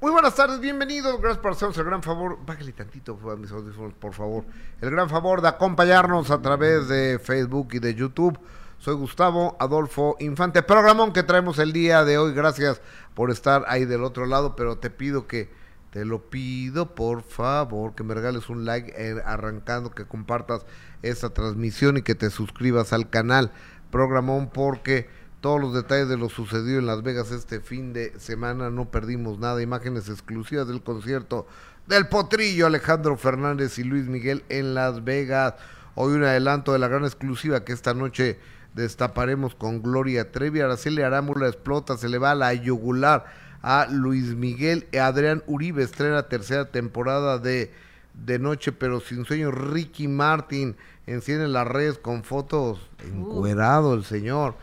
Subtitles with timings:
[0.00, 1.20] Muy buenas tardes, bienvenidos.
[1.20, 2.38] Gracias por hacernos el gran favor.
[2.46, 4.44] Bájale tantito a mis audífonos, por favor.
[4.80, 8.38] El gran favor de acompañarnos a través de Facebook y de YouTube.
[8.78, 10.62] Soy Gustavo Adolfo Infante.
[10.62, 12.32] Programón que traemos el día de hoy.
[12.32, 12.80] Gracias
[13.14, 15.50] por estar ahí del otro lado, pero te pido que,
[15.90, 20.64] te lo pido por favor, que me regales un like eh, arrancando, que compartas
[21.02, 23.50] esta transmisión y que te suscribas al canal.
[23.90, 25.08] Programón porque
[25.40, 29.38] todos los detalles de lo sucedido en Las Vegas este fin de semana, no perdimos
[29.38, 31.46] nada, imágenes exclusivas del concierto
[31.86, 35.54] del Potrillo Alejandro Fernández y Luis Miguel en Las Vegas.
[35.94, 38.38] Hoy un adelanto de la gran exclusiva que esta noche
[38.74, 40.60] destaparemos con Gloria Trevi.
[40.60, 43.24] Araceli Arámbula explota, se le va a la yugular
[43.62, 44.86] a Luis Miguel.
[45.00, 47.72] Adrián Uribe estrena tercera temporada de
[48.12, 49.50] De Noche pero sin sueño.
[49.50, 50.76] Ricky Martin
[51.06, 54.56] enciende las redes con fotos encuerado el señor.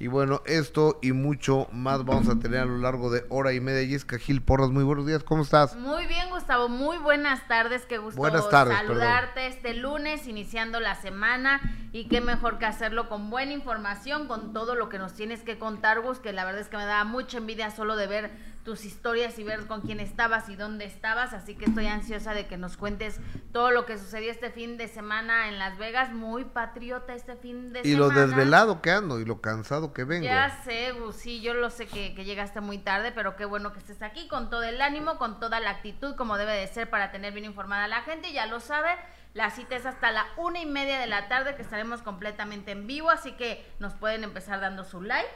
[0.00, 3.60] Y bueno, esto y mucho más vamos a tener a lo largo de hora y
[3.60, 3.84] media.
[3.88, 5.74] Jessica Gil Porras, muy buenos días, ¿cómo estás?
[5.74, 10.94] Muy bien, Gustavo, muy buenas tardes, qué gusto Buenas tardes, saludarte este lunes, iniciando la
[10.94, 11.60] semana,
[11.92, 15.58] y qué mejor que hacerlo con buena información, con todo lo que nos tienes que
[15.58, 18.30] contar, Gus, que la verdad es que me da mucha envidia solo de ver
[18.64, 22.46] tus historias y ver con quién estabas y dónde estabas, así que estoy ansiosa de
[22.46, 23.18] que nos cuentes
[23.52, 27.72] todo lo que sucedió este fin de semana en Las Vegas, muy patriota este fin
[27.72, 27.98] de Y semana.
[28.14, 30.24] lo desvelado que ando y lo cansado que vengo.
[30.26, 33.72] Ya sé, Gus, sí, yo lo sé que, que llegaste muy tarde, pero qué bueno
[33.72, 36.90] que estés aquí con todo el ánimo, con toda la actitud, como debe de ser
[36.90, 38.90] para tener bien informada a la gente, ya lo sabe.
[39.34, 42.86] La cita es hasta la una y media de la tarde que estaremos completamente en
[42.86, 45.28] vivo, así que nos pueden empezar dando su like,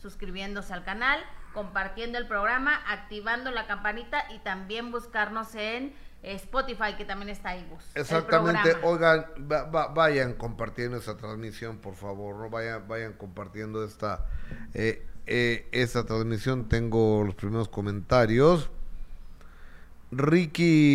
[0.00, 1.20] suscribiéndose al canal,
[1.54, 5.92] compartiendo el programa, activando la campanita y también buscarnos en
[6.22, 11.94] Spotify, que también está ahí, el Exactamente, oigan, va- va- vayan compartiendo esta transmisión, por
[11.94, 12.50] favor, ¿no?
[12.50, 14.26] vayan, vayan compartiendo esta,
[14.74, 16.68] eh, eh, esta transmisión.
[16.68, 18.70] Tengo los primeros comentarios.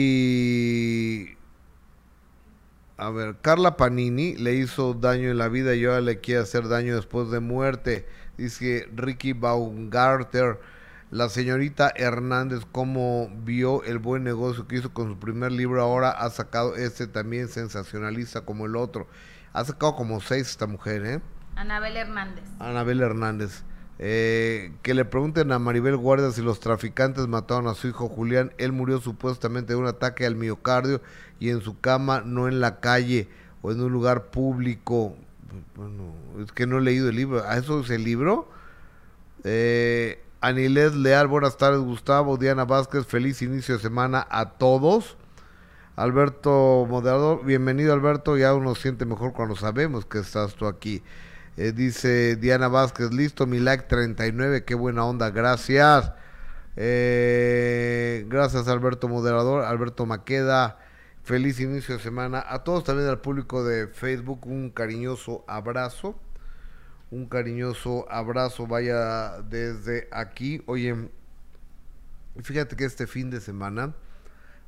[0.05, 1.37] Ricky,
[2.97, 6.67] a ver, Carla Panini le hizo daño en la vida y ahora le quiere hacer
[6.67, 8.05] daño después de muerte.
[8.37, 10.59] Dice Ricky Baumgarter.
[11.11, 16.09] La señorita Hernández, como vio el buen negocio que hizo con su primer libro, ahora
[16.09, 19.07] ha sacado este también sensacionalista como el otro.
[19.53, 21.21] Ha sacado como seis esta mujer, ¿eh?
[21.55, 22.43] Anabel Hernández.
[22.59, 23.63] Anabel Hernández.
[23.97, 28.51] Eh, que le pregunten a Maribel Guardia si los traficantes mataron a su hijo Julián.
[28.57, 31.01] Él murió supuestamente de un ataque al miocardio
[31.39, 33.29] y en su cama, no en la calle
[33.61, 35.15] o en un lugar público.
[35.75, 37.43] Bueno, es que no he leído el libro.
[37.43, 38.49] ¿A eso es el libro?
[39.43, 45.17] Eh, Anilet Leal, buenas tardes Gustavo, Diana Vázquez, feliz inicio de semana a todos.
[45.95, 51.01] Alberto Moderador, bienvenido Alberto, ya uno siente mejor cuando sabemos que estás tú aquí.
[51.57, 56.11] Eh, dice Diana Vázquez, listo, mi like 39, qué buena onda, gracias.
[56.75, 60.77] Eh, gracias Alberto Moderador, Alberto Maqueda,
[61.25, 62.43] feliz inicio de semana.
[62.47, 66.19] A todos también al público de Facebook, un cariñoso abrazo
[67.11, 70.61] un cariñoso abrazo vaya desde aquí.
[70.65, 71.09] Oye,
[72.41, 73.93] fíjate que este fin de semana,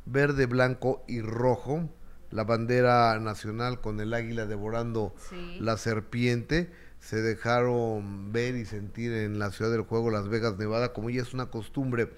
[0.05, 1.89] verde, blanco y rojo,
[2.29, 5.57] la bandera nacional con el águila devorando Sí.
[5.59, 10.93] la serpiente, se dejaron ver y sentir en la ciudad del juego Las Vegas, Nevada,
[10.93, 12.11] como ya es una costumbre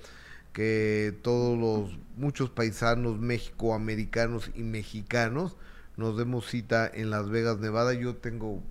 [0.54, 5.56] que todos los muchos paisanos mexicoamericanos y mexicanos
[5.98, 7.94] nos demos cita en Las Vegas, Nevada.
[7.94, 8.62] Yo tengo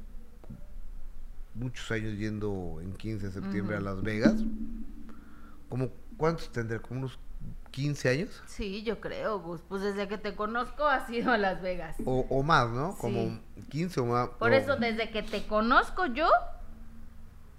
[1.55, 3.81] muchos años yendo en 15 de septiembre a.
[3.81, 4.35] Las Vegas.
[5.69, 6.81] Como, ¿Cuántos tendré?
[6.81, 7.19] ¿Como unos
[7.71, 8.43] 15 años?
[8.47, 9.61] Sí, yo creo, Gus.
[9.69, 11.97] Pues desde que te conozco has ido a Las Vegas.
[12.05, 12.97] O, o más, ¿no?
[12.97, 13.63] Como Sí.
[13.71, 14.29] 15 o más.
[14.31, 16.29] Por o- eso, desde que te conozco yo,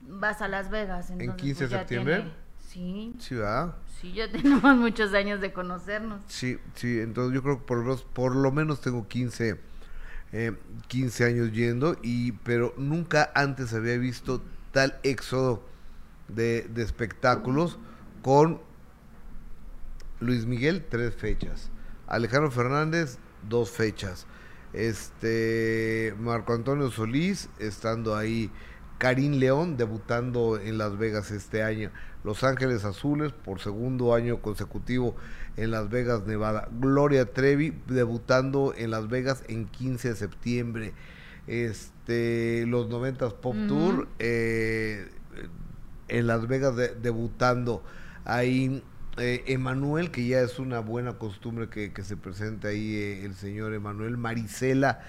[0.02, 1.10] vas a Las Vegas.
[1.12, 2.16] Entonces, 15 de pues, septiembre?
[2.18, 3.74] tiene- Sí, Sí, ¿verdad?
[4.00, 6.22] Sí, ya tenemos muchos años de conocernos.
[6.28, 9.60] Sí, sí, entonces yo creo que por lo menos, por lo menos tengo 15,
[10.32, 10.56] eh,
[10.88, 15.64] 15 años yendo, y pero nunca antes había visto tal éxodo
[16.28, 17.80] de, de espectáculos
[18.22, 18.62] con
[20.20, 21.70] Luis Miguel, tres fechas.
[22.08, 24.26] Alejandro Fernández, dos fechas.
[24.74, 28.52] Este Marco Antonio Solís estando ahí.
[29.00, 31.90] Karim León debutando en Las Vegas este año.
[32.24, 35.16] Los Ángeles Azules por segundo año consecutivo
[35.58, 36.68] en Las Vegas, Nevada.
[36.80, 40.94] Gloria Trevi debutando en Las Vegas en 15 de septiembre.
[41.48, 43.56] Este, los 90s Pop.
[43.68, 45.08] Tour eh,
[46.10, 47.84] en Las Vegas de- debutando.
[48.26, 48.84] Ahí
[49.18, 53.34] eh, Emanuel, que ya es una buena costumbre que, que se presente ahí eh, el
[53.36, 54.18] señor Emanuel.
[54.18, 55.00] Marisela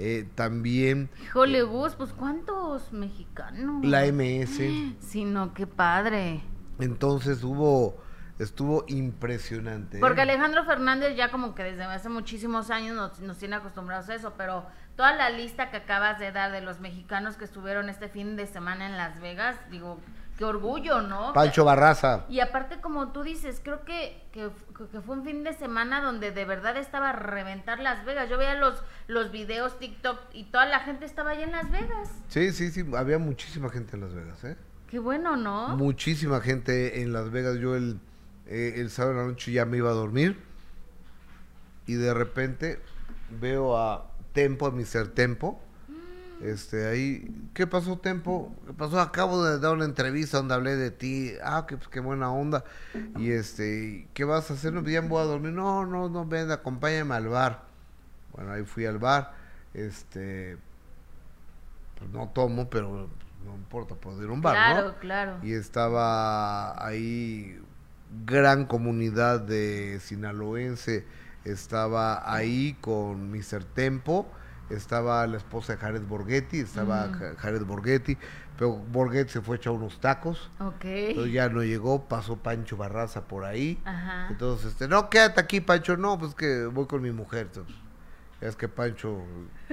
[0.00, 1.10] eh, también.
[1.22, 3.84] Híjole, Gus, pues ¿cuántos mexicanos?
[3.84, 4.60] La MS.
[5.00, 6.40] Sí, no, qué padre.
[6.78, 7.96] Entonces hubo
[8.40, 9.98] Estuvo impresionante.
[9.98, 10.00] ¿eh?
[10.00, 14.14] Porque Alejandro Fernández ya como que desde hace muchísimos años nos, nos tiene acostumbrados a
[14.14, 14.64] eso, pero
[14.96, 18.46] toda la lista que acabas de dar de los mexicanos que estuvieron este fin de
[18.46, 20.00] semana en Las Vegas, digo,
[20.40, 21.34] qué orgullo, ¿no?
[21.34, 22.24] Pancho Barraza.
[22.30, 24.48] Y aparte, como tú dices, creo que, que,
[24.90, 28.30] que fue un fin de semana donde de verdad estaba a reventar Las Vegas.
[28.30, 32.08] Yo veía los, los videos TikTok y toda la gente estaba allá en Las Vegas.
[32.28, 34.56] Sí, sí, sí, había muchísima gente en Las Vegas, ¿eh?
[34.88, 35.76] Qué bueno, ¿no?
[35.76, 37.58] Muchísima gente en Las Vegas.
[37.58, 38.00] Yo el,
[38.46, 40.38] eh, el sábado de la noche ya me iba a dormir
[41.86, 42.80] y de repente
[43.38, 45.08] veo a Tempo, a Mr.
[45.08, 45.60] Tempo.
[46.42, 48.54] Este, ahí, ¿qué pasó, Tempo?
[48.66, 48.98] ¿Qué pasó?
[49.00, 51.32] Acabo de dar una entrevista donde hablé de ti.
[51.44, 52.64] Ah, que, pues, qué buena onda.
[53.18, 54.72] Y este, ¿qué vas a hacer?
[54.72, 55.52] No, ya me voy a dormir.
[55.52, 57.64] No, no, no, ven, acompáñame al bar.
[58.32, 59.34] Bueno, ahí fui al bar.
[59.74, 60.56] Este,
[61.98, 63.08] pues no tomo, pero
[63.44, 64.98] no importa, puedo ir a un bar, claro, ¿no?
[64.98, 65.38] claro.
[65.42, 67.60] Y estaba ahí
[68.26, 71.04] gran comunidad de sinaloense,
[71.44, 73.64] estaba ahí con Mr.
[73.64, 74.26] Tempo,
[74.70, 77.12] estaba la esposa de Jared Borghetti, estaba Mm.
[77.12, 78.16] Ja- Jared Borghetti,
[78.56, 80.84] pero Borghetti se fue a echar unos tacos, Ok.
[80.84, 84.28] entonces ya no llegó, pasó Pancho Barraza por ahí, Ajá.
[84.30, 87.74] entonces, este, no, quédate aquí, Pancho, no, pues que voy con mi mujer, entonces,
[88.40, 89.22] es que Pancho,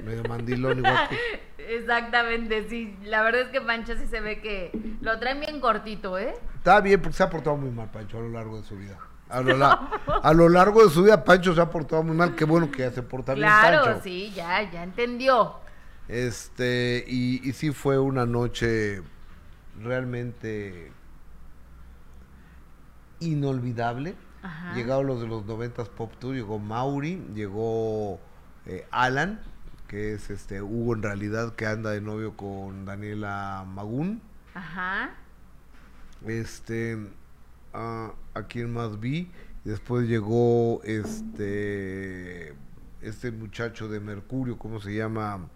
[0.04, 1.16] medio mandilón, igual que...
[1.76, 2.96] Exactamente, sí.
[3.04, 4.70] La verdad es que Pancho sí se ve que
[5.02, 6.34] lo traen bien cortito, ¿eh?
[6.56, 8.96] Está bien, porque se ha portado muy mal Pancho a lo largo de su vida.
[9.30, 9.90] A lo, la-
[10.22, 12.34] a lo largo de su vida Pancho se ha portado muy mal.
[12.34, 14.00] Qué bueno que ya se porta bien Claro, Pancho.
[14.02, 15.54] sí, ya, ya entendió.
[16.08, 19.02] Este, y, y sí fue una noche
[19.82, 20.90] realmente
[23.20, 24.14] inolvidable.
[24.42, 24.74] Ajá.
[24.74, 28.20] Llegaron los de los 90 Pop Tour, llegó Mauri, llegó
[28.66, 29.40] eh, Alan,
[29.88, 34.22] que es este Hugo en realidad, que anda de novio con Daniela Magún.
[34.54, 35.10] Ajá.
[36.26, 36.96] Este,
[37.74, 39.30] ah, a quien más vi.
[39.64, 42.54] Después llegó este,
[43.02, 45.46] este muchacho de Mercurio, ¿cómo se llama?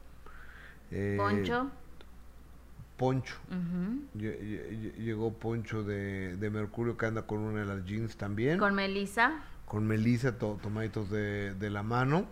[0.90, 1.70] Eh, Poncho.
[2.96, 3.34] Poncho.
[4.14, 8.58] Llegó Poncho de, de Mercurio que anda con una de las jeans también.
[8.58, 9.42] Con Melissa.
[9.64, 12.26] Con Melissa, to- tomaditos de, de la mano.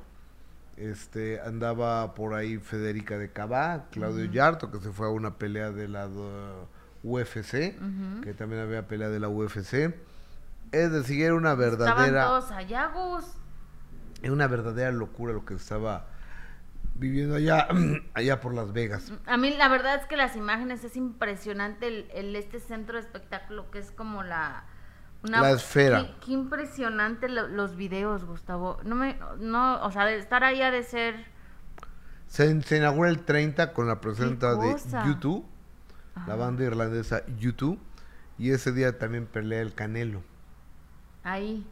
[0.76, 5.71] Este, andaba por ahí Federica de Cabá, Claudio Yarto, que se fue a una pelea
[5.73, 6.09] de la
[7.02, 7.75] UFC,
[8.23, 9.94] que también había pelea de la UFC.
[10.73, 13.25] Es decir, era una Estaban verdadera, todos allá, Gus.
[14.23, 16.06] era una verdadera locura lo que estaba
[16.94, 17.67] viviendo allá,
[18.14, 19.12] allá por Las Vegas.
[19.26, 23.00] A mí la verdad es que las imágenes es impresionante el, el- este centro de
[23.00, 24.64] espectáculo que es como la
[25.23, 26.02] La esfera.
[26.20, 28.79] Qué, qué impresionante lo- los videos, Gustavo.
[28.85, 31.25] No me no, o sea, de estar ahí ha de ser
[32.26, 35.02] Se, se inaugura el 30 con la presencia de cosa?
[36.26, 37.78] La banda irlandesa YouTube,
[38.38, 40.22] y ese día también pelea el Canelo.
[41.22, 41.67] ahí.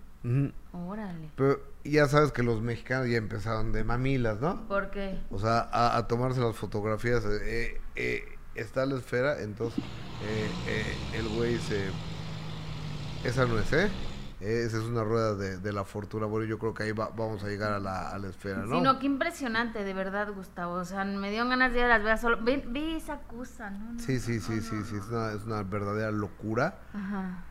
[0.72, 1.30] Órale.
[1.36, 4.66] Pero ya sabes que los mexicanos ya empezaron de mamilas, ¿no?
[4.68, 5.18] ¿Por qué?
[5.30, 7.24] O sea, a, a tomarse las fotografías.
[7.24, 8.24] eh, eh,
[8.54, 9.82] está la esfera, entonces
[10.24, 11.86] eh, eh, el güey se...
[13.24, 13.88] Esa no es, ¿eh?
[14.40, 16.26] Esa es una rueda de, de la fortuna.
[16.26, 18.76] Bueno, yo creo que ahí va- vamos a llegar a la, a la esfera, ¿no?
[18.76, 20.74] Sí, no, qué impresionante, de verdad, Gustavo.
[20.74, 22.38] O sea, me dio ganas de ir a Las Vegas solo.
[22.40, 23.94] Ve, ve esa cosa, ¿no?
[23.94, 26.78] no, Sí, sí, sí, no, sí, no, sí, es una, es una verdadera locura.
[26.94, 27.42] Ajá.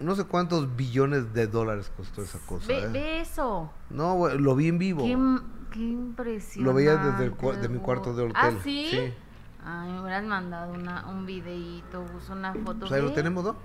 [0.00, 2.66] No sé cuántos billones de dólares costó esa cosa.
[2.68, 2.88] Ve, ¿eh?
[2.88, 3.70] ve eso.
[3.90, 5.02] No, lo vi en vivo.
[5.04, 6.62] Qué, im- qué impresionante.
[6.62, 8.34] Lo veía desde el cua- de mi cuarto de hotel.
[8.36, 8.88] ¿Ah, sí?
[8.90, 9.14] Sí.
[9.62, 12.78] Ay, me hubieras mandado una, un videíto, una foto.
[12.80, 13.56] Pues ahí lo tenemos, ¿no?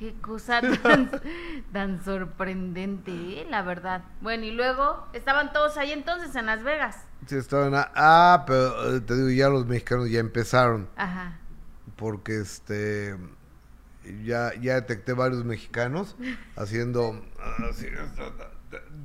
[0.00, 1.10] Qué cosa tan,
[1.72, 3.46] tan sorprendente, ¿eh?
[3.48, 4.02] la verdad.
[4.22, 6.96] Bueno, y luego estaban todos ahí entonces en Las Vegas.
[7.26, 7.74] Sí, estaban.
[7.74, 10.88] a- ah, pero eh, te digo, ya los mexicanos ya empezaron.
[10.96, 11.38] Ajá.
[11.96, 13.14] Porque este.
[14.24, 16.16] Ya, ya detecté varios mexicanos
[16.56, 17.22] haciendo.
[17.70, 17.86] así,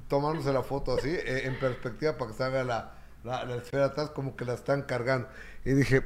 [0.08, 2.94] tomándose la foto así, eh, en perspectiva para que se haga la,
[3.26, 5.28] la, la esfera atrás, como que la están cargando.
[5.66, 6.06] Y dije: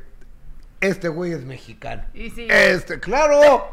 [0.81, 2.03] Este güey es mexicano.
[2.15, 2.48] Y sí.
[2.50, 3.72] Este, claro.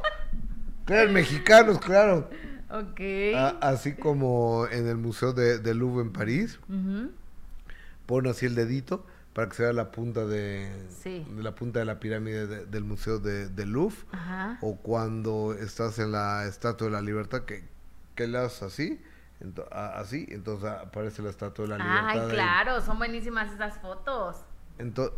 [0.87, 2.31] Claro, mexicanos, claro.
[2.71, 3.01] Ok.
[3.37, 7.11] A- así como en el Museo de, de Louvre en París, Ujú.
[8.07, 11.27] pone así el dedito para que se vea la punta de, Sí.
[11.31, 13.97] de la punta de la pirámide de- del Museo de, de Louvre.
[14.13, 14.59] Ajá.
[14.63, 17.65] O cuando estás en la Estatua de la Libertad, que,
[18.15, 19.01] que le haces así,
[19.71, 22.09] así, entonces aparece la Estatua de la Libertad.
[22.29, 24.37] Ay, claro, son buenísimas esas fotos.
[24.79, 25.13] Ento-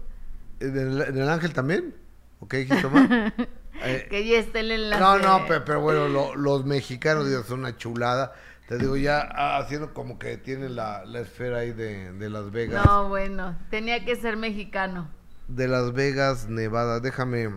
[0.61, 1.95] ¿en, el, en el ángel también?
[2.41, 3.33] ¿Ok, Jitoma?
[3.85, 5.01] Eh, Que ya está el enlace.
[5.03, 8.33] No, no, pe- pero, bueno, lo- los mexicanos digo, son una chulada.
[8.69, 12.51] Te digo, ya ah, haciendo como que tienen la, la esfera ahí de, de Las
[12.51, 12.85] Vegas.
[12.85, 15.09] No, bueno, tenía que ser mexicano.
[15.49, 17.01] De Las Vegas, Nevada.
[17.01, 17.49] Déjame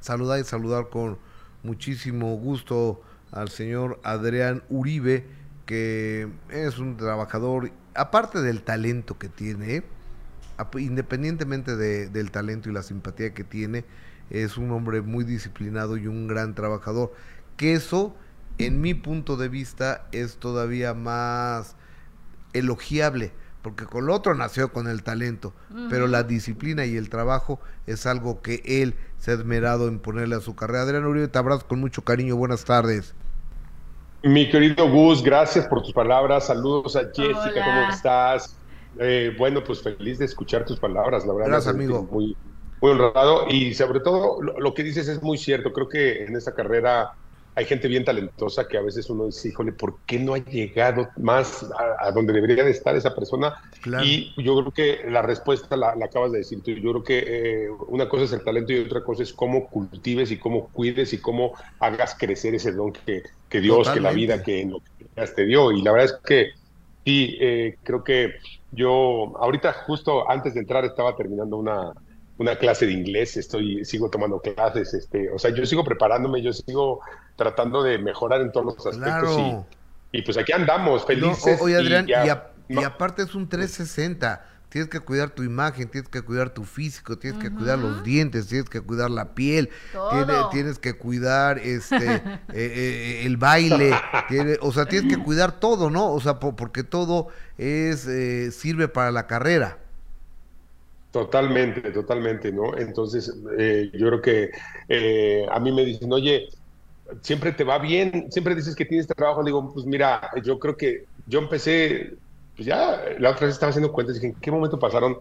[0.00, 1.18] saludar y saludar con
[1.64, 5.26] muchísimo gusto al señor Adrián Uribe,
[5.66, 9.82] que es un trabajador, aparte del talento que tiene,
[10.78, 13.84] independientemente del talento y la simpatía que tiene,
[14.30, 17.12] es un hombre muy disciplinado y un gran trabajador.
[17.56, 18.14] Que eso,
[18.58, 21.76] en mi punto de vista, es todavía más
[22.52, 25.52] elogiable, porque con el otro nació con el talento,
[25.90, 30.36] pero la disciplina y el trabajo es algo que él se ha esmerado en ponerle
[30.36, 30.82] a su carrera.
[30.82, 33.14] Adrián Uribe, te abrazo con mucho cariño, buenas tardes.
[34.22, 36.46] Mi querido Gus, gracias por tus palabras.
[36.46, 38.56] Saludos a Jessica, ¿cómo estás?
[38.98, 41.50] Eh, bueno, pues feliz de escuchar tus palabras, la verdad.
[41.50, 42.08] Gracias, amigo.
[42.10, 42.36] Muy,
[42.80, 45.72] muy honrado y sobre todo lo, que dices es muy cierto.
[45.72, 47.12] Creo que en esta carrera
[47.54, 51.08] hay gente bien talentosa que a veces uno dice, híjole, ¿por qué no ha llegado
[51.16, 51.66] más
[51.98, 53.54] a, donde debería de estar esa persona?
[54.04, 56.72] Y yo creo que la respuesta la, acabas de decir tú.
[56.72, 60.30] Yo creo que eh, una cosa es el talento y otra cosa es cómo cultives
[60.30, 64.42] y cómo cuides y cómo hagas crecer ese don que, que Dios, que la vida,
[64.42, 65.72] que lo que te dio.
[65.72, 66.50] Y la verdad es que
[67.06, 68.34] sí, eh, creo que
[68.70, 71.94] yo ahorita justo antes de entrar estaba terminando una,
[72.38, 76.52] una clase de inglés, estoy, sigo tomando clases, este, o sea, yo sigo preparándome, yo
[76.52, 77.00] sigo
[77.34, 79.64] tratando de mejorar en todos los aspectos
[80.12, 81.60] y, pues aquí andamos, felices.
[81.60, 82.06] oye, Adrián,
[82.68, 87.16] y, aparte es un 360, tienes que cuidar tu imagen, tienes que cuidar tu físico,
[87.16, 89.70] tienes que cuidar los dientes, tienes que cuidar la piel,
[90.10, 93.92] tienes, tienes, que cuidar este eh, eh, el baile,
[94.60, 96.12] o sea, tienes que cuidar todo, ¿no?
[96.12, 99.78] O sea, porque todo es eh, sirve para la carrera.
[101.16, 102.76] Totalmente, totalmente, ¿no?
[102.76, 104.50] Entonces, eh, yo creo que
[104.86, 106.50] eh, a mí me dicen, oye,
[107.22, 109.40] siempre te va bien, siempre dices que tienes trabajo.
[109.40, 112.12] Le digo, pues mira, yo creo que yo empecé,
[112.54, 115.16] pues ya la otra vez estaba haciendo cuentas y dije, ¿en qué momento pasaron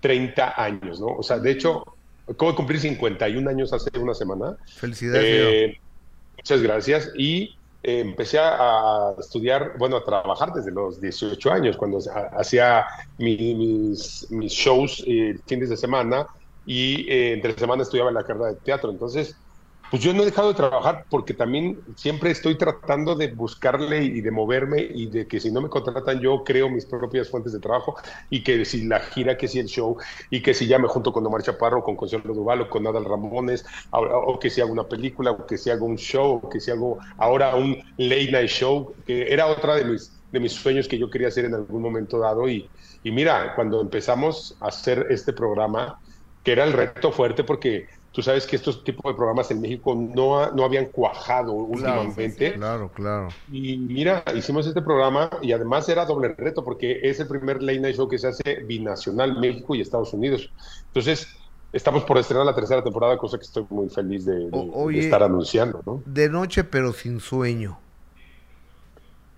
[0.00, 1.08] 30 años, no?
[1.08, 1.84] O sea, de hecho,
[2.26, 4.56] acabo de cumplir 51 años hace una semana.
[4.66, 5.24] Felicidades.
[5.26, 5.78] Eh,
[6.38, 7.12] muchas gracias.
[7.18, 11.98] Y empecé a, estudiar, bueno, a trabajar desde los 18 años, cuando
[12.32, 12.86] hacía
[13.18, 16.26] mis, shows eh, fines de semana
[16.64, 18.90] y eh, entre semana estudiaba en la carrera de teatro.
[18.90, 19.36] Entonces,
[19.90, 24.20] pues yo no he dejado de trabajar porque también siempre estoy tratando de buscarle y
[24.20, 27.60] de moverme y de que si no me contratan yo creo mis propias fuentes de
[27.60, 27.96] trabajo
[28.30, 29.96] y que si la gira, que si el show
[30.30, 33.04] y que si ya me junto con Omar Chaparro, con Consuelo Duval o con Adal
[33.04, 36.60] Ramones o, que si hago una película o que si hago un show o que
[36.60, 40.88] si hago ahora un late night show que era otra de mis, de mis sueños
[40.88, 42.48] que yo quería hacer en algún momento dado.
[42.48, 42.68] Y,
[43.02, 46.00] y mira, cuando empezamos a hacer este programa
[46.42, 49.92] que era el reto fuerte porque Tú sabes que estos tipos de programas en México
[49.92, 52.54] no, no habían cuajado últimamente.
[52.54, 53.28] Claro, claro.
[53.50, 57.80] Y mira, hicimos este programa y además era doble reto porque es el primer late
[57.80, 60.48] night show que se hace binacional México y Estados Unidos.
[60.86, 61.26] Entonces,
[61.72, 64.48] estamos por estrenar la tercera temporada, cosa que estoy muy feliz de,
[64.96, 66.00] estar anunciando, ¿no?
[66.06, 67.80] De noche pero sin sueño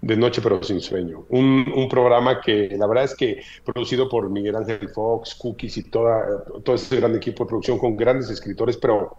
[0.06, 1.26] de Noche pero sin sueño.
[1.30, 6.44] Un, programa que la verdad es que producido por Miguel Ángel Fox, Cookies y toda,
[6.64, 9.16] todo ese gran equipo de producción con grandes escritores, pero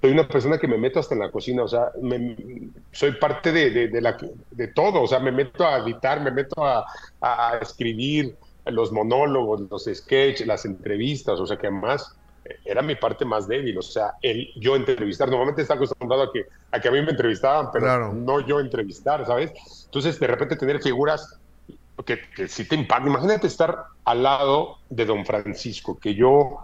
[0.00, 1.90] soy una persona que me meto hasta en la cocina, o sea,
[2.92, 4.16] soy parte de, de, la,
[4.50, 6.84] de todo, o sea, me meto a editar, me meto a,
[7.20, 8.34] a escribir
[8.66, 12.16] los monólogos, los sketches, las entrevistas, o sea, que además
[12.64, 16.46] era mi parte más débil, o sea, el yo entrevistar, normalmente está acostumbrado a que,
[16.70, 19.79] a que a mí me entrevistaban, pero no yo entrevistar, ¿sabes?
[19.90, 21.40] Entonces, de repente tener figuras
[22.06, 26.58] que, que si te impactan, imagínate estar al lado de don Francisco, que yo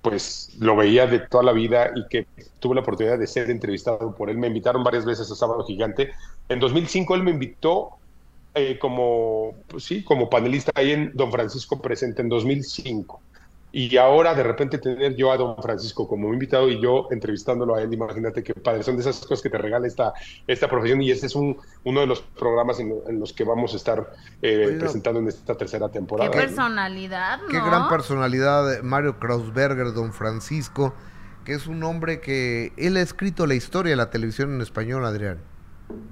[0.00, 2.26] pues lo veía de toda la vida y que
[2.60, 6.12] tuve la oportunidad de ser entrevistado por él, me invitaron varias veces a Sábado Gigante,
[6.48, 7.90] en 2005 él me invitó
[8.54, 13.20] eh, como, pues sí, como panelista ahí en Don Francisco Presente en 2005
[13.72, 17.82] y ahora de repente tener yo a don Francisco como invitado y yo entrevistándolo a
[17.82, 20.12] él, imagínate qué padre, son de esas cosas que te regala esta,
[20.46, 23.76] esta profesión y este es un, uno de los programas en, los que vamos a
[23.76, 24.12] estar
[24.42, 26.30] eh, presentando en esta tercera temporada.
[26.30, 27.48] Qué personalidad, ¿no?
[27.48, 30.92] Qué gran personalidad Mario Krausberger, don Francisco,
[31.46, 35.06] que es un hombre que él ha escrito la historia de la televisión en español,
[35.06, 35.38] Adrián.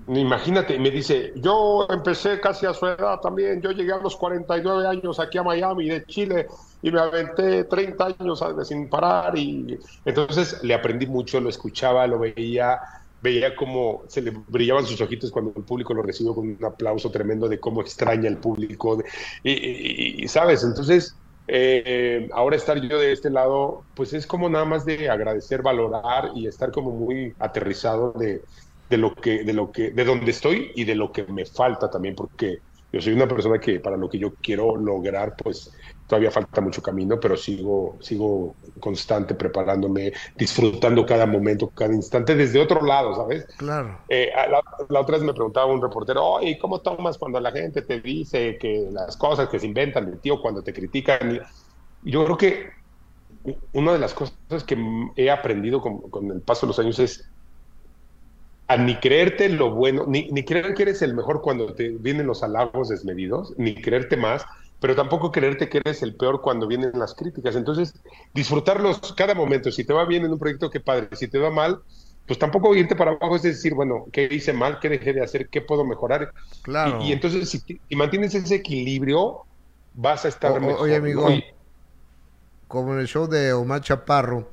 [0.08, 4.86] Imagínate, me dice, yo empecé casi a su edad también, yo llegué a los 49
[4.86, 6.46] años aquí a Miami de Chile
[6.82, 12.18] y me aventé 30 años sin parar y entonces le aprendí mucho, lo escuchaba, lo
[12.18, 12.78] veía,
[13.20, 17.10] veía cómo se le brillaban sus ojitos cuando el público lo recibió con un aplauso
[17.10, 19.02] tremendo de cómo extraña el público
[19.42, 24.84] y, sabes, entonces eh, ahora estar yo de este lado, pues es como nada más
[24.84, 28.44] de agradecer, valorar y estar como muy aterrizado de,
[28.88, 31.90] de lo que, de lo que, de donde estoy y de lo que me falta
[31.90, 32.58] también, porque
[32.92, 35.70] Yo soy una persona que para lo que yo quiero lograr, pues
[36.10, 42.60] todavía falta mucho camino, pero sigo, sigo constante preparándome, disfrutando cada momento, cada instante desde
[42.60, 43.46] otro lado, ¿sabes?
[43.56, 43.96] Claro.
[44.08, 44.32] Eh,
[44.88, 48.58] la, otra vez me preguntaba un reportero, oye, ¿cómo tomas cuando la gente te dice
[48.58, 51.40] que las cosas que se inventan de ti o cuando te critican?
[52.02, 52.70] Yo creo que
[53.72, 54.76] una de las cosas que
[55.14, 57.30] he aprendido con, con el paso de los años es
[58.66, 62.26] a ni creerte lo bueno, ni, ni creer que eres el mejor cuando te vienen
[62.26, 64.44] los halagos desmedidos, ni creerte más,
[64.80, 67.54] pero tampoco creerte que eres el peor cuando vienen las críticas.
[67.54, 67.94] Entonces,
[68.32, 69.70] disfrutarlos cada momento.
[69.70, 71.08] Si te va bien en un proyecto, qué padre.
[71.12, 71.80] Si te va mal,
[72.26, 74.78] pues tampoco irte para abajo es decir, bueno, ¿qué hice mal?
[74.80, 75.48] ¿Qué dejé de hacer?
[75.48, 76.32] ¿Qué puedo mejorar?
[76.62, 77.02] Claro.
[77.02, 79.40] Y, entonces, si, mantienes ese equilibrio,
[79.94, 80.80] vas a estar mejor.
[80.80, 81.28] Oye, amigo,
[82.68, 84.48] como en el show de Omar Chaparro,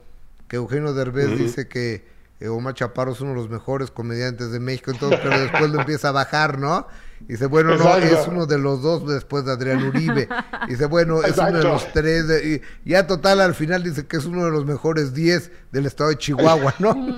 [0.50, 2.04] que Eugenio Derbez dice que
[2.40, 5.80] eh, Omar Chaparro es uno de los mejores comediantes de México, entonces, pero después lo
[5.80, 6.88] empieza a bajar, ¿no?
[7.22, 10.28] Y dice, bueno, no, es uno de los dos después de Adrián Uribe.
[10.68, 12.26] Y dice, bueno, es uno de los tres.
[12.44, 16.10] y ya total, al final dice que es uno de los mejores diez del estado
[16.10, 16.96] de Chihuahua, ¿no?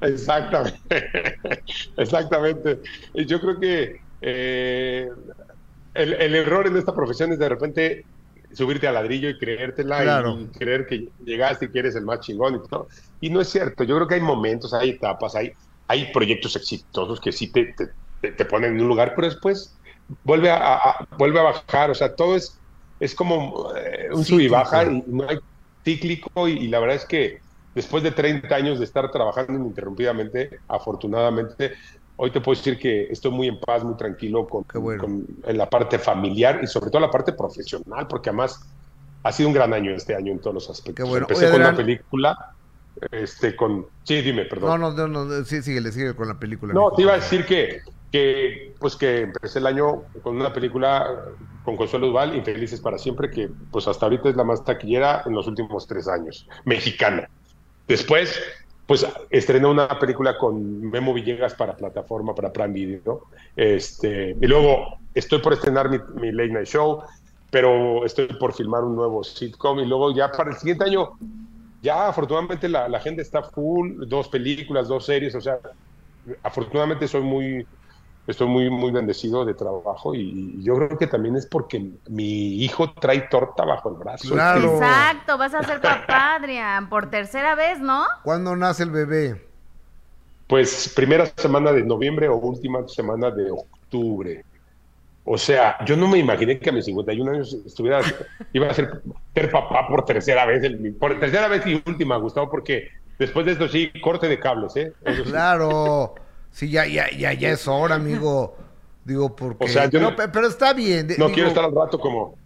[0.00, 0.80] Exactamente.
[1.96, 2.80] Exactamente.
[3.14, 5.08] Y yo creo que eh,
[5.94, 8.04] el, el error en esta profesión es de repente
[8.54, 12.56] subirte al ladrillo y creértela y creer que llegaste y que eres el más chingón
[12.56, 12.88] y todo.
[13.20, 15.52] Y no es cierto, yo creo que hay momentos, hay etapas, hay,
[15.88, 17.88] hay proyectos exitosos que sí te, te,
[18.48, 19.76] ponen en un lugar, pero después
[20.24, 22.58] vuelve a, vuelve a bajar, o sea, todo es,
[23.00, 25.38] es como eh, un sub y baja y no hay
[25.84, 27.40] cíclico y, la verdad es que
[27.74, 31.72] después de 30 años de estar trabajando ininterrumpidamente, afortunadamente,
[32.16, 34.64] hoy te puedo decir que estoy muy en paz, muy tranquilo con,
[35.44, 38.60] en la parte familiar y sobre todo la parte profesional, porque además
[39.22, 41.08] ha sido un gran año este año en todos los aspectos.
[41.16, 42.54] Empecé con una película,
[43.10, 43.86] este, con...
[44.04, 44.80] Sí, dime, perdón.
[44.80, 46.74] No, no, no, sí, síguele, sigue con la película.
[46.74, 47.80] No, te iba a decir que,
[48.12, 51.24] que, pues que empecé el año con una película
[51.64, 55.32] con Consuelo Duval, Infelices para Siempre, que pues hasta ahorita es la más taquillera en
[55.32, 57.28] los últimos tres años, mexicana.
[57.88, 58.38] Después
[58.86, 63.22] pues estrenó una película con Memo Villegas para plataforma, para Prime Video.
[63.56, 67.00] Este, y luego estoy por estrenar mi, Late Night Show,
[67.50, 69.78] pero estoy por filmar un nuevo sitcom.
[69.78, 71.12] Y luego ya para el siguiente año,
[71.80, 75.58] ya afortunadamente la, la está full, dos películas, dos series, o sea,
[76.42, 77.66] afortunadamente soy muy
[78.26, 82.92] estoy muy, muy bendecido de trabajo y, yo creo que también es porque mi hijo
[82.92, 84.34] trae torta bajo el brazo.
[84.34, 88.04] Exacto, vas a ser papá, Adrián, por tercera vez, ¿no?
[88.22, 89.44] ¿Cuándo nace el bebé?
[90.46, 94.44] Pues primera semana de noviembre o última semana de octubre.
[95.24, 98.00] O sea, yo no me imaginé que a mis 51 años estuviera,
[98.52, 99.02] iba a ser,
[99.34, 100.62] ser papá por tercera vez,
[100.98, 104.92] por tercera vez y última, Gustavo, porque después de esto sí, corte de cables, ¿eh?
[105.24, 106.14] claro.
[106.52, 108.56] Sí, ya, ya, ya, ya es hora, amigo.
[109.04, 109.64] Digo, porque...
[109.64, 111.08] O sea, yo no, pero está bien.
[111.18, 112.36] No quiero estar al rato como...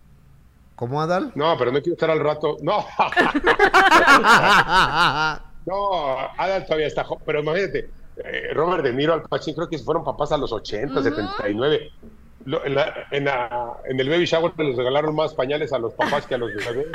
[0.75, 1.33] ¿Cómo, Adal?
[1.35, 2.57] No, pero no quiero estar al rato...
[2.63, 2.79] No.
[5.67, 7.05] no, Adal todavía está...
[7.25, 7.91] Pero imagínate,
[8.25, 11.93] eh, Robert De Niro, Al Pacino, creo que fueron papás a los 80, 79.
[12.47, 16.27] en, la, en, la, en, el baby shower les regalaron más pañales a los papás
[16.27, 16.87] que a los bebés.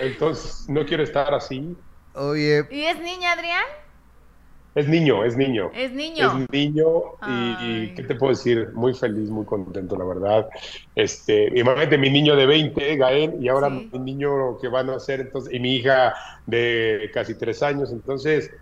[0.00, 1.76] Entonces, no quiero estar así.
[2.14, 2.66] Oye.
[2.70, 3.64] ¿Y es niña, Adrián?
[4.78, 5.72] Es niño, es niño.
[5.74, 6.38] Es niño.
[6.38, 6.86] Es niño
[7.26, 8.70] y, ¿qué te puedo decir?
[8.74, 10.48] Muy feliz, muy contento, la verdad.
[10.94, 15.18] Este, imagínate mi niño de 20, Gael, y ahora mi niño que van a nacer,
[15.18, 16.14] entonces, y mi hija
[16.46, 18.52] de casi tres años, entonces,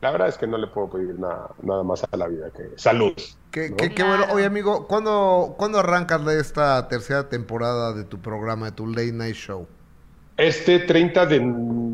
[0.00, 2.70] la verdad es que no le puedo pedir nada, nada más a la vida que
[2.74, 3.12] salud.
[3.52, 4.24] Qué, qué, bueno.
[4.32, 9.12] Oye, amigo, ¿cuándo, ¿cuándo arrancas de esta tercera temporada de tu programa, de tu Late
[9.12, 9.68] Night Show?
[10.36, 11.40] Este 30 de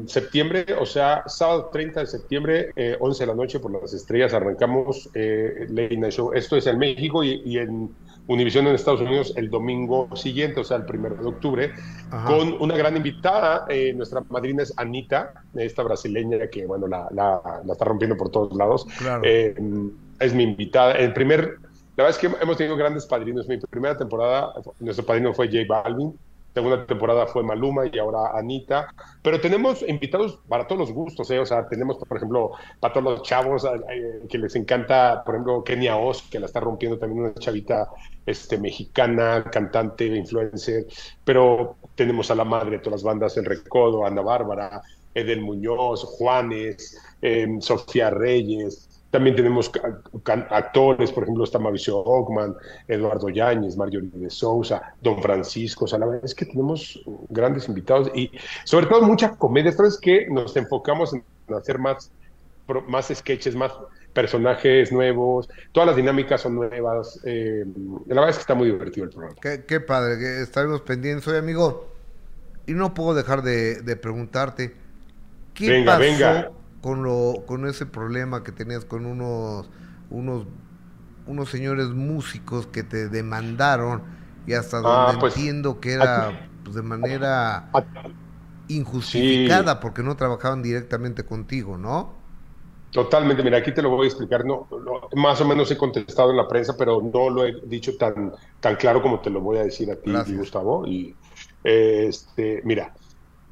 [0.08, 4.34] septiembre, o sea, sábado 30 de septiembre, 11 eh, de la noche por las estrellas,
[4.34, 6.32] arrancamos eh, Late Show.
[6.34, 7.90] Esto es en México y, en
[8.28, 11.72] Univision en Estados Unidos el domingo siguiente, o sea, el 1 de octubre,
[12.26, 13.66] con una gran invitada.
[13.68, 17.40] Eh, nuestra madrina es Anita, esta brasileña que, bueno, la, la,
[17.70, 18.86] está rompiendo por todos lados.
[19.22, 19.54] Eh,
[20.18, 20.92] es mi invitada.
[20.92, 21.58] El primer,
[21.96, 23.46] la verdad es que hemos tenido grandes padrinos.
[23.46, 26.18] Mi primera temporada, nuestro padrino fue J Balvin
[26.56, 28.88] segunda temporada fue Maluma y ahora Anita,
[29.20, 31.38] pero tenemos invitados para todos los gustos, ¿eh?
[31.38, 35.62] o sea, tenemos, por ejemplo, para todos los chavos eh, que les encanta, por ejemplo,
[35.62, 37.90] Kenia Oz, que la está rompiendo también una chavita
[38.24, 40.86] este, mexicana, cantante, influencer,
[41.26, 44.80] pero tenemos a la madre de todas las bandas, El Recodo, Ana Bárbara,
[45.12, 49.70] Eden Muñoz, Juanes, eh, Sofía Reyes, también tenemos
[50.50, 52.54] actores, por ejemplo, está Mauricio Ockman,
[52.88, 55.84] Eduardo Yáñez, Marjorie de Sousa, Don Francisco.
[55.84, 58.30] O sea, la verdad es que tenemos grandes invitados y
[58.64, 59.70] sobre todo mucha comedia.
[59.70, 62.10] Esto es que nos enfocamos en hacer más,
[62.88, 63.72] más sketches, más
[64.12, 67.20] personajes nuevos, todas las dinámicas son nuevas.
[67.24, 67.64] Eh,
[68.06, 69.36] la verdad es que está muy divertido el programa.
[69.40, 71.28] Qué, padre, que estaremos pendientes.
[71.28, 71.86] Oye, amigo,
[72.66, 74.74] y no puedo dejar de, preguntarte,
[75.54, 79.68] ¿qué pasó Con, lo, con ese problema que tenías con unos,
[80.08, 80.46] unos,
[81.26, 84.04] unos señores músicos que te demandaron
[84.46, 87.68] y hasta ah, donde pues, entiendo que era pues, de manera
[88.68, 92.14] injustificada porque no trabajaban directamente contigo, ¿no?
[92.92, 94.68] Totalmente, mira, aquí te lo voy a explicar, no,
[95.16, 98.76] más o menos he contestado en la prensa, pero no lo he dicho tan, tan
[98.76, 100.86] claro como te lo voy a decir a ti, Gustavo.
[100.86, 101.16] Y
[101.64, 102.94] este, mira,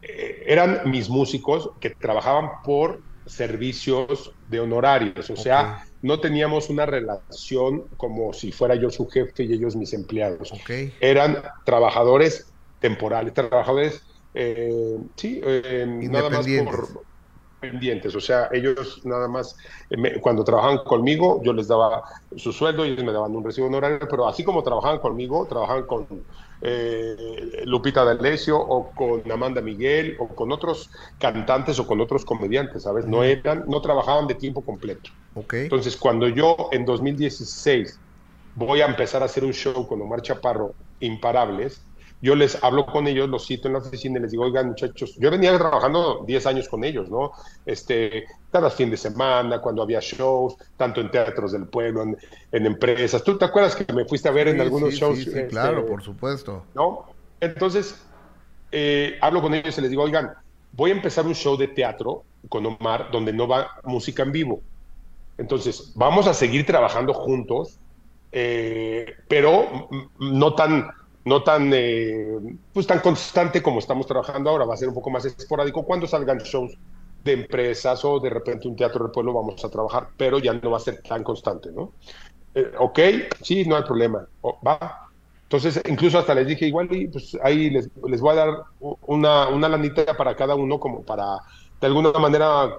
[0.03, 6.85] eh, eran mis músicos que trabajaban por servicios de honorarios, o sea, no teníamos una
[6.87, 10.53] relación como si fuera yo su jefe y ellos mis empleados.
[11.01, 14.03] Eran trabajadores temporales, trabajadores,
[14.35, 14.69] eh,
[15.17, 17.05] sí, eh, nada más por
[17.59, 19.57] pendientes, o sea, ellos nada más,
[19.89, 22.03] eh, cuando trabajaban conmigo, yo les daba
[22.37, 25.87] su sueldo y ellos me daban un recibo honorario, pero así como trabajaban conmigo, trabajaban
[25.87, 26.07] con
[26.61, 32.83] eh, Lupita D'Alessio o con Amanda Miguel o con otros cantantes o con otros comediantes,
[32.83, 33.07] ¿sabes?
[33.07, 35.11] No eran, no trabajaban de tiempo completo.
[35.35, 35.65] Okay.
[35.65, 37.99] Entonces, cuando yo en 2016
[38.55, 41.83] voy a empezar a hacer un show con Omar Chaparro, Imparables,
[42.25, 45.15] yo les hablo con ellos, los cito en la oficina y les digo, oigan muchachos,
[45.19, 47.33] yo venía trabajando 10 años con ellos, ¿no?
[47.67, 53.23] Este, cada fin de semana, cuando había shows, tanto en teatros del pueblo, en, empresas.
[53.23, 55.19] ¿Tú te acuerdas que me fuiste a ver en algunos shows?
[55.19, 56.65] Sí, sí, claro, este, por supuesto.
[56.75, 57.05] ¿No?
[57.41, 58.03] Entonces,
[58.73, 60.33] eh, hablo con ellos y les digo, oigan,
[60.73, 64.63] voy a empezar un show de teatro con Omar donde no va música en vivo.
[65.37, 67.79] Entonces, vamos a seguir trabajando juntos,
[68.33, 70.89] eh, pero no tan
[71.25, 72.39] no tan, eh,
[72.73, 76.07] pues tan constante como estamos trabajando ahora, va a ser un poco más esporádico cuando
[76.07, 76.73] salgan shows
[77.23, 80.71] de empresas o de repente un teatro del pueblo vamos a trabajar, pero ya no
[80.71, 81.95] va a ser tan constante, ¿no?
[82.55, 82.99] Eh, ok,
[83.43, 84.29] sí, no hay problema,
[84.67, 85.01] va.
[85.43, 89.69] Entonces, incluso hasta les dije, igual, pues ahí les, les voy a dar una, una
[89.69, 91.25] lanita para cada uno, como para,
[91.81, 92.79] de alguna manera,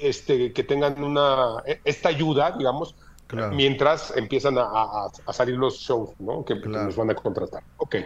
[0.00, 2.96] este, que tengan una, e, esta ayuda, digamos,
[3.52, 6.44] mientras empiezan a, salir los shows, ¿no?
[6.44, 7.62] Que, nos van a contratar.
[7.76, 7.96] Ok.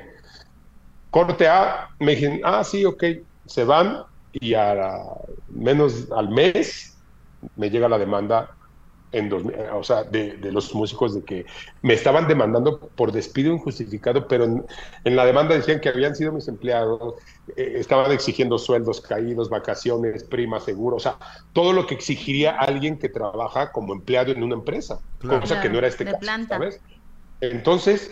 [1.10, 3.04] Corte A, me dicen, ah, sí, ok,
[3.46, 4.94] se van y a
[5.48, 6.96] menos al mes
[7.56, 8.50] me llega la demanda
[9.12, 9.42] en dos,
[9.72, 11.46] o sea, de, los músicos de que
[11.82, 16.48] me estaban demandando por despido injustificado, pero en, la demanda decían que habían sido mis
[16.48, 17.14] empleados,
[17.56, 21.16] eh, estaban exigiendo sueldos caídos, vacaciones, prima, seguro, o sea,
[21.52, 25.78] todo lo que exigiría alguien que trabaja como empleado en una empresa, cosa que no
[25.78, 26.80] era este caso, ¿sabes?
[27.40, 28.10] Entonces,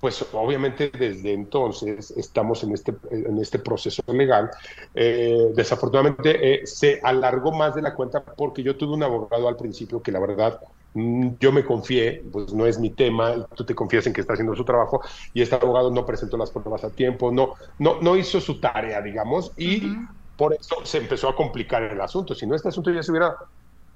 [0.00, 4.50] pues obviamente desde entonces estamos en este, en este proceso legal.
[4.94, 9.56] Eh, desafortunadamente eh, se alargó más de la cuenta porque yo tuve un abogado al
[9.56, 10.58] principio que la verdad
[10.94, 14.32] mm, yo me confié, pues no es mi tema, tú te confías en que está
[14.32, 15.02] haciendo su trabajo
[15.34, 19.02] y este abogado no presentó las pruebas a tiempo, no, no, no hizo su tarea,
[19.02, 19.82] digamos, y
[20.36, 22.34] por eso se empezó a complicar el asunto.
[22.34, 23.36] Si no, este asunto ya se hubiera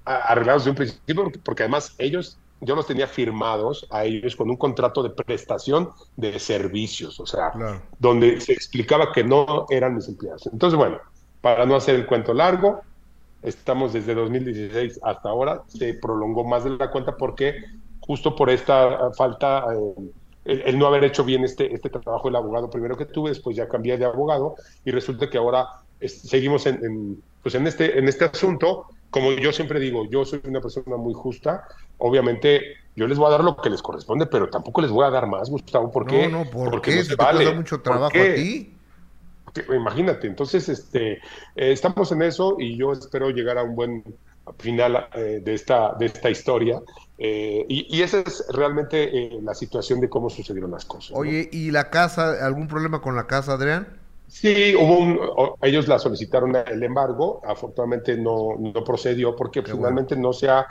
[0.05, 4.57] arreglado desde un principio, porque además ellos yo los tenía firmados a ellos con un
[4.57, 7.53] contrato de prestación de servicios, o sea,
[7.99, 10.47] donde se explicaba que no eran mis empleados.
[10.53, 10.99] Entonces, bueno,
[11.41, 12.81] para no hacer el cuento largo,
[13.43, 17.55] estamos desde 2016 hasta ahora, se prolongó más de la cuenta porque
[18.01, 19.67] justo por esta falta,
[20.47, 23.57] eh, el, no haber hecho bien este, este trabajo del abogado primero que tuve, después
[23.57, 25.67] ya cambié de abogado y resulta que ahora
[26.01, 30.61] seguimos en, pues en, este, en este asunto como yo siempre digo, yo soy una
[30.61, 31.69] persona muy justa.
[31.99, 32.61] Obviamente,
[32.97, 35.29] yo les voy a dar lo que les corresponde, pero tampoco les voy a dar
[35.29, 35.89] más, Gustavo.
[35.89, 36.27] ¿Por qué?
[36.27, 37.15] No, no, ¿por Porque qué?
[37.15, 37.55] vale.
[37.55, 38.73] mucho trabajo a ti?
[39.73, 41.21] imagínate, entonces este, eh,
[41.55, 44.03] estamos en eso y yo espero llegar a un buen
[44.59, 46.83] final eh, de, esta, de esta historia.
[47.17, 51.17] Eh, y, esa es realmente la situación de cómo sucedieron las cosas.
[51.17, 53.87] Oye, ¿y la casa, algún problema con la casa, Adrián?
[54.27, 55.19] Sí, hubo un,
[55.63, 60.67] ellos la solicitaron el embargo, afortunadamente no, no procedió porque finalmente no se ha,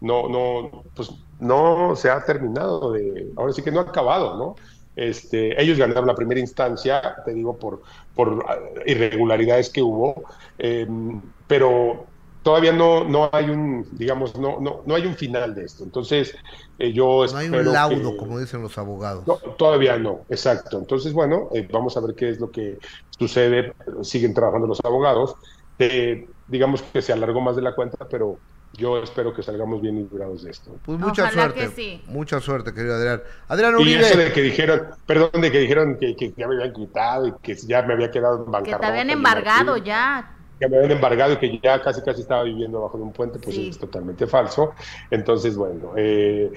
[0.00, 4.54] no, no, pues no se ha terminado de, ahora sí que no ha acabado, ¿no?
[4.94, 8.44] Este, ellos ganaron la primera instancia, te digo, por, por
[8.86, 10.24] irregularidades que hubo,
[10.58, 12.17] em, pero
[12.48, 15.84] todavía no, no hay un, digamos, no, no, no hay un final de esto.
[15.84, 16.34] Entonces,
[16.78, 19.22] eh, yo No hay un laudo, como dicen los abogados.
[19.58, 20.78] todavía no, exacto.
[20.78, 22.78] Entonces, bueno, eh, vamos a ver qué es lo que
[23.18, 23.74] sucede.
[24.00, 25.34] Siguen trabajando los abogados.
[25.78, 28.38] Eh, digamos que se alargó más de la cuenta, pero
[28.72, 30.74] yo espero que salgamos bien librados de esto.
[30.86, 32.00] Pues mucha suerte.
[32.06, 33.20] Mucha suerte, querido Adrián.
[33.48, 33.90] Adrián Uribe.
[33.90, 37.32] Y eso de que dijeron, perdón, de que dijeron que, ya me habían quitado y
[37.42, 40.34] que ya me había quedado en Que te habían embargado ya.
[40.58, 43.38] Que me habían embargado y que ya casi casi estaba viviendo bajo de un puente,
[43.38, 44.72] pues es totalmente falso.
[45.10, 46.50] Entonces, bueno, eh,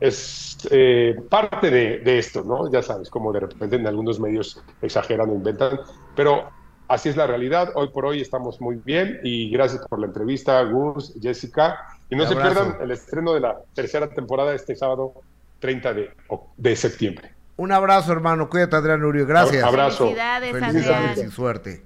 [0.00, 2.70] es eh, parte de, de, esto, ¿no?
[2.70, 5.80] Ya sabes, como de repente en algunos medios exageran o inventan,
[6.16, 6.48] pero
[6.88, 7.72] así es la realidad.
[7.74, 11.78] Hoy por hoy estamos muy bien y gracias por la entrevista, Gus, Jessica.
[12.10, 15.14] Y no se pierdan el estreno de la tercera temporada este sábado
[15.60, 16.10] 30 de,
[16.56, 17.32] de septiembre.
[17.56, 18.48] Un abrazo, hermano.
[18.48, 19.26] Cuídate, Adrián Uribe.
[19.26, 19.62] Gracias.
[19.62, 20.04] Un abrazo.
[20.04, 21.82] Felicidades, Felicidades y suerte.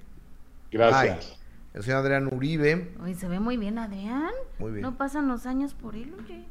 [0.71, 1.39] Gracias.
[1.73, 2.95] el señor Adrián Uribe.
[3.01, 4.31] Oye, se ve muy bien, Adrián.
[4.57, 4.81] Muy bien.
[4.81, 6.45] No pasan los años por él, oye.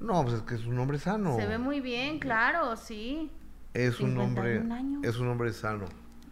[0.00, 1.36] No, pues es que es un hombre sano.
[1.36, 3.30] Se ve muy bien, claro, sí.
[3.74, 4.62] Es un hombre,
[5.02, 5.84] es un hombre sano.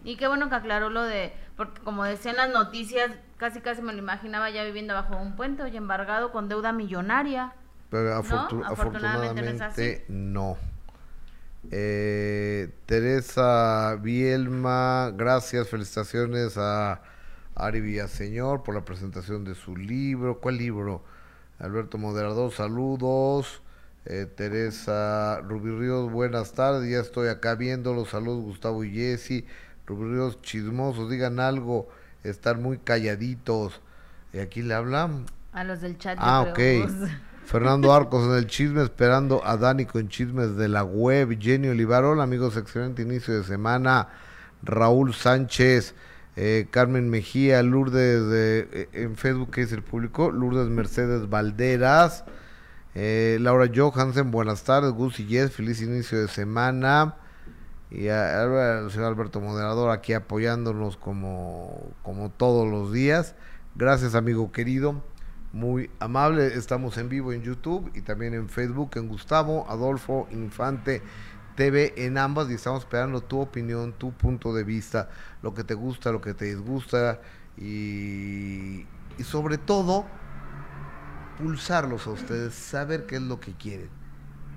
[0.04, 3.92] Y qué bueno que aclaró lo de, porque como decían las noticias, casi casi me
[3.92, 7.52] lo imaginaba ya viviendo bajo un puente y embargado con deuda millonaria.
[7.90, 10.56] Pero afortunadamente, no.
[11.70, 17.02] Eh, Teresa Bielma, gracias, felicitaciones a
[17.54, 20.40] Ari Villaseñor por la presentación de su libro.
[20.40, 21.02] ¿Cuál libro?
[21.58, 23.62] Alberto Moderador, saludos.
[24.06, 26.90] Eh, Teresa Rubí Ríos, buenas tardes.
[26.90, 29.44] Ya estoy acá viendo los saludos, Gustavo y Jessy.
[29.86, 31.88] Rubí Ríos, chismosos, digan algo.
[32.24, 33.80] Están muy calladitos.
[34.32, 35.26] ¿Y aquí le hablan?
[35.52, 36.16] A los del chat.
[36.20, 36.58] Ah, ok.
[37.48, 41.38] Fernando Arcos en el chisme, esperando a Dani con chismes de la web.
[41.40, 44.08] Jenny Olivarol, amigos, excelente inicio de semana.
[44.62, 45.94] Raúl Sánchez.
[46.36, 52.24] Eh, Carmen Mejía, Lourdes de, eh, en Facebook, que es el público, Lourdes Mercedes Valderas,
[52.94, 57.16] eh, Laura Johansen, buenas tardes, Gus y Jess, feliz inicio de semana.
[57.90, 63.34] Y el señor Alberto Moderador aquí apoyándonos como, como todos los días.
[63.74, 65.02] Gracias, amigo querido,
[65.52, 66.46] muy amable.
[66.46, 71.02] Estamos en vivo en YouTube y también en Facebook, en Gustavo Adolfo Infante
[71.56, 75.08] TV en ambas y estamos esperando tu opinión, tu punto de vista,
[75.42, 77.20] lo que te gusta, lo que te disgusta
[77.56, 78.86] y,
[79.18, 80.06] y sobre todo
[81.38, 83.97] pulsarlos a ustedes, saber qué es lo que quieren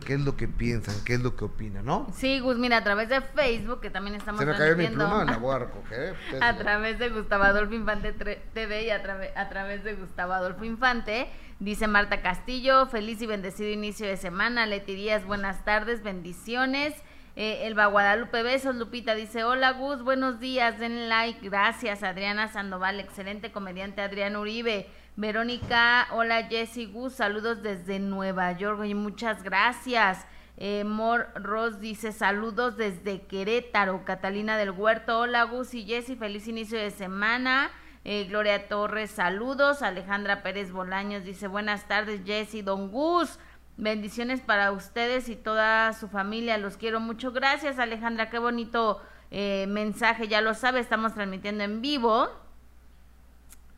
[0.06, 2.08] qué es lo que piensan, qué es lo que opinan, ¿no?
[2.14, 5.24] Sí, Gus, mira, a través de Facebook, que también estamos Se me cayó mi pluma,
[5.24, 6.16] la voy a recoger.
[6.42, 9.02] a través de Gustavo Adolfo Infante TV y a,
[9.36, 11.30] a través de Gustavo Adolfo Infante,
[11.62, 14.66] Dice Marta Castillo, feliz y bendecido inicio de semana.
[14.66, 16.96] Leti Díaz, buenas tardes, bendiciones.
[17.36, 18.76] Eh, Elba Guadalupe, besos.
[18.76, 22.02] Lupita dice, hola Gus, buenos días, den like, gracias.
[22.02, 24.88] Adriana Sandoval, excelente comediante Adrián Uribe.
[25.18, 30.26] Verónica, hola Jessy Gus, saludos desde Nueva York y muchas gracias.
[30.56, 34.06] Eh, Mor Ross dice saludos desde Querétaro.
[34.06, 37.72] Catalina del Huerto, hola Gus y Jessy, feliz inicio de semana.
[38.06, 39.82] Eh, Gloria Torres, saludos.
[39.82, 43.38] Alejandra Pérez Bolaños dice buenas tardes, Jessy, Don Gus.
[43.76, 46.58] Bendiciones para ustedes y toda su familia.
[46.58, 47.34] Los quiero mucho.
[47.34, 48.30] Gracias, Alejandra.
[48.30, 50.30] Qué bonito eh, mensaje.
[50.30, 52.30] Ya lo sabe, estamos transmitiendo en vivo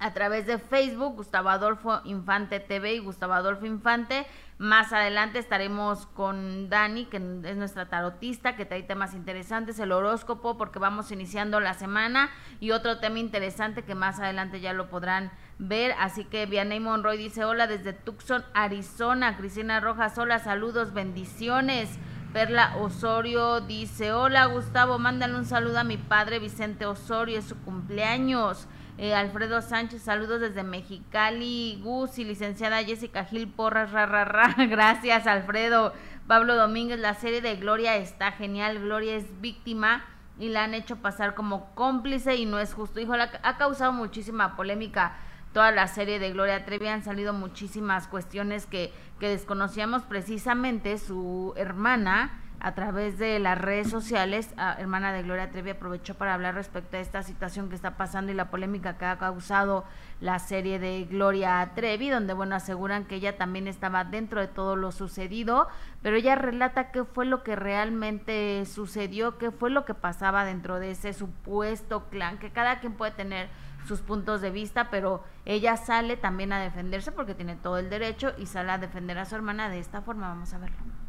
[0.04, 4.28] a través de Facebook, Gustavo Adolfo Infante TV y Gustavo Adolfo Infante.
[4.58, 10.58] Más adelante estaremos con Dani, que es nuestra tarotista, que trae temas interesantes, el horóscopo,
[10.58, 15.32] porque vamos iniciando la semana, y otro tema interesante que más adelante ya lo podrán
[15.58, 15.96] ver.
[15.98, 19.38] Así que Vianey Monroy dice, hola desde Tucson, Arizona.
[19.38, 21.98] Cristina Rojas, hola, saludos, bendiciones.
[22.34, 27.56] Perla Osorio dice, hola Gustavo, mándale un saludo a mi padre Vicente Osorio, es su
[27.58, 28.68] cumpleaños.
[29.00, 34.56] Eh, Alfredo Sánchez, saludos desde Mexicali, Gus y licenciada Jessica Gil Porras, ra, ra, ra.
[34.70, 35.94] gracias Alfredo.
[36.28, 40.06] Pablo Domínguez, la serie de Gloria está genial, Gloria es víctima
[40.40, 43.00] y la han hecho pasar como cómplice y no es justo.
[43.00, 45.18] Hijo, ha causado muchísima polémica
[45.54, 51.54] toda la serie de Gloria Trevi, han salido muchísimas cuestiones que, que desconocíamos precisamente su
[51.56, 56.96] hermana a través de las redes sociales, hermana de Gloria Trevi aprovechó para hablar respecto
[56.96, 59.84] a esta situación que está pasando y la polémica que ha causado
[60.22, 64.78] la serie de Gloria Trevi, donde bueno aseguran que ella también estaba dentro de todo
[64.78, 65.68] lo sucedido,
[66.02, 70.80] pero ella relata qué fue lo que realmente sucedió, qué fue lo que pasaba dentro
[70.80, 73.50] de ese supuesto clan, que cada quien puede tener
[73.86, 78.32] sus puntos de vista, pero ella sale también a defenderse porque tiene todo el derecho
[78.38, 80.30] y sale a defender a su hermana de esta forma.
[80.30, 81.03] Vamos a verlo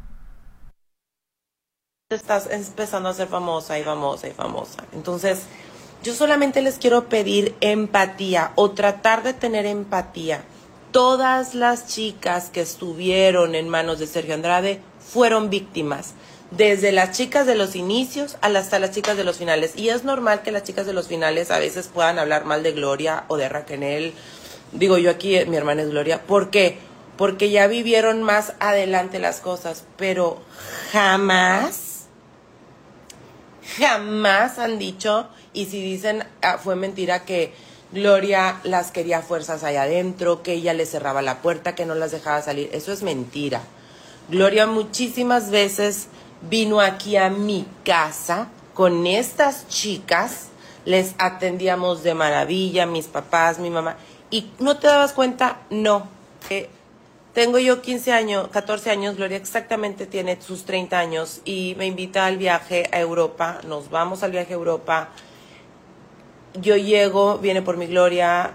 [2.13, 4.83] estás empezando a ser famosa y famosa y famosa.
[4.93, 5.39] Entonces,
[6.03, 10.43] yo solamente les quiero pedir empatía o tratar de tener empatía.
[10.91, 16.13] Todas las chicas que estuvieron en manos de Sergio Andrade fueron víctimas,
[16.51, 19.73] desde las chicas de los inicios hasta las chicas de los finales.
[19.75, 22.73] Y es normal que las chicas de los finales a veces puedan hablar mal de
[22.73, 24.13] Gloria o de Raquel.
[24.73, 26.21] Digo yo aquí, mi hermana es Gloria.
[26.21, 26.77] ¿Por qué?
[27.17, 30.39] Porque ya vivieron más adelante las cosas, pero
[30.91, 31.84] jamás
[33.77, 37.53] jamás han dicho Y si dicen, ah, fue mentira que
[37.91, 42.11] Gloria las quería fuerzas allá adentro, que ella les cerraba la puerta, que no las
[42.11, 43.61] dejaba salir, eso es mentira.
[44.27, 46.07] Gloria muchísimas veces
[46.49, 50.47] vino aquí a mi casa con estas chicas,
[50.83, 53.95] les atendíamos de maravilla, mis papás, mi mamá,
[54.29, 56.07] y no te dabas cuenta, no.
[56.49, 56.69] Eh,
[57.35, 62.25] tengo yo 15 años, 14 años, Gloria exactamente tiene sus 30 años y me invita
[62.25, 65.09] al viaje a Europa, nos vamos al viaje a Europa.
[66.53, 68.53] Yo llego, viene por mi Gloria,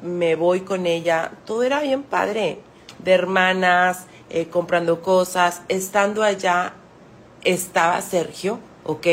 [0.00, 2.60] me voy con ella, todo era bien padre,
[3.00, 6.74] de hermanas, eh, comprando cosas, estando allá
[7.42, 9.06] estaba Sergio, ¿ok?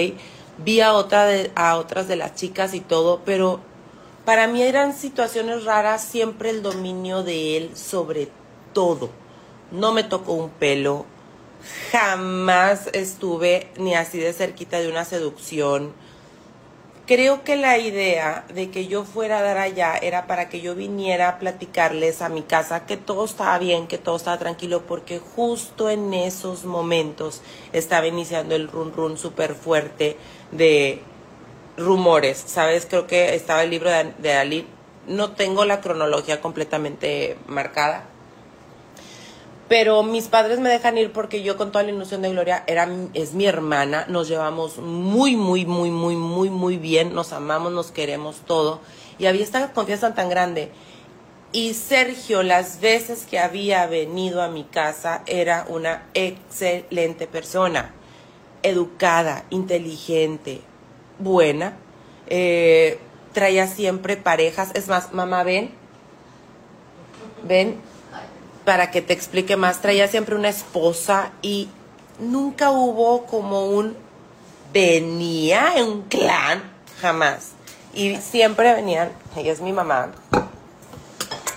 [0.60, 3.62] Vi a, otra de, a otras de las chicas y todo, pero
[4.26, 8.30] para mí eran situaciones raras siempre el dominio de él sobre
[8.78, 9.10] todo.
[9.72, 11.08] No me tocó un pelo,
[11.92, 15.94] jamás estuve ni así de cerquita de una seducción.
[17.08, 20.76] Creo que la idea de que yo fuera a dar allá era para que yo
[20.76, 25.18] viniera a platicarles a mi casa que todo estaba bien, que todo estaba tranquilo, porque
[25.18, 27.42] justo en esos momentos
[27.74, 30.18] estaba iniciando el run run súper fuerte
[30.52, 31.02] de
[31.78, 32.86] rumores, ¿sabes?
[32.86, 34.68] Creo que estaba el libro de, de Ali.
[35.08, 38.04] No tengo la cronología completamente marcada,
[39.68, 42.88] pero mis padres me dejan ir porque yo con toda la ilusión de Gloria era,
[43.14, 47.92] es mi hermana, nos llevamos muy, muy, muy, muy, muy, muy bien, nos amamos, nos
[47.92, 48.80] queremos todo.
[49.20, 50.72] Y había esta confianza tan grande.
[51.52, 57.94] Y Sergio, las veces que había venido a mi casa, era una excelente persona,
[58.64, 60.62] educada, inteligente,
[61.20, 61.78] buena.
[62.28, 63.00] Eh,
[63.34, 64.72] traía siempre parejas.
[64.76, 65.72] Es más, mamá, ven,
[67.44, 67.78] ven,
[68.68, 71.70] para que te explique más, traía siempre una esposa y
[72.20, 73.96] nunca hubo como un
[74.74, 77.52] venía en un clan, jamás.
[77.94, 80.12] Y siempre venían, ella es mi mamá.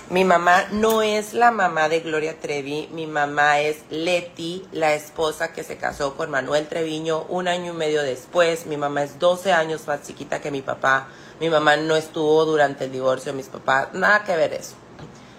[0.09, 5.51] Mi mamá no es la mamá de Gloria Trevi, mi mamá es Leti, la esposa
[5.51, 8.67] que se casó con Manuel Treviño un año y medio después.
[8.67, 11.09] Mi mamá es 12 años más chiquita que mi papá.
[11.41, 14.75] Mi mamá no estuvo durante el divorcio de mis papás, nada que ver eso.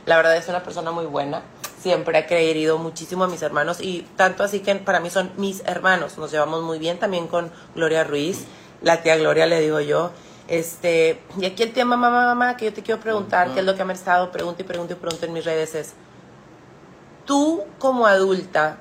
[0.04, 1.42] La verdad es una persona muy buena
[1.82, 5.62] siempre ha querido muchísimo a mis hermanos y tanto así que para mí son mis
[5.66, 6.16] hermanos.
[6.16, 8.44] Nos llevamos muy bien también con Gloria Ruiz,
[8.82, 10.10] la tía Gloria le digo yo.
[10.48, 13.74] Este, y aquí el tema, mamá, mamá, que yo te quiero preguntar, que es lo
[13.74, 15.94] que me ha estado pregunto y pregunto y pregunto en mis redes es,
[17.24, 18.78] tú como adulta,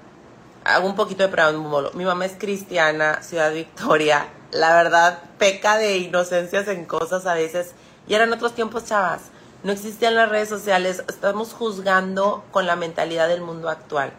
[0.64, 5.98] hago un poquito de preámbulo, mi mamá es cristiana, Ciudad Victoria, la verdad peca de
[5.98, 7.74] inocencias en cosas a veces,
[8.08, 9.32] y eran otros tiempos, chavas
[9.64, 14.12] no existían las redes sociales, estamos juzgando con la mentalidad del mundo actual.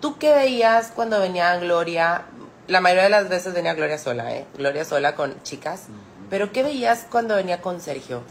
[0.00, 2.26] ¿Tú qué veías cuando venía Gloria?
[2.66, 4.46] La mayoría de las veces venía Gloria sola, ¿eh?
[4.56, 5.84] Gloria sola con chicas.
[6.28, 8.22] Pero ¿qué veías cuando venía con Sergio?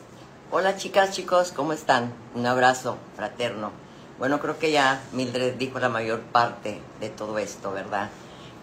[0.52, 2.14] Hola chicas, chicos, ¿cómo están?
[2.36, 3.72] Un abrazo fraterno.
[4.20, 8.10] Bueno, creo que ya Mildred dijo la mayor parte de todo esto, ¿verdad?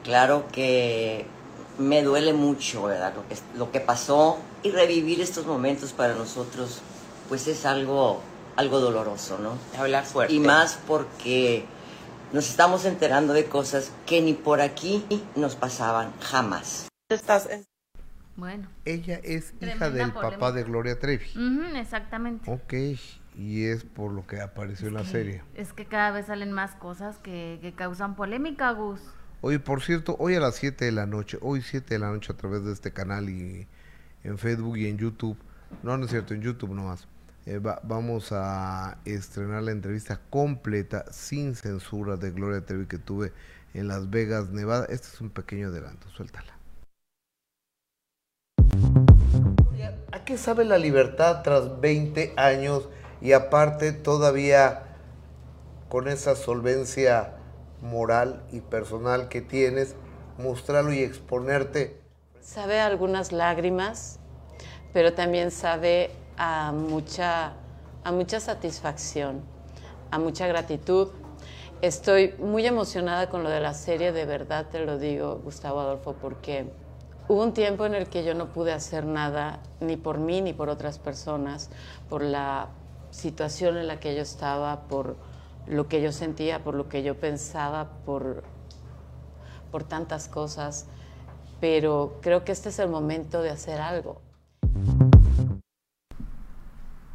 [0.04, 1.26] Claro que
[1.78, 3.12] me duele mucho, ¿verdad?
[3.14, 6.80] Lo que, lo que pasó y revivir estos momentos para nosotros
[7.32, 8.20] pues es algo,
[8.56, 9.56] algo doloroso, ¿no?
[9.80, 10.34] Hablar fuerte.
[10.34, 11.64] Y más porque
[12.30, 15.02] nos estamos enterando de cosas que ni por aquí
[15.34, 16.88] nos pasaban jamás.
[17.08, 17.48] Estás
[18.36, 18.68] Bueno.
[18.84, 21.24] Ella es hija del papá de Gloria Trevi.
[21.74, 22.52] Exactamente.
[22.52, 22.74] Ok,
[23.38, 25.42] y es por lo que apareció en la serie.
[25.54, 29.00] Es que cada vez salen más cosas que, que causan polémica, Gus.
[29.40, 32.30] Oye, por cierto, hoy a las 7 de la noche, hoy 7 de la noche
[32.30, 33.68] a través de este canal y
[34.22, 35.38] en Facebook y en YouTube,
[35.82, 37.08] no, no es cierto, en YouTube nomás,
[37.46, 43.32] eh, va- vamos a estrenar la entrevista completa, sin censura, de Gloria Trevi que tuve
[43.74, 44.86] en Las Vegas, Nevada.
[44.88, 46.52] Este es un pequeño adelanto, suéltala.
[50.12, 52.88] ¿A qué sabe la libertad tras 20 años
[53.20, 54.82] y aparte todavía
[55.88, 57.34] con esa solvencia
[57.80, 59.94] moral y personal que tienes,
[60.38, 61.98] mostrarlo y exponerte?
[62.40, 64.18] Sabe algunas lágrimas,
[64.92, 66.10] pero también sabe
[66.44, 67.52] a mucha,
[68.02, 69.42] a mucha satisfacción,
[70.10, 71.10] a mucha gratitud.
[71.82, 76.16] Estoy muy emocionada con lo de la serie, de verdad te lo digo, Gustavo Adolfo,
[76.20, 76.66] porque
[77.28, 80.52] hubo un tiempo en el que yo no pude hacer nada, ni por mí ni
[80.52, 81.70] por otras personas,
[82.08, 82.70] por la
[83.12, 85.14] situación en la que yo estaba, por
[85.68, 88.42] lo que yo sentía, por lo que yo pensaba, por,
[89.70, 90.86] por tantas cosas,
[91.60, 94.20] pero creo que este es el momento de hacer algo.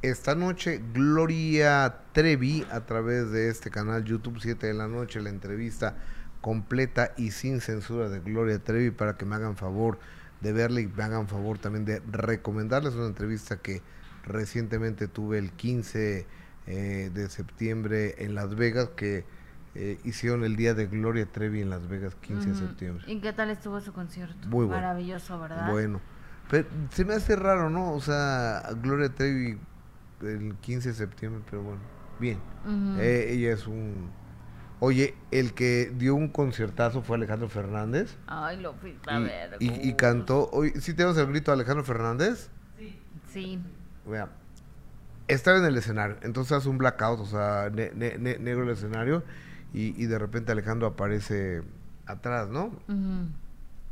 [0.03, 5.29] Esta noche, Gloria Trevi, a través de este canal YouTube 7 de la noche, la
[5.29, 5.95] entrevista
[6.39, 9.97] completa y sin censura de Gloria Trevi para que me hagan favor
[10.41, 13.81] de verle y me hagan favor también de recomendarles una entrevista que
[14.23, 16.27] recientemente tuve el 15
[16.67, 19.25] eh, de septiembre en Las Vegas, que
[19.73, 23.03] eh, hicieron el día de Gloria Trevi en Las Vegas, 15 de septiembre.
[23.07, 24.47] ¿Y qué tal estuvo su concierto?
[24.47, 24.79] Muy bueno.
[24.79, 25.71] Maravilloso, ¿verdad?
[25.71, 26.01] Bueno,
[26.51, 27.93] pero se me hace raro, ¿no?
[27.93, 29.57] O sea, Gloria Trevi
[30.21, 31.81] el 15 de septiembre, pero bueno,
[32.19, 32.39] bien.
[32.99, 34.09] Eh, ella es un...
[34.79, 38.15] Oye, el que dio un conciertazo fue Alejandro Fernández.
[38.27, 39.57] Ay, lo fui a ver.
[39.59, 40.49] Y, y cantó.
[40.51, 42.49] Hoy, ¿Sí tenemos el grito de Alejandro Fernández?
[42.77, 42.99] Sí.
[43.31, 43.59] Sí.
[44.05, 44.29] Vea,
[45.27, 49.23] estaba en el escenario, entonces hace un blackout, o sea, negro el escenario,
[49.73, 51.61] y, de repente Alejandro aparece
[52.05, 52.71] atrás, ¿no?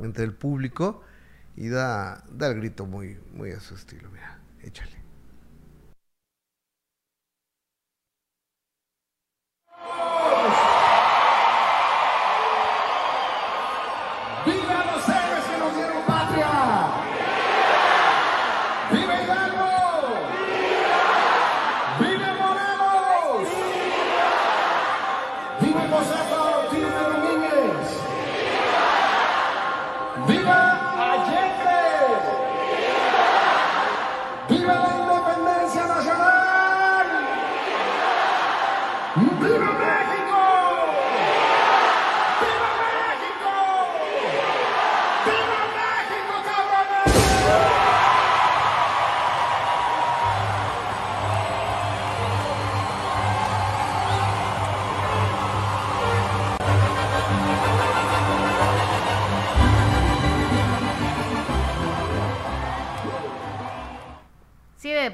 [0.00, 1.02] Entre el público
[1.54, 4.95] y da, da el grito muy, muy a su estilo, mira, échale.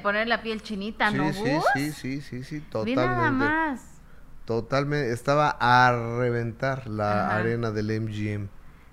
[0.03, 1.33] Poner la piel chinita, ¿no?
[1.33, 3.05] Sí, sí, sí, sí, sí, totalmente.
[3.05, 4.01] nada más.
[4.45, 8.49] Totalmente, estaba a reventar la arena del MGM.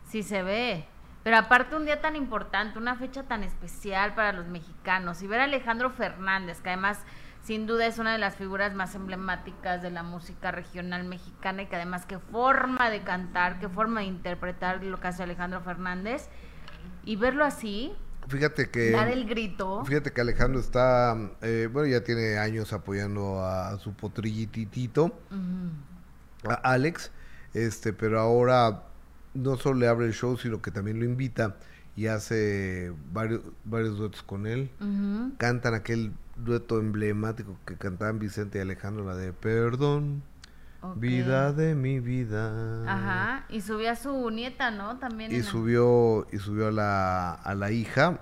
[0.08, 0.86] Sí se ve.
[1.22, 5.40] Pero aparte un día tan importante, una fecha tan especial para los mexicanos y ver
[5.40, 7.00] a Alejandro Fernández, que además
[7.42, 11.66] sin duda es una de las figuras más emblemáticas de la música regional mexicana y
[11.66, 16.28] que además qué forma de cantar, qué forma de interpretar lo que hace Alejandro Fernández
[17.04, 17.94] y verlo así,
[18.30, 18.92] Fíjate que.
[18.92, 19.84] Dar el grito.
[19.84, 21.16] Fíjate que Alejandro está.
[21.42, 25.12] Eh, bueno, ya tiene años apoyando a, su potrillititito,
[26.48, 27.10] a Alex.
[27.52, 28.84] Este, pero ahora
[29.34, 31.56] no solo le abre el show, sino que también lo invita
[31.96, 34.70] y hace varios, varios duetos con él.
[35.38, 40.22] Cantan aquel dueto emblemático que cantaban Vicente y Alejandro, la de Perdón.
[40.96, 42.84] Vida de mi vida.
[42.86, 44.98] Ajá, y subió a su nieta, ¿no?
[44.98, 45.30] También.
[45.30, 48.20] Y subió, y subió a la, a la hija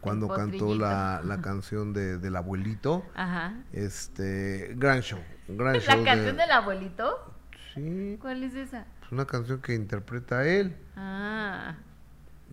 [0.00, 3.04] cuando cantó la, la canción de, del abuelito.
[3.14, 3.54] Ajá.
[3.72, 5.96] Este, gran show, gran show.
[5.98, 7.34] ¿La canción del abuelito?
[7.74, 8.18] Sí.
[8.20, 8.86] ¿Cuál es esa?
[9.02, 10.76] Es una canción que interpreta él.
[10.96, 11.76] Ah.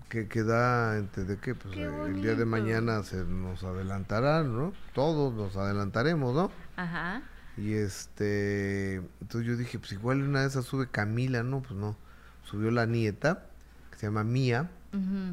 [0.09, 1.55] Que, que da, ¿de qué?
[1.55, 4.73] Pues eh, el día de mañana se nos adelantará, ¿no?
[4.93, 6.51] Todos nos adelantaremos, ¿no?
[6.75, 7.23] Ajá.
[7.57, 11.95] Y este, entonces yo dije, pues igual una de esas sube Camila, no, pues no,
[12.43, 13.45] subió la nieta,
[13.91, 14.69] que se llama Mía,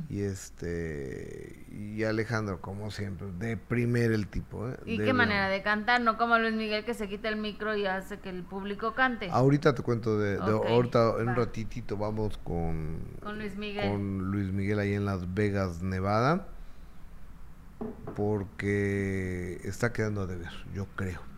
[0.09, 4.71] y este, y Alejandro, como siempre, de primer el tipo.
[4.71, 4.77] ¿eh?
[4.87, 6.01] ¿Y qué manera de cantar?
[6.01, 9.29] No como Luis Miguel que se quita el micro y hace que el público cante.
[9.31, 13.91] Ahorita te cuento de, ahorita en un ratitito vamos con, con Luis Miguel.
[13.91, 16.49] Con Luis Miguel ahí en Las Vegas, Nevada,
[18.17, 21.30] porque está quedando a deber, yo creo.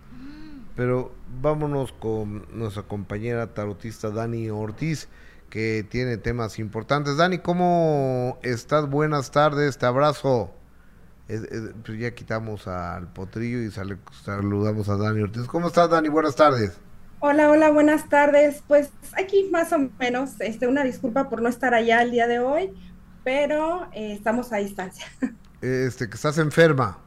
[0.76, 5.08] Pero vámonos con nuestra compañera tarotista Dani Ortiz,
[5.50, 7.16] que tiene temas importantes.
[7.16, 8.88] Dani, ¿cómo estás?
[8.88, 10.50] Buenas tardes, te abrazo.
[11.26, 15.46] pues ya quitamos al potrillo y saludamos a Dani Ortiz.
[15.46, 16.08] ¿Cómo estás, Dani?
[16.08, 16.78] Buenas tardes.
[17.20, 18.64] Hola, hola, buenas tardes.
[18.66, 22.40] Pues aquí más o menos, este, una disculpa por no estar allá el día de
[22.40, 22.72] hoy,
[23.22, 25.06] pero eh, estamos a distancia.
[25.62, 26.98] Este, que estás enferma.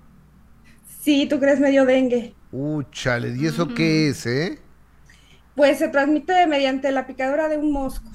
[1.01, 2.34] Sí, tú crees medio dengue.
[2.57, 4.57] Uh, chale, ¿y eso qué es, eh?
[5.55, 8.09] Pues se transmite mediante la picadura de un mosco.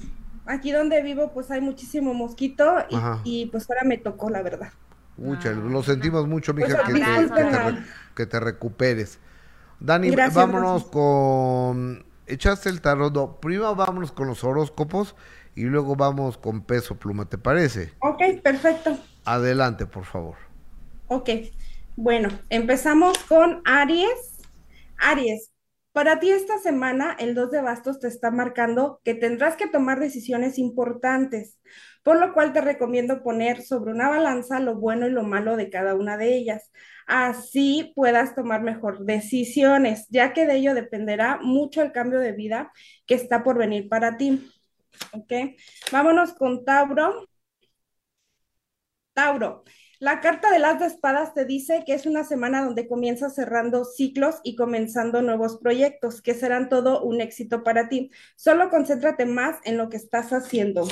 [0.47, 2.77] Aquí donde vivo, pues hay muchísimo mosquito
[3.23, 4.71] y, pues ahora me tocó, la verdad.
[5.19, 7.03] Uh, chale, lo sentimos mucho, mija, pues,
[8.15, 9.19] que, te, recuperes.
[9.79, 12.03] Dani, vámonos con...
[12.25, 15.15] Echaste el tarot, primero vámonos con los horóscopos
[15.53, 17.93] y luego vamos con peso pluma, ¿te parece?
[17.99, 18.97] Ok, perfecto.
[19.23, 20.37] Adelante, por favor.
[21.09, 21.29] Ok.
[21.95, 24.30] Bueno, empezamos con Aries.
[25.01, 25.51] Aries,
[25.91, 29.99] para ti esta semana el 2 de bastos te está marcando que tendrás que tomar
[29.99, 31.59] decisiones importantes,
[32.03, 35.69] por lo cual te recomiendo poner sobre una balanza lo bueno y lo malo de
[35.69, 36.71] cada una de ellas.
[37.07, 42.71] Así puedas tomar mejor decisiones, ya que de ello dependerá mucho el cambio de vida
[43.05, 44.49] que está por venir para ti.
[45.13, 45.33] ¿Ok?
[45.91, 47.27] Vámonos con Tauro.
[49.13, 49.63] Tauro,
[50.01, 54.37] la carta de las espadas te dice que es una semana donde comienzas cerrando ciclos
[54.43, 58.09] y comenzando nuevos proyectos, que serán todo un éxito para ti.
[58.35, 60.87] Solo concéntrate más en lo que estás haciendo.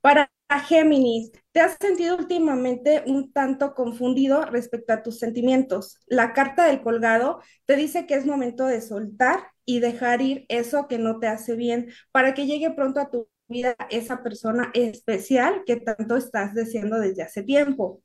[0.00, 0.30] Para
[0.68, 5.98] Géminis, te has sentido últimamente un tanto confundido respecto a tus sentimientos.
[6.06, 10.86] La carta del colgado te dice que es momento de soltar y dejar ir eso
[10.86, 15.62] que no te hace bien para que llegue pronto a tu vida esa persona especial
[15.64, 18.02] que tanto estás deseando desde hace tiempo.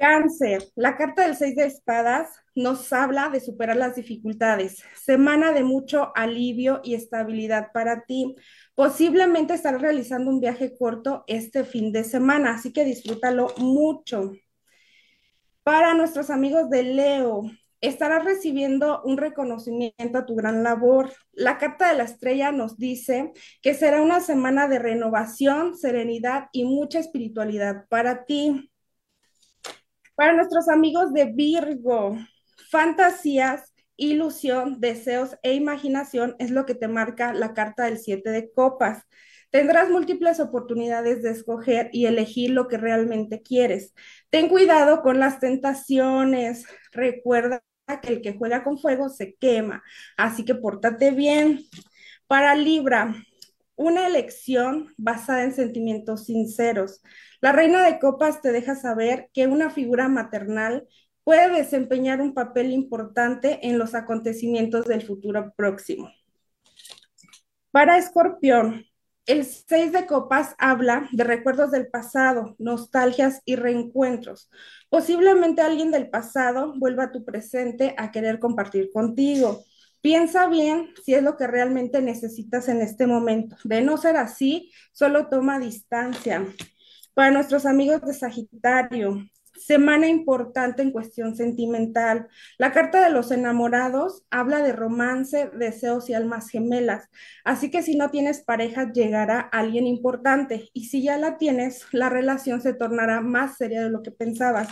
[0.00, 5.62] Cáncer, la carta del seis de espadas nos habla de superar las dificultades, semana de
[5.62, 8.34] mucho alivio y estabilidad para ti.
[8.74, 14.32] Posiblemente estarás realizando un viaje corto este fin de semana, así que disfrútalo mucho.
[15.62, 17.42] Para nuestros amigos de Leo,
[17.80, 21.12] estarás recibiendo un reconocimiento a tu gran labor.
[21.32, 26.64] La carta de la estrella nos dice que será una semana de renovación, serenidad y
[26.64, 28.70] mucha espiritualidad para ti.
[30.14, 32.16] Para nuestros amigos de Virgo,
[32.70, 38.50] fantasías, ilusión, deseos e imaginación es lo que te marca la carta del siete de
[38.52, 39.04] copas.
[39.50, 43.94] Tendrás múltiples oportunidades de escoger y elegir lo que realmente quieres.
[44.30, 46.66] Ten cuidado con las tentaciones.
[46.92, 47.62] Recuerda
[47.98, 49.82] que el que juega con fuego se quema.
[50.16, 51.64] Así que pórtate bien.
[52.28, 53.14] Para Libra,
[53.74, 57.02] una elección basada en sentimientos sinceros.
[57.40, 60.86] La reina de copas te deja saber que una figura maternal
[61.24, 66.10] puede desempeñar un papel importante en los acontecimientos del futuro próximo.
[67.70, 68.84] Para Escorpión,
[69.26, 74.50] el seis de copas habla de recuerdos del pasado, nostalgias y reencuentros.
[74.88, 79.64] Posiblemente alguien del pasado vuelva a tu presente a querer compartir contigo.
[80.00, 83.56] Piensa bien si es lo que realmente necesitas en este momento.
[83.64, 86.46] De no ser así, solo toma distancia.
[87.14, 89.22] Para nuestros amigos de Sagitario,
[89.60, 92.28] semana importante en cuestión sentimental.
[92.58, 97.08] La carta de los enamorados habla de romance, deseos y almas gemelas.
[97.44, 100.68] Así que si no tienes pareja, llegará alguien importante.
[100.72, 104.68] Y si ya la tienes, la relación se tornará más seria de lo que pensabas.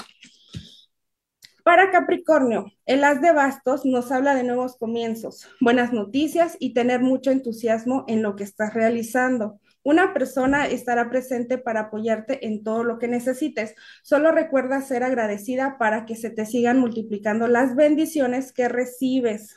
[1.69, 7.03] Para Capricornio, el as de bastos nos habla de nuevos comienzos, buenas noticias y tener
[7.03, 9.61] mucho entusiasmo en lo que estás realizando.
[9.83, 13.75] Una persona estará presente para apoyarte en todo lo que necesites.
[14.03, 19.57] Solo recuerda ser agradecida para que se te sigan multiplicando las bendiciones que recibes.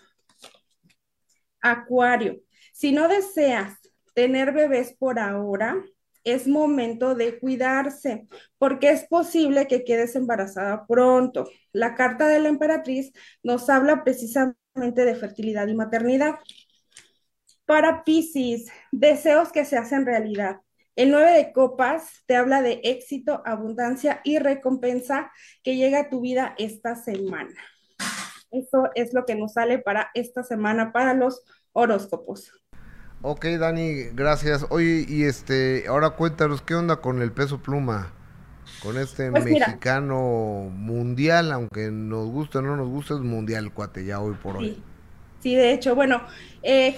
[1.62, 2.42] Acuario,
[2.74, 3.78] si no deseas
[4.14, 5.84] tener bebés por ahora,
[6.24, 11.50] es momento de cuidarse, porque es posible que quedes embarazada pronto.
[11.72, 13.12] La carta de la emperatriz
[13.44, 14.56] nos habla precisamente
[15.06, 16.36] de fertilidad y maternidad.
[17.66, 20.62] Para Pisces, deseos que se hacen realidad.
[20.96, 25.32] El 9 de copas te habla de éxito, abundancia y recompensa
[25.64, 27.54] que llega a tu vida esta semana.
[28.52, 32.52] Eso es lo que nos sale para esta semana para los horóscopos.
[33.22, 34.66] Ok, Dani, gracias.
[34.70, 38.14] Oye, y este, ahora cuéntanos, ¿qué onda con el peso pluma?
[38.84, 44.06] Con este pues mexicano mundial, aunque nos guste o no nos guste, es mundial, cuate,
[44.06, 44.84] ya hoy por hoy.
[45.42, 46.22] Sí, de hecho, bueno,
[46.62, 46.96] eh,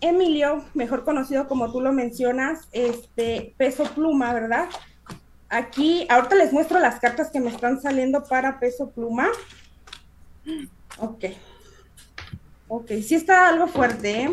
[0.00, 4.68] Emilio, mejor conocido como tú lo mencionas, este peso pluma, ¿verdad?
[5.50, 9.28] Aquí, ahorita les muestro las cartas que me están saliendo para peso pluma.
[10.98, 11.24] Ok.
[12.74, 14.30] Ok, sí está algo fuerte, ¿eh?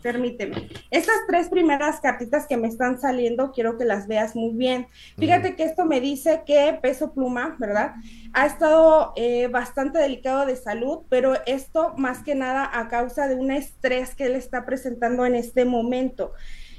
[0.00, 0.70] Permíteme.
[0.90, 4.86] Estas tres primeras cartitas que me están saliendo, quiero que las veas muy bien.
[5.18, 7.92] Fíjate que esto me dice que Peso Pluma, ¿verdad?
[8.32, 13.34] Ha estado eh, bastante delicado de salud, pero esto más que nada a causa de
[13.34, 16.32] un estrés que él está presentando en este momento.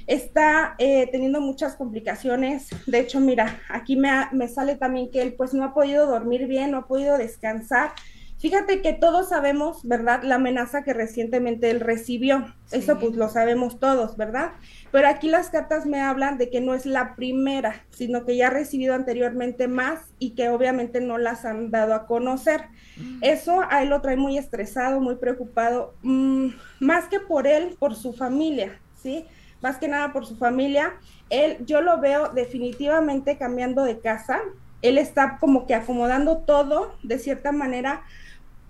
[0.08, 2.70] Está eh, teniendo muchas complicaciones.
[2.88, 6.48] De hecho, mira, aquí me, me sale también que él pues no ha podido dormir
[6.48, 7.92] bien, no ha podido descansar
[8.38, 10.22] Fíjate que todos sabemos, ¿verdad?
[10.22, 12.54] La amenaza que recientemente él recibió.
[12.70, 14.52] Eso pues lo sabemos todos, ¿verdad?
[14.92, 18.48] Pero aquí las cartas me hablan de que no es la primera, sino que ya
[18.48, 22.66] ha recibido anteriormente más y que obviamente no las han dado a conocer.
[22.98, 23.18] Mm.
[23.22, 26.48] Eso a él lo trae muy estresado, muy preocupado, mm,
[26.80, 29.24] más que por él, por su familia, ¿sí?
[29.62, 30.92] Más que nada por su familia.
[31.30, 34.40] Él, yo lo veo definitivamente cambiando de casa.
[34.82, 38.02] Él está como que acomodando todo de cierta manera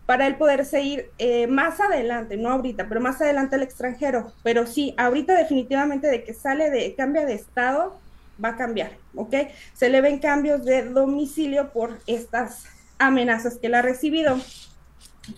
[0.06, 4.32] para él poderse ir eh, más adelante, no ahorita, pero más adelante al extranjero.
[4.44, 7.98] Pero sí, ahorita definitivamente de que sale de, cambia de estado,
[8.42, 9.34] va a cambiar, ¿ok?
[9.74, 12.64] Se le ven cambios de domicilio por estas
[12.98, 14.38] amenazas que él ha recibido.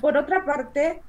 [0.02, 1.00] Por otra parte,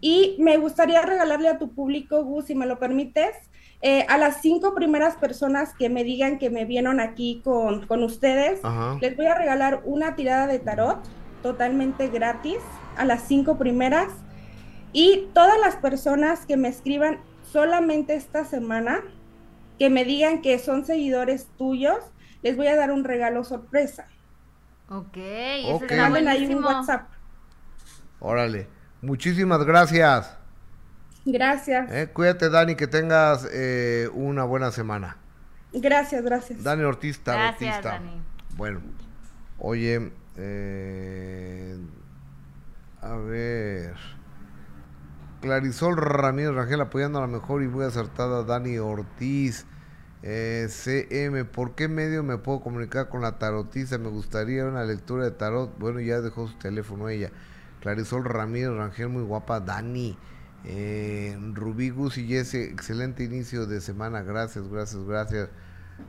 [0.00, 3.36] y me gustaría regalarle a tu público, Gus, si me lo permites,
[3.82, 8.60] eh, a las cinco primeras personas que me digan que me vieron aquí con, ustedes,
[9.00, 10.98] les voy a regalar una tirada de tarot
[11.42, 12.58] totalmente gratis
[12.96, 14.08] a las cinco primeras.
[14.92, 19.02] Y todas las personas que me escriban solamente esta semana,
[19.78, 21.98] que me digan que son seguidores tuyos,
[22.42, 24.06] les voy a dar un regalo sorpresa.
[24.88, 25.16] Ok,
[25.72, 25.98] okay.
[25.98, 27.08] ahí un WhatsApp.
[28.20, 28.68] Órale,
[29.00, 30.36] muchísimas gracias.
[31.24, 31.90] Gracias.
[31.90, 35.16] Eh, cuídate, Dani, que tengas eh, una buena semana.
[35.72, 36.62] Gracias, gracias.
[36.62, 38.20] Dani Ortiz, Gracias, Dani.
[38.56, 38.80] Bueno,
[39.58, 41.78] oye, eh,
[43.00, 43.94] a ver.
[45.40, 49.66] Clarisol Ramírez Rangel apoyando a la mejor y muy acertada Dani Ortiz.
[50.22, 53.98] Eh, CM, ¿por qué medio me puedo comunicar con la tarotista?
[53.98, 55.76] Me gustaría una lectura de tarot.
[55.78, 57.30] Bueno, ya dejó su teléfono ella.
[57.80, 59.60] Clarisol Ramírez Rangel, muy guapa.
[59.60, 60.16] Dani.
[60.64, 64.22] Eh, Rubí Gus y Jesse, excelente inicio de semana.
[64.22, 65.48] Gracias, gracias, gracias.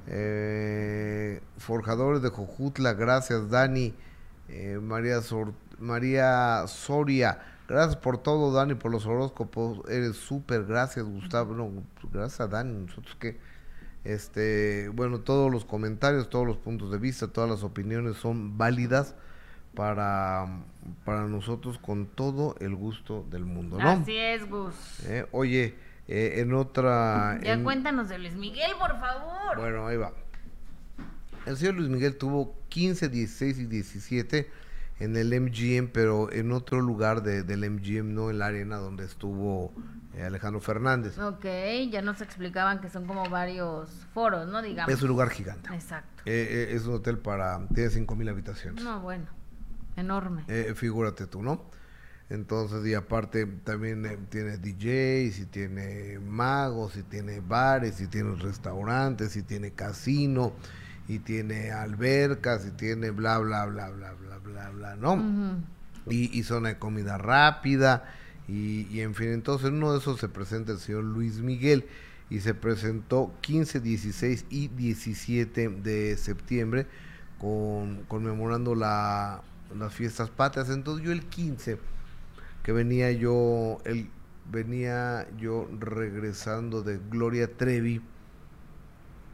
[0.08, 3.96] Eh, Forjadores de Jojutla, gracias, Dani.
[4.50, 5.20] Eh, María,
[5.80, 9.90] María Soria, gracias por todo, Dani, por los horóscopos.
[9.90, 11.56] Eres súper, gracias, Gustavo.
[11.56, 11.72] No,
[12.12, 13.40] gracias a Dani, nosotros que
[14.04, 19.16] este, bueno, todos los comentarios, todos los puntos de vista, todas las opiniones son válidas
[19.76, 20.48] para,
[21.06, 23.90] para nosotros con todo el gusto del mundo, ¿no?
[23.90, 24.76] Así es, Gus.
[25.06, 25.76] Eh, oye,
[26.08, 27.40] eh, en otra...
[27.42, 29.58] Ya cuéntanos de Luis Miguel, por favor.
[29.58, 30.12] Bueno, ahí va.
[31.46, 34.50] El señor Luis Miguel tuvo 15, 16 y 17
[35.00, 39.06] en el MGM, pero en otro lugar de, del MGM, no en la arena donde
[39.06, 39.74] estuvo
[40.22, 41.18] Alejandro Fernández.
[41.18, 41.46] Ok,
[41.92, 44.62] ya nos explicaban que son como varios foros, ¿no?
[44.62, 44.94] Digamos.
[44.94, 45.74] Es un lugar gigante.
[45.74, 46.24] Exacto.
[46.26, 48.84] Eh, eh, es un hotel para, tiene 5 mil habitaciones.
[48.84, 49.26] No, bueno,
[49.96, 50.44] enorme.
[50.76, 51.64] figúrate tú, ¿no?
[52.30, 59.36] Entonces, y aparte también tiene DJs, y tiene magos, y tiene bares, y tiene restaurantes,
[59.36, 60.54] y tiene casino,
[61.08, 65.62] y tiene albercas, y tiene bla, bla, bla, bla, bla, bla, bla, ¿no?
[66.08, 68.04] y, y zona de comida rápida
[68.48, 71.86] y, en fin, entonces en uno de esos se presenta el señor Luis Miguel
[72.30, 76.88] y se presentó 15, 16 y 17 de septiembre
[77.40, 79.42] con, conmemorando la,
[79.78, 80.70] las fiestas patrias.
[80.70, 81.78] Entonces yo el 15,
[82.64, 84.10] que venía yo, el,
[84.52, 88.02] venía yo regresando de Gloria Trevi,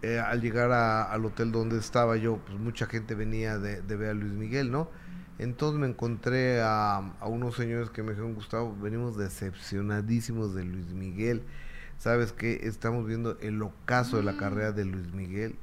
[0.02, 4.12] eh, al llegar al hotel donde estaba yo, pues mucha gente venía de, de ver
[4.12, 4.88] a Luis Miguel, ¿no?
[5.40, 11.44] Entonces me encontré a, unos señores que me dijeron, Gustavo, venimos decepcionadísimos de Luis Miguel.
[11.98, 12.60] ¿Sabes qué?
[12.64, 14.38] Estamos viendo el ocaso de la mm.
[14.38, 15.56] carrera de Luis Miguel.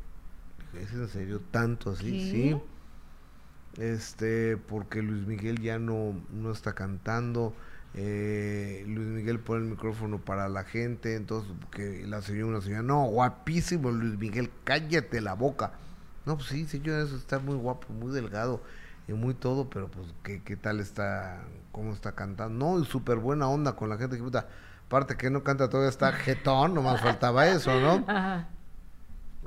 [0.80, 2.30] ¿Es en serio tanto así?
[2.30, 2.60] Sí.
[3.76, 7.54] Este, porque Luis Miguel ya no, no está cantando.
[7.92, 11.16] Eh, Luis Miguel pone el micrófono para la gente.
[11.16, 15.72] Entonces, que la señora, una señora, no, guapísimo Luis Miguel, cállate la boca.
[16.24, 18.62] No, pues sí, señor, eso está muy guapo, muy delgado
[19.08, 21.42] y muy todo, pero pues qué, qué tal está,
[21.72, 22.78] cómo está cantando.
[22.78, 24.48] No, súper buena onda con la gente que puta,
[24.86, 28.04] aparte que no canta todavía está jetón, nomás faltaba eso, ¿no?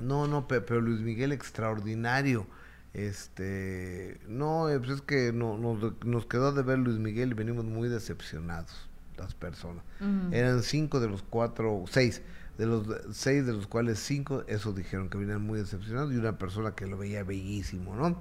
[0.01, 2.47] No, no, pero, Luis Miguel extraordinario.
[2.93, 7.66] Este, no, eh, pues es que no, nos, quedó de ver Luis Miguel y venimos
[7.66, 8.88] muy decepcionados
[9.18, 9.84] las personas.
[10.32, 12.22] Eran cinco de los cuatro, seis,
[12.57, 16.38] de los seis de los cuales cinco, eso dijeron que venían muy decepcionados y una
[16.38, 18.18] persona que lo veía bellísimo, ¿no?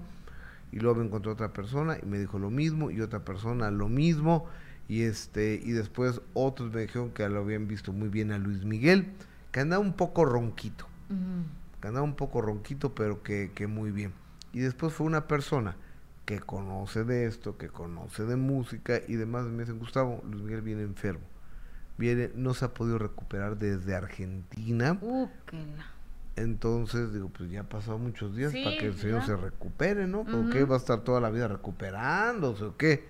[0.72, 3.88] Y luego me encontró otra persona y me dijo lo mismo y otra persona lo
[3.88, 4.46] mismo
[4.88, 8.64] y este y después otros me dijeron que lo habían visto muy bien a Luis
[8.64, 9.12] Miguel
[9.52, 10.86] que andaba un poco ronquito
[11.80, 14.12] que andaba un poco ronquito pero que, que muy bien
[14.52, 15.76] y después fue una persona
[16.28, 19.46] que conoce de esto, que conoce de música y demás.
[19.46, 21.24] Me dicen, Gustavo, Luis Miguel viene enfermo.
[21.96, 24.98] Viene, no se ha podido recuperar desde Argentina.
[25.00, 25.28] Uh,
[26.42, 29.26] Entonces, digo, pues ya ha pasado muchos días Sí, para que el señor ya.
[29.26, 30.24] se recupere, ¿no?
[30.24, 30.50] ¿Por Ujú.
[30.50, 33.06] qué va a estar toda la vida recuperándose o qué?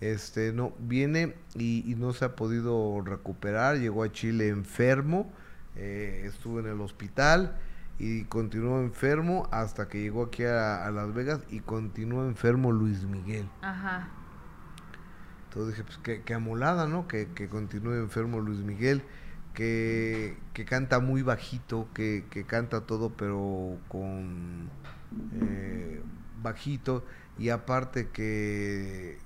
[0.00, 5.30] Este, no, viene y, y no se ha podido recuperar, llegó a Chile enfermo,
[5.76, 7.56] eh, estuvo en el hospital
[7.98, 13.04] y continuó enfermo hasta que llegó aquí a, a Las Vegas y continuó enfermo Luis
[13.04, 13.48] Miguel.
[13.62, 14.08] Ajá.
[15.48, 17.06] Entonces dije, pues qué amolada, ¿no?
[17.06, 19.02] Que, que continúe enfermo Luis Miguel,
[19.54, 24.68] que, que canta muy bajito, que, que canta todo pero con
[25.40, 26.02] eh,
[26.42, 27.04] bajito
[27.38, 29.18] y aparte que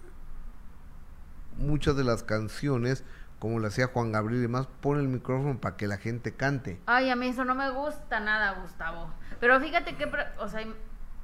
[1.57, 3.05] muchas de las canciones,
[3.39, 6.81] como le hacía Juan Gabriel y demás, pone el micrófono para que la gente cante.
[6.87, 9.11] Ay, a mí eso no me gusta nada, Gustavo.
[9.41, 10.65] Pero fíjate que, o sea,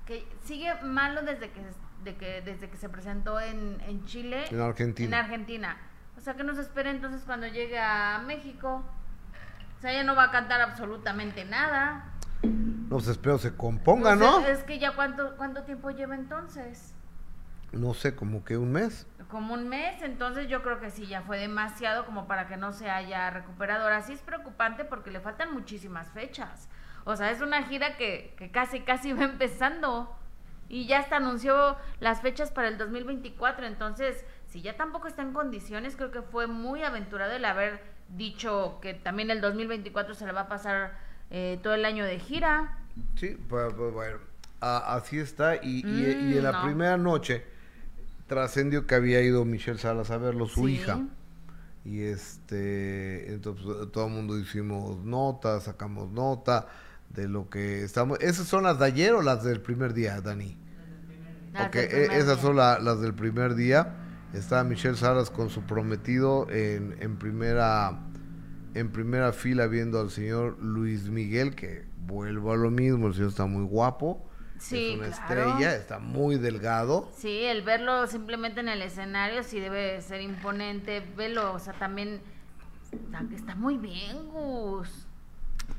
[0.06, 1.60] que sigue malo desde que,
[2.04, 4.44] de que, desde que se presentó en, en Chile.
[4.50, 5.18] En Argentina.
[5.18, 5.76] En Argentina.
[6.16, 8.82] O sea, que nos espera entonces cuando llegue a México.
[9.78, 12.04] O sea, ella no va a cantar absolutamente nada.
[12.42, 14.40] No sé, espero se componga, O ¿no?
[14.46, 16.94] Es que ya cuánto, cuánto tiempo lleva entonces.
[17.72, 19.06] No sé, como que un mes.
[19.28, 22.72] Como un mes, entonces yo creo que sí, ya fue demasiado como para que no
[22.72, 23.84] se haya recuperado.
[23.84, 26.68] Ahora sí es preocupante porque le faltan muchísimas fechas.
[27.04, 30.16] O sea, es una gira que, que casi, casi va empezando.
[30.68, 33.66] Y ya hasta anunció las fechas para el 2024.
[33.66, 34.24] Entonces,
[34.54, 37.80] si ya tampoco está en condiciones, creo que fue muy aventurado el haber
[38.16, 40.96] dicho que también el 2024 se le va a pasar
[41.30, 42.78] eh, todo el año de gira.
[43.16, 44.18] Sí, pues, pues, bueno,
[44.60, 45.56] a- así está.
[45.56, 46.62] Y, y- Mm, y en la no.
[46.62, 47.44] primera noche
[48.28, 50.74] trascendió que había ido Michelle Salas a verlo, su Sí.
[50.74, 51.00] hija.
[51.84, 56.68] Y este, entonces todo el mundo hicimos nota, sacamos nota
[57.10, 58.20] de lo que estamos.
[58.20, 60.56] ¿Esas son las de ayer o las del primer día, Dani?
[61.52, 63.96] Las Ok, del e- primer esas son la- las del primer día.
[64.34, 67.98] Está Michelle Salas con su prometido en, en primera
[68.74, 73.28] en primera fila viendo al señor Luis Miguel, que vuelvo a lo mismo, el señor
[73.28, 74.28] está muy guapo,
[74.58, 75.50] Sí, es una claro.
[75.50, 77.08] estrella, está muy delgado.
[77.16, 81.00] Sí, el verlo simplemente en el escenario sí debe ser imponente.
[81.16, 82.20] Velo, o sea, también
[82.92, 85.06] está, está muy bien, Gus.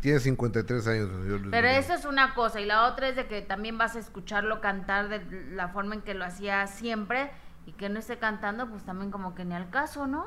[0.02, 1.84] Tiene 53 años señor Luis Pero Miguel.
[1.84, 2.60] eso es una cosa.
[2.62, 6.02] Y la otra es de que también vas a escucharlo cantar de la forma en
[6.02, 7.32] que lo hacía siempre.
[7.66, 10.26] Y que no esté cantando, pues también como que ni al caso, ¿no?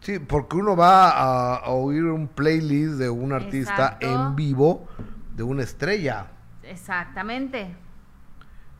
[0.00, 4.06] Sí, porque uno va a, a oír un playlist de un artista Exacto.
[4.06, 4.88] en vivo
[5.36, 6.28] de una estrella.
[6.62, 7.76] Exactamente.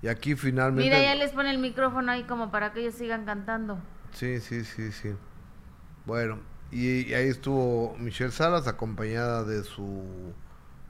[0.03, 0.83] Y aquí finalmente...
[0.83, 3.78] Mira, ya les pone el micrófono ahí como para que ellos sigan cantando.
[4.12, 5.14] Sí, sí, sí, sí.
[6.07, 6.39] Bueno,
[6.70, 10.33] y, y ahí estuvo Michelle Salas acompañada de su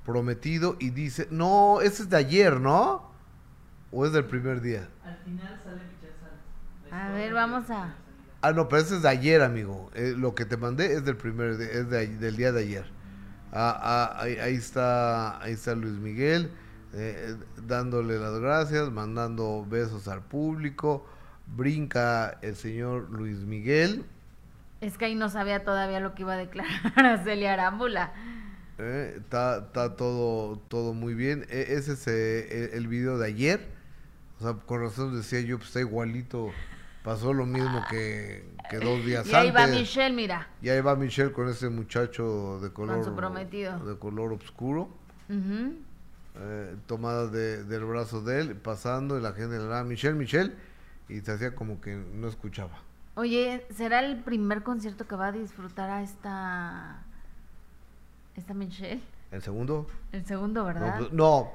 [0.04, 3.10] prometido y dice, no, ese es de ayer, ¿no?
[3.90, 4.88] ¿O es del primer día?
[6.92, 7.94] A ver, vamos a...
[8.42, 9.90] Ah, no, pero ese es de ayer, amigo.
[9.94, 12.84] Eh, lo que te mandé es del primer, de- es de del día de ayer.
[13.52, 13.78] Ah,
[14.14, 16.50] ah, ahí, ahí está, ahí está Luis Miguel,
[16.94, 17.36] eh,
[17.66, 21.06] dándole las gracias, mandando besos al público.
[21.56, 24.04] Brinca el señor Luis Miguel.
[24.80, 26.70] Es que ahí no sabía todavía lo que iba a declarar
[27.04, 28.12] a Celia Arámbula.
[28.78, 31.44] Eh, Está, está todo, todo muy bien.
[31.50, 33.68] E- ese es eh, el, el video de ayer.
[34.38, 36.50] O sea, con razón decía yo, pues está igualito.
[37.02, 39.62] Pasó lo mismo que, que dos días Y ahí antes.
[39.62, 40.48] va Michelle, mira.
[40.60, 43.78] Y ahí va Michelle con ese muchacho de color su prometido.
[43.80, 44.90] de color oscuro,
[45.30, 50.52] eh, tomada de- del brazo de él, pasando y la gente le daba Michelle, Michelle,
[51.08, 52.78] y se hacía como que no escuchaba.
[53.14, 57.02] Oye, ¿será el primer concierto que va a disfrutar a esta...
[58.36, 59.02] esta Michelle?
[59.32, 60.98] El segundo, El segundo, ¿verdad?
[60.98, 61.50] pues, no,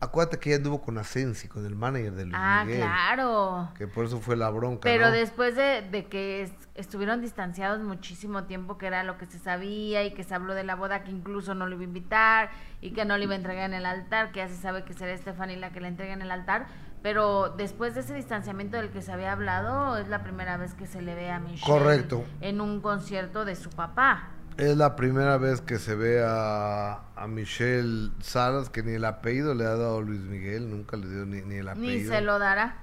[0.00, 3.70] acuérdate que ella anduvo con Asensi, con el manager de Luis ah, Miguel, claro.
[3.76, 5.12] que por eso fue la bronca, Pero ¿no?
[5.12, 10.04] después de, de que es- estuvieron distanciados muchísimo tiempo, que era lo que se sabía
[10.04, 12.92] y que se habló de la boda que incluso no le iba a invitar y
[12.92, 15.16] que no le iba a entregar en el altar, que ya se sabe que será
[15.16, 16.66] Stephanie la que le entrega en el altar,
[17.02, 20.86] pero después de ese distanciamiento del que se había hablado, es la primera vez que
[20.86, 22.24] se le ve a Michelle Correcto.
[22.40, 24.28] en un concierto de su papá.
[24.58, 29.54] Es la primera vez que se ve a, a Michelle Salas, que ni el apellido
[29.54, 31.92] le ha dado Luis Miguel, nunca le dio ni, ni el apellido.
[31.92, 32.76] Ni se lo dará.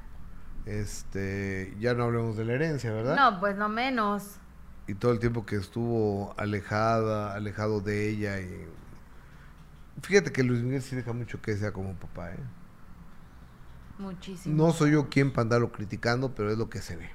[0.65, 3.17] Este, ya no hablemos de la herencia, ¿verdad?
[3.17, 4.37] No, pues no menos.
[4.87, 8.67] Y todo el tiempo que estuvo alejada, alejado de ella y
[10.01, 12.39] fíjate que Luis Miguel sí deja mucho que sea como papá, ¿eh?
[13.97, 14.55] Muchísimo.
[14.55, 17.09] No soy yo quien para andarlo criticando, pero es lo que se ve.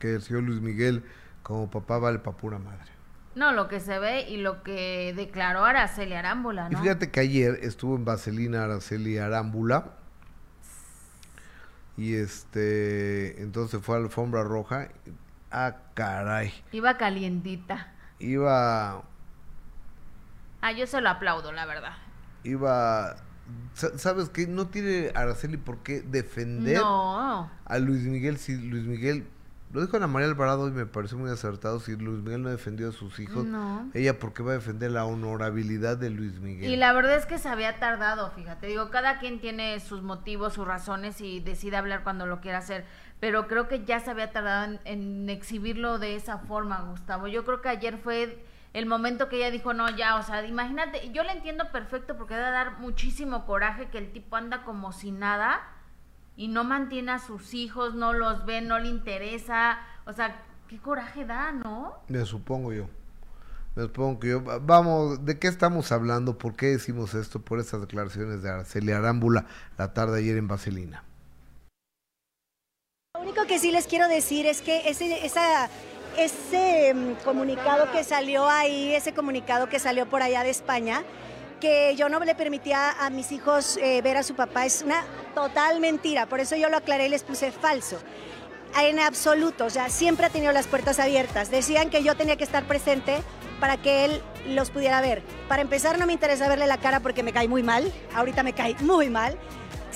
[0.00, 1.04] Que el señor Luis Miguel
[1.46, 2.90] como papá vale para pura madre.
[3.36, 6.80] No, lo que se ve y lo que declaró Araceli Arámbula, Y ¿no?
[6.82, 9.92] fíjate que ayer estuvo en Vaselina Araceli Arámbula.
[11.96, 14.88] Y este, entonces fue a la alfombra roja.
[15.50, 16.52] Ah, caray.
[16.72, 17.92] Iba calientita.
[18.18, 19.02] Iba,
[20.62, 21.92] Ah, yo se lo aplaudo, la verdad.
[22.42, 23.16] iba,
[23.74, 24.46] sa- ¿sabes qué?
[24.48, 27.48] No tiene Araceli por qué defender No.
[27.64, 29.26] a Luis Miguel si Luis Miguel,
[29.72, 32.88] lo dijo Ana María Alvarado y me pareció muy acertado, si Luis Miguel no defendió
[32.88, 33.90] a sus hijos, No.
[33.94, 36.70] ella por qué va a defender la honorabilidad de Luis Miguel.
[36.70, 38.68] Y la verdad es que se había tardado, fíjate.
[38.68, 42.84] Digo, cada quien tiene sus motivos, sus razones y decide hablar cuando lo quiera hacer.
[43.20, 47.26] Pero creo que ya se había tardado en, en exhibirlo de esa forma, Gustavo.
[47.28, 51.10] Yo creo que ayer fue el momento que ella dijo, no, ya, o sea, imagínate,
[51.12, 55.12] yo le entiendo perfecto porque debe dar muchísimo coraje que el tipo anda como si
[55.12, 55.60] nada
[56.36, 59.78] y no mantiene a sus hijos, no los ve, no le interesa.
[60.04, 61.94] O sea, qué coraje da, ¿no?
[62.08, 62.88] Me supongo yo.
[63.74, 64.42] Me supongo que yo.
[64.62, 66.38] Vamos, ¿de qué estamos hablando?
[66.38, 67.40] ¿Por qué decimos esto?
[67.40, 69.46] Por estas declaraciones de Araceli Arámbula
[69.78, 71.04] la tarde ayer en Vaselina.
[73.14, 75.70] Lo único que sí les quiero decir es que ese, esa,
[76.18, 81.02] ese mm, comunicado que salió ahí, ese comunicado que salió por allá de España,
[81.60, 85.04] que yo no le permitía a mis hijos eh, ver a su papá, es una
[85.34, 86.26] total mentira.
[86.26, 87.98] Por eso yo lo aclaré y les puse falso.
[88.78, 91.50] En absoluto, o sea, siempre ha tenido las puertas abiertas.
[91.50, 93.22] Decían que yo tenía que estar presente
[93.58, 95.22] para que él los pudiera ver.
[95.48, 97.90] Para empezar, no me interesa verle la cara porque me cae muy mal.
[98.14, 99.38] Ahorita me cae muy mal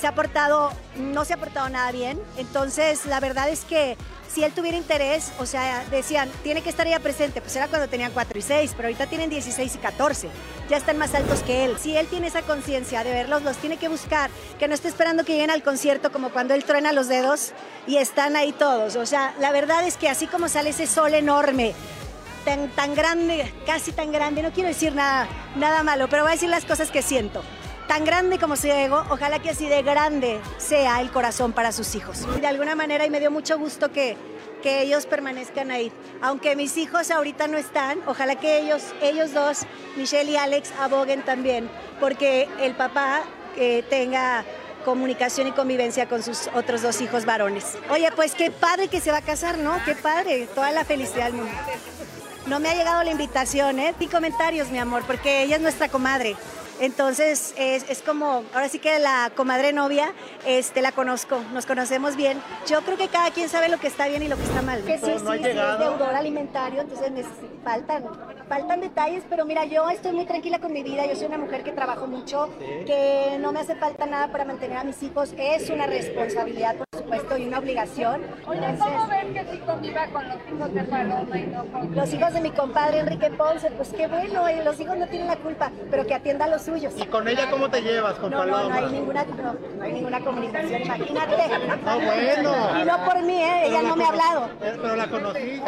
[0.01, 2.20] se ha portado, no se ha portado nada bien.
[2.38, 3.98] Entonces, la verdad es que
[4.32, 7.88] si él tuviera interés, o sea, decían, tiene que estar ya presente, pues era cuando
[7.88, 10.28] tenían 4 y 6, pero ahorita tienen 16 y 14,
[10.70, 11.76] ya están más altos que él.
[11.78, 15.24] Si él tiene esa conciencia de verlos, los tiene que buscar, que no esté esperando
[15.24, 17.53] que lleguen al concierto como cuando él truena los dedos
[17.86, 18.96] y están ahí todos.
[18.96, 21.74] O sea, la verdad es que así como sale ese sol enorme,
[22.44, 26.34] tan, tan grande, casi tan grande, no quiero decir nada, nada malo, pero voy a
[26.34, 27.42] decir las cosas que siento
[27.86, 31.94] tan grande como sea ego, ojalá que así de grande sea el corazón para sus
[31.94, 32.26] hijos.
[32.40, 34.16] De alguna manera, y me dio mucho gusto que,
[34.62, 35.92] que ellos permanezcan ahí.
[36.22, 39.60] Aunque mis hijos ahorita no están, ojalá que ellos, ellos dos,
[39.96, 41.68] Michelle y Alex, aboguen también,
[41.98, 43.22] porque el papá
[43.56, 44.44] eh, tenga
[44.84, 47.76] comunicación y convivencia con sus otros dos hijos varones.
[47.90, 49.78] Oye, pues qué padre que se va a casar, ¿no?
[49.84, 51.52] Qué padre, toda la felicidad del mundo.
[52.46, 53.94] No me ha llegado la invitación, ¿eh?
[54.00, 56.36] Y comentarios, mi amor, porque ella es nuestra comadre.
[56.80, 60.12] Entonces es, es, como, ahora sí que la comadre novia,
[60.46, 62.40] este, la conozco, nos conocemos bien.
[62.66, 64.82] Yo creo que cada quien sabe lo que está bien y lo que está mal.
[64.84, 67.22] Que sí, no sí, sí, es deudor alimentario, entonces me
[67.62, 68.04] faltan,
[68.48, 71.62] faltan detalles, pero mira, yo estoy muy tranquila con mi vida, yo soy una mujer
[71.62, 72.84] que trabajo mucho, ¿Sí?
[72.86, 77.02] que no me hace falta nada para mantener a mis hijos, es una responsabilidad, por
[77.02, 78.22] supuesto, y una obligación.
[78.46, 81.94] Oye, ¿cómo ven que sí conviva con los hijos de Paloma y no con...
[81.94, 85.36] Los hijos de mi compadre Enrique Ponce, pues qué bueno, los hijos no tienen la
[85.36, 86.94] culpa, pero que atienda a los suyos.
[86.96, 88.62] ¿Y con ella cómo te llevas, con no, Paloma?
[88.62, 91.34] No, no hay ninguna, no, no hay ninguna comunicación, imagínate.
[91.86, 92.80] Ah, bueno.
[92.80, 93.66] Y no por mí, ¿eh?
[93.66, 94.50] ella no me ha hablado.
[94.60, 95.62] Pero la conocí.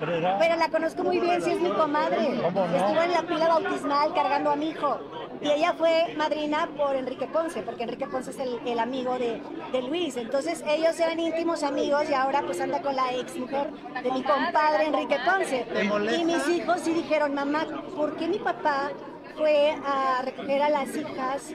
[0.00, 2.40] Pero la conozco muy bien, si es mi comadre.
[2.42, 2.76] ¿Cómo no?
[2.76, 4.98] Estuvo en la pila bautismal cargando a mi hijo.
[5.40, 9.42] Y ella fue madrina por Enrique Ponce, porque Enrique Ponce es el, el amigo de,
[9.72, 10.16] de, Luis.
[10.16, 13.70] Entonces ellos eran íntimos amigos y ahora pues anda con la ex mujer
[14.02, 15.66] de mi compadre Enrique Ponce.
[16.18, 18.90] Y mis hijos sí dijeron, mamá, ¿por qué mi papá
[19.36, 21.50] fue a recoger a las hijas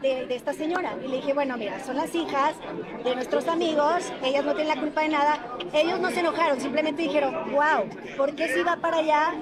[0.00, 0.96] de, de, esta señora.
[1.02, 2.54] Y le dije, bueno, mira, son las hijas
[3.02, 5.56] de nuestros amigos, ellas no tienen la culpa de nada.
[5.72, 9.34] Ellos no se enojaron, simplemente dijeron, wow, ¿por qué si va para allá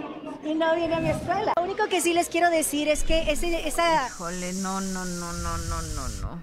[0.44, 1.52] y no viene a mi escuela?
[1.56, 4.06] Lo único que sí les quiero decir es que ese, esa...
[4.06, 6.42] Híjole, no, no, no, no, no, no, no.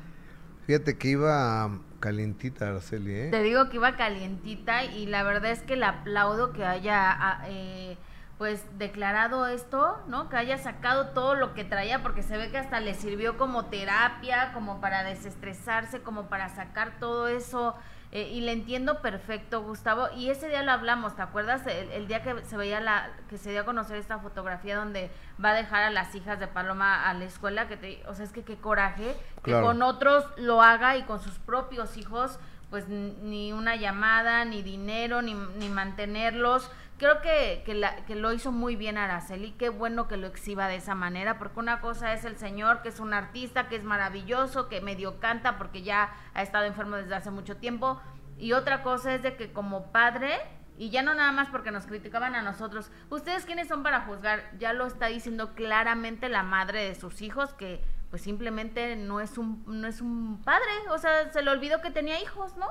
[0.66, 1.70] Fíjate que iba
[2.00, 3.28] calientita Araceli, ¿eh?
[3.32, 7.42] Te digo que iba calientita y la verdad es que le aplaudo que haya...
[7.48, 7.98] Eh,
[8.40, 10.30] pues declarado esto, ¿no?
[10.30, 13.66] Que haya sacado todo lo que traía, porque se ve que hasta le sirvió como
[13.66, 17.76] terapia, como para desestresarse, como para sacar todo eso.
[18.14, 20.08] Eh, y le entiendo perfecto, Gustavo.
[20.16, 21.68] Y ese día lo hablamos, ¿te acuerdas?
[21.68, 25.12] El, el, día que se veía la, que se dio a conocer esta fotografía donde
[25.44, 28.24] va a dejar a las hijas de Paloma a la escuela, que te, o sea,
[28.24, 29.60] es que qué coraje, claro.
[29.60, 34.62] que con otros lo haga y con sus propios hijos, pues ni una llamada, ni
[34.62, 39.70] dinero, ni, ni mantenerlos creo que, que, la, que, lo hizo muy bien Araceli, qué
[39.70, 43.00] bueno que lo exhiba de esa manera, porque una cosa es el señor, que es
[43.00, 47.32] un artista, que es maravilloso, que medio canta porque ya ha estado enfermo desde hace
[47.32, 48.00] mucho tiempo,
[48.38, 50.40] y otra cosa es de que como padre,
[50.78, 54.52] y ya no nada más porque nos criticaban a nosotros, ustedes quiénes son para juzgar,
[54.60, 59.38] ya lo está diciendo claramente la madre de sus hijos, que pues simplemente no es
[59.38, 62.68] un, no es un padre, o sea, se le olvidó que tenía hijos, ¿no?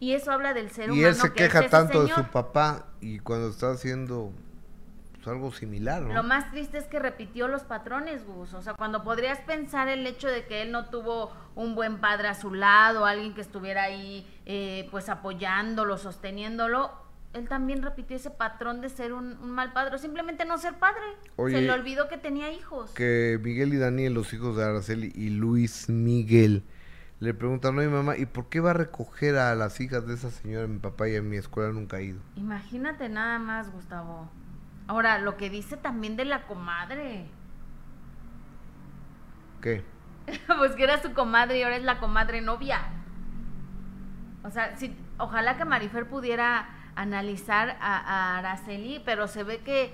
[0.00, 1.08] Y eso habla del ser y humano.
[1.08, 4.32] él se que queja es tanto de su papá y cuando está haciendo
[5.12, 6.14] pues, algo similar, ¿no?
[6.14, 8.54] Lo más triste es que repitió los patrones, Gus.
[8.54, 12.28] O sea, cuando podrías pensar el hecho de que él no tuvo un buen padre
[12.28, 16.90] a su lado, alguien que estuviera ahí, eh, pues apoyándolo, sosteniéndolo,
[17.34, 20.78] él también repitió ese patrón de ser un, un mal padre, o simplemente no ser
[20.78, 21.02] padre.
[21.36, 22.90] Oye, Se le olvidó que tenía hijos.
[22.92, 26.64] Que Miguel y Daniel, los hijos de Araceli y Luis Miguel,
[27.20, 30.30] le preguntan, oye mamá, ¿y por qué va a recoger a las hijas de esa
[30.30, 32.18] señora, mi papá y a mi escuela nunca ha ido?
[32.34, 34.30] Imagínate nada más, Gustavo.
[34.86, 37.26] Ahora, lo que dice también de la comadre.
[39.60, 39.84] ¿Qué?
[40.58, 42.80] pues que era su comadre y ahora es la comadre novia.
[44.42, 49.92] O sea, si, ojalá que Marifer pudiera analizar a, a Araceli, pero se ve que,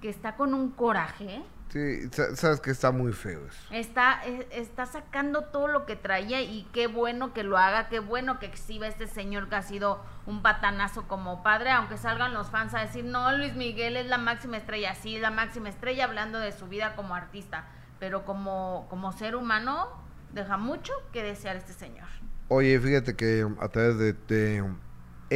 [0.00, 1.42] que está con un coraje.
[1.72, 3.58] Sí, sa- sabes que está muy feo eso.
[3.70, 7.98] Está, e- está sacando todo lo que traía y qué bueno que lo haga, qué
[7.98, 12.50] bueno que exhiba este señor que ha sido un patanazo como padre, aunque salgan los
[12.50, 16.38] fans a decir, no, Luis Miguel es la máxima estrella, sí, la máxima estrella hablando
[16.38, 17.64] de su vida como artista,
[17.98, 19.88] pero como, como ser humano
[20.34, 22.08] deja mucho que desear este señor.
[22.48, 24.62] Oye, fíjate que a través de, de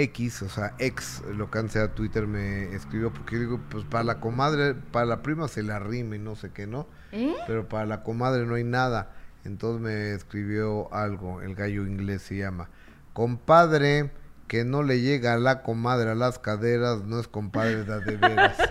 [0.03, 4.05] X, o sea, ex, lo que antes era Twitter, me escribió porque digo, pues para
[4.05, 6.86] la comadre, para la prima se la rime, no sé qué, ¿no?
[7.12, 7.34] ¿Eh?
[7.47, 9.12] Pero para la comadre no hay nada.
[9.44, 12.68] Entonces me escribió algo, el gallo inglés se llama.
[13.14, 14.11] Compadre
[14.49, 17.99] que no le llega a la comadre a las caderas, no es compadre de, a
[17.99, 18.57] de veras.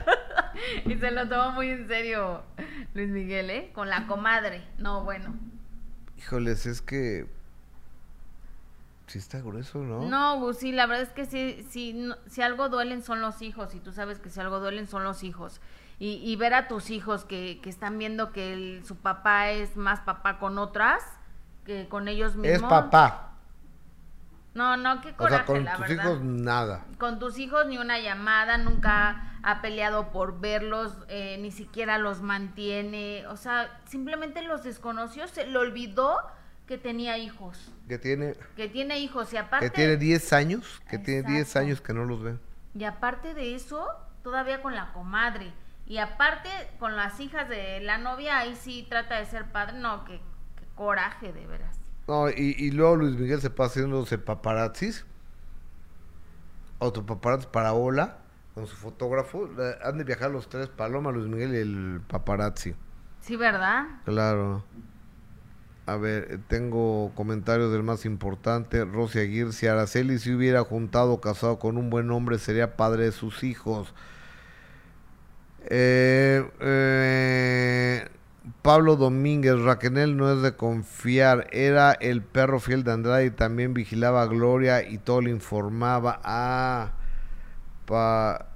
[0.85, 2.43] Y se lo tomó muy en serio
[2.93, 3.71] Luis Miguel, ¿eh?
[3.73, 4.65] Con la comadre.
[4.77, 5.35] No, bueno.
[6.17, 7.27] Híjoles, es que...
[9.07, 10.01] Sí está grueso, ¿no?
[10.07, 13.41] No, Gus, sí, la verdad es que sí, sí, no- si algo duelen son los
[13.43, 15.61] hijos, y tú sabes que si algo duelen son los hijos.
[15.99, 19.77] Y, y ver a tus hijos que, que están viendo que el- su papá es
[19.77, 21.03] más papá con otras
[21.65, 22.61] que con ellos mismos.
[22.63, 23.31] Es papá.
[24.55, 26.03] No, no, qué O coraje, sea, con la tus verdad.
[26.05, 26.85] hijos nada.
[26.97, 32.21] Con tus hijos ni una llamada, nunca ha peleado por verlos, eh, ni siquiera los
[32.21, 33.27] mantiene.
[33.27, 36.17] O sea, simplemente los desconoció, se le olvidó
[36.67, 37.71] que tenía hijos.
[37.87, 39.67] Que tiene, Que tiene hijos y aparte...
[39.67, 41.59] que tiene 10 años, que tiene 10 Exacto.
[41.59, 42.37] años que no los ve.
[42.73, 43.87] Y aparte de eso,
[44.23, 45.53] todavía con la comadre.
[45.85, 46.49] Y aparte
[46.79, 49.77] con las hijas de la novia, ahí sí trata de ser padre.
[49.77, 50.19] No, qué
[50.75, 51.77] coraje, de veras.
[52.07, 55.05] No, y, y luego Luis Miguel se pasa haciéndose paparazzis.
[56.79, 58.17] Otro paparazzi para Ola,
[58.53, 59.49] con su fotógrafo.
[59.83, 62.75] Han de viajar los tres, Paloma, Luis Miguel y el paparazzi.
[63.21, 63.85] Sí, ¿verdad?
[64.05, 64.63] Claro.
[65.87, 68.85] A ver, eh, tengo comentarios del más importante.
[68.85, 73.11] Rosy Aguirre, si Araceli se hubiera juntado, casado con un buen hombre, sería padre de
[73.11, 73.93] sus hijos.
[75.67, 78.07] Eh, eh,
[78.61, 83.73] Pablo Domínguez, Raquel no es de confiar, era el perro fiel de Andrade y también
[83.73, 86.19] vigilaba a Gloria y todo le informaba.
[86.23, 86.93] Ah,
[87.85, 88.47] pa...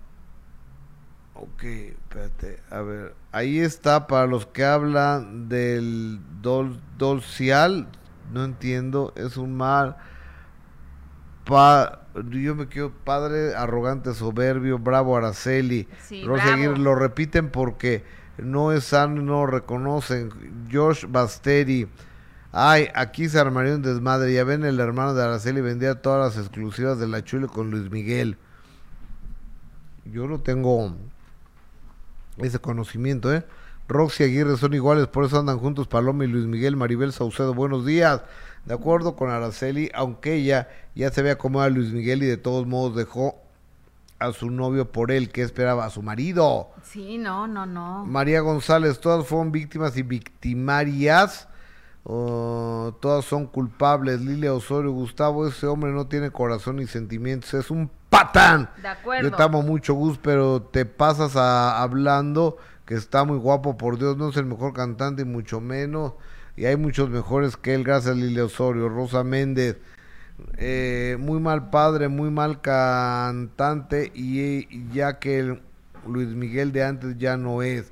[1.35, 7.87] Ok, espérate, a ver, ahí está para los que hablan del dol, dolcial,
[8.31, 9.97] no entiendo, es un mal...
[11.45, 15.87] Pa, yo me quedo padre, arrogante, soberbio, bravo Araceli.
[16.07, 16.75] Sí, bravo.
[16.77, 18.03] Lo repiten porque
[18.37, 20.29] no es sano y no lo reconocen.
[20.71, 21.87] Josh Basteri.
[22.51, 24.31] Ay, aquí se armaría un desmadre.
[24.31, 27.89] Ya ven, el hermano de Araceli vendía todas las exclusivas de la Chule con Luis
[27.89, 28.37] Miguel.
[30.05, 30.95] Yo no tengo
[32.45, 33.45] ese conocimiento, ¿eh?
[33.87, 37.85] Roxy Aguirre son iguales, por eso andan juntos Paloma y Luis Miguel, Maribel Saucedo, buenos
[37.85, 38.21] días.
[38.65, 42.37] De acuerdo con Araceli, aunque ella ya se ve acomodada a Luis Miguel y de
[42.37, 43.35] todos modos dejó
[44.19, 46.69] a su novio por él, que esperaba a su marido.
[46.83, 48.05] Sí, no, no, no.
[48.05, 51.47] María González, todas fueron víctimas y victimarias.
[52.03, 54.21] oh, todas son culpables.
[54.21, 58.69] Lilia Osorio, Gustavo, ese hombre no tiene corazón ni sentimientos, es un patán.
[58.81, 59.29] De acuerdo.
[59.29, 63.97] Yo te amo mucho, Gus, pero te pasas a- hablando que está muy guapo, por
[63.99, 66.13] Dios, no es el mejor cantante y mucho menos.
[66.55, 69.77] Y hay muchos mejores que él, gracias Lilia Osorio, Rosa Méndez.
[70.57, 75.61] eh, muy mal padre, muy mal cantante y, y ya que el
[76.07, 77.91] Luis Miguel de antes ya no es.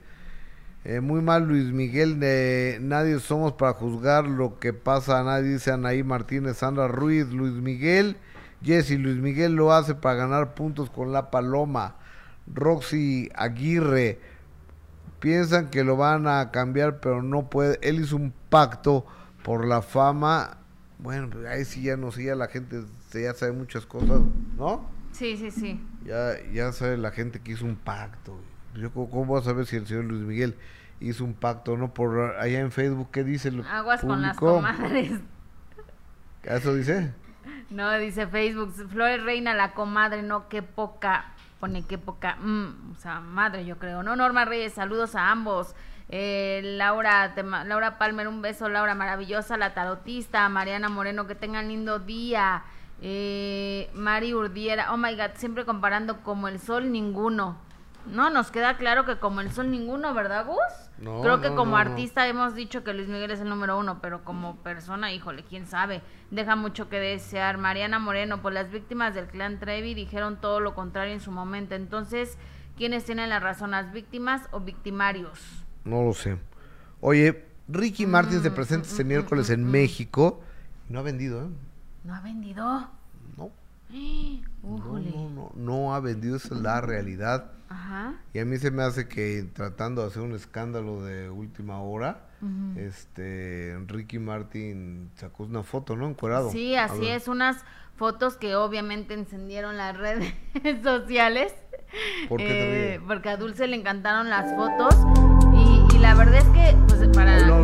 [0.85, 5.49] Eh, muy mal Luis Miguel, de nadie somos para juzgar lo que pasa a nadie,
[5.55, 8.15] dice Anaí Martínez, Sandra Ruiz, Luis Miguel,
[8.63, 11.95] Jesse, Luis Miguel lo hace para ganar puntos con la paloma,
[12.51, 14.19] Roxy Aguirre,
[15.19, 19.05] piensan que lo van a cambiar, pero no puede, él hizo un pacto
[19.43, 20.57] por la fama,
[20.99, 22.83] bueno, pues ahí sí ya no sé, ya la gente
[23.13, 24.21] ya sabe muchas cosas,
[24.57, 24.89] ¿no?
[25.11, 25.81] Sí, sí, sí.
[26.05, 28.33] Ya, ya sabe la gente que hizo un pacto.
[28.33, 28.83] güey.
[28.83, 30.55] Yo, ¿cómo, voy a saber si el señor Luis Miguel
[30.99, 31.93] hizo un pacto o no?
[31.93, 35.19] Por allá en Facebook, ¿qué dice Aguas con las comadres.
[36.43, 37.13] ¿Eso dice?
[37.69, 42.99] No, dice Facebook, Flores Reina, la comadre, no, qué poca Pone qué poca, mm, o
[42.99, 44.15] sea, madre, yo creo, ¿no?
[44.15, 45.73] Norma Reyes, saludos a ambos.
[46.09, 47.33] Eh, Laura,
[47.65, 52.63] Laura Palmer, un beso, Laura, maravillosa, la tarotista, Mariana Moreno, que tengan lindo día.
[53.01, 57.57] Eh, Mari Urdiera, oh my god, siempre comparando como el sol, ninguno.
[58.05, 60.86] No, nos queda claro que como el sol, ninguno, ¿verdad, Gus?
[60.99, 63.77] No, Creo que no, como no, artista hemos dicho que Luis Miguel es el número
[63.77, 66.01] uno, pero como persona, híjole, quién sabe.
[66.31, 67.57] Deja mucho que desear.
[67.57, 71.75] Mariana Moreno, pues las víctimas del clan Trevi dijeron todo lo contrario en su momento.
[71.75, 72.37] Entonces,
[72.77, 75.63] ¿quiénes tienen la razón, las víctimas o victimarios?
[75.83, 76.37] No lo sé.
[76.99, 80.41] Oye, Ricky Martin Mm, se presenta este miércoles en México.
[80.89, 81.49] No ha vendido, ¿eh?
[82.03, 82.89] ¿No ha vendido?
[83.91, 83.97] No.
[83.97, 84.41] ¡Eh!
[84.63, 85.11] No, Újole.
[85.11, 87.51] no, no, no ha vendido, esa es la realidad.
[87.69, 88.15] Ajá.
[88.33, 92.27] Y a mí se me hace que tratando de hacer un escándalo de última hora,
[92.41, 92.79] Ujú.
[92.79, 96.07] este Ricky Martin sacó una foto, ¿no?
[96.07, 96.49] Encuerado.
[96.51, 97.63] Sí, así es, unas
[97.95, 100.33] fotos que obviamente encendieron las redes
[100.83, 101.53] sociales.
[102.27, 103.07] ¿Por qué ríes?
[103.07, 104.95] porque a Dulce le encantaron las fotos
[105.53, 107.39] y, y la verdad es que, pues para...
[107.47, 107.63] No,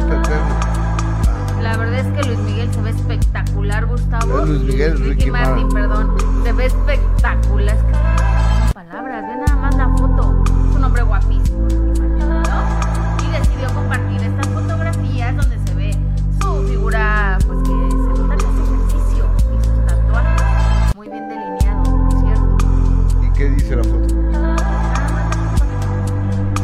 [1.63, 4.45] La verdad es que Luis Miguel se ve espectacular, Gustavo.
[4.45, 5.69] Luis Miguel, Ricky Martin, Martin.
[5.69, 6.17] perdón.
[6.43, 7.75] Se ve espectacular.
[7.75, 7.93] Es que
[8.73, 10.43] palabras, ve nada más la foto.
[10.69, 12.43] Es un hombre guapísimo, Ricky ¿no?
[13.25, 15.97] Y decidió compartir estas fotografías donde se ve
[16.41, 21.87] su figura, pues que se nota que hace ejercicio y sus tatuajes muy bien delineados,
[21.87, 22.57] por cierto.
[23.23, 24.09] ¿Y qué dice la foto?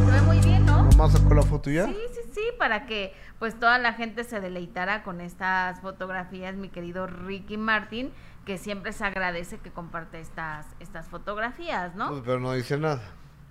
[0.06, 0.84] Se ve muy bien, ¿no?
[0.84, 1.86] ¿Nomás sacó la foto ya?
[1.86, 6.70] Sí, sí, sí, para que pues toda la gente se deleitara con estas fotografías, mi
[6.70, 8.12] querido Ricky Martin,
[8.46, 12.10] que siempre se agradece que comparte estas, estas fotografías, ¿no?
[12.10, 13.02] Pues, pero no dice nada.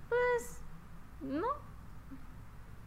[0.07, 0.61] Pues,
[1.21, 1.47] no.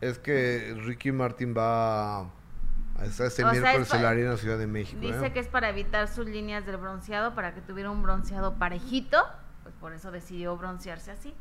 [0.01, 4.37] Es que Ricky Martin va a estar este O sea, miércoles es en la Arena
[4.37, 5.01] Ciudad de México.
[5.01, 5.33] Dice ¿eh?
[5.33, 9.19] que es para evitar sus líneas del bronceado, para que tuviera un bronceado parejito,
[9.65, 11.35] pues por eso decidió broncearse así.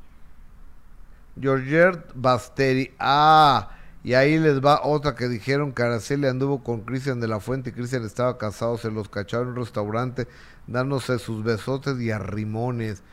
[1.40, 2.94] Georgette Basteri.
[3.00, 3.70] Ah,
[4.04, 7.70] y ahí les va otra que dijeron que Araceli anduvo con Cristian de la Fuente
[7.70, 10.28] y Cristian estaba casado, se los cacharon en un restaurante
[10.66, 13.04] dándose sus besotes y arrimones.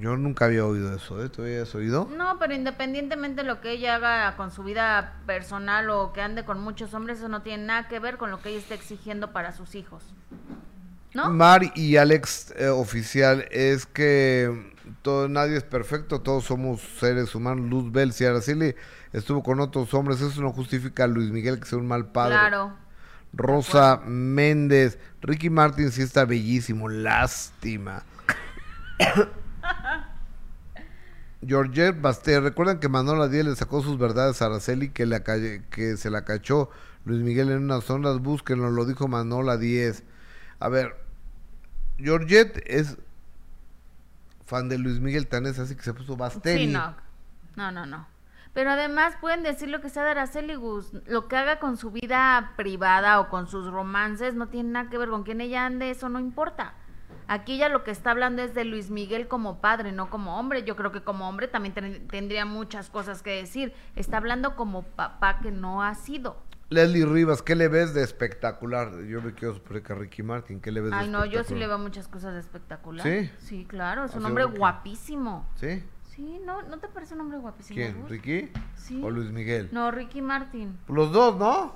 [0.00, 1.28] Yo nunca había oído eso, ¿eh?
[1.28, 2.08] ¿Tú habías oído?
[2.16, 6.44] No, pero independientemente de lo que ella haga con su vida personal o que ande
[6.44, 9.32] con muchos hombres, eso no tiene nada que ver con lo que ella está exigiendo
[9.32, 10.02] para sus hijos.
[11.12, 11.30] ¿No?
[11.30, 17.70] Mar y Alex eh, oficial es que todo, nadie es perfecto, todos somos seres humanos.
[17.70, 18.74] Luz Bell, si Araceli
[19.14, 22.34] estuvo con otros hombres, eso no justifica a Luis Miguel que sea un mal padre.
[22.34, 22.74] Claro.
[23.32, 28.02] Rosa Méndez, Ricky Martin sí está bellísimo, lástima.
[31.46, 35.96] Georgette Basté, recuerdan que Manola Díaz le sacó sus verdades a Araceli que, la que
[35.96, 36.70] se la cachó
[37.04, 40.04] Luis Miguel en unas ondas, búsquenlo, lo dijo Manola Díez.
[40.58, 40.96] A ver,
[41.98, 42.96] Georgette es
[44.46, 46.66] fan de Luis Miguel, tan es así que se puso Basteri.
[46.66, 46.94] Sí, no.
[47.56, 48.13] No, no, no.
[48.54, 50.92] Pero además pueden decir lo que sea de Araceli Gus.
[51.06, 54.96] Lo que haga con su vida privada o con sus romances no tiene nada que
[54.96, 56.74] ver con quién ella ande, eso no importa.
[57.26, 60.62] Aquí ella lo que está hablando es de Luis Miguel como padre, no como hombre.
[60.62, 63.72] Yo creo que como hombre también ten- tendría muchas cosas que decir.
[63.96, 66.36] Está hablando como papá que no ha sido.
[66.70, 69.02] Leslie Rivas, ¿qué le ves de espectacular?
[69.04, 71.44] Yo me quiero suponer que a Ricky Martin, ¿qué le ves de Ay, no, yo
[71.44, 73.06] sí le veo muchas cosas de espectacular.
[73.06, 73.30] ¿Sí?
[73.38, 75.48] Sí, claro, es un Así hombre guapísimo.
[75.56, 75.82] ¿Sí?
[76.14, 77.76] Sí, ¿no, ¿no te parece un hombre guapísimo?
[77.76, 78.00] ¿Quién?
[78.00, 78.10] Gus?
[78.10, 78.50] ¿Ricky?
[78.76, 79.00] Sí.
[79.02, 79.68] ¿O Luis Miguel?
[79.72, 80.78] No, Ricky Martin.
[80.88, 81.74] Los dos, ¿no?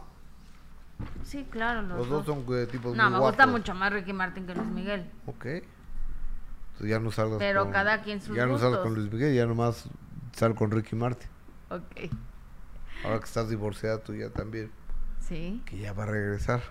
[1.25, 4.13] Sí, claro, los, Los dos son de tipos No, muy me gusta mucho más Ricky
[4.13, 5.11] Martin que Luis Miguel.
[5.27, 5.45] Ok.
[5.47, 7.73] Entonces ya no salgas Pero con...
[7.73, 9.89] cada quien sus Ya no salgas con Luis Miguel, ya nomás
[10.33, 11.29] sal con Ricky Martin.
[11.71, 12.13] Ok.
[13.05, 14.71] Ahora que estás divorciada tú ya también.
[15.21, 15.63] Sí.
[15.67, 16.63] Que ya va a regresar.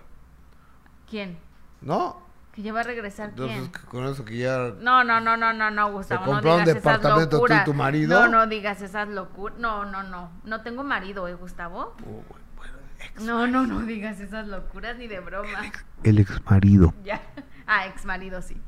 [1.08, 1.38] ¿Quién?
[1.80, 2.20] ¿No?
[2.58, 3.50] ¿Que ya va a regresar quién?
[3.50, 4.74] Entonces con eso que ya...
[4.80, 7.64] No, no, no, no, no, no, Gustavo, no compró un digas esas departamento tú y
[7.64, 8.20] tu marido?
[8.20, 9.56] No, no digas esas locuras.
[9.60, 10.32] No, no, no.
[10.42, 11.94] No tengo marido, ¿eh, Gustavo?
[12.04, 15.70] Oh, No, no, no digas esas locuras ni de broma.
[16.02, 16.92] El ex marido.
[17.04, 17.22] Ya.
[17.68, 18.60] Ah, ex marido, sí.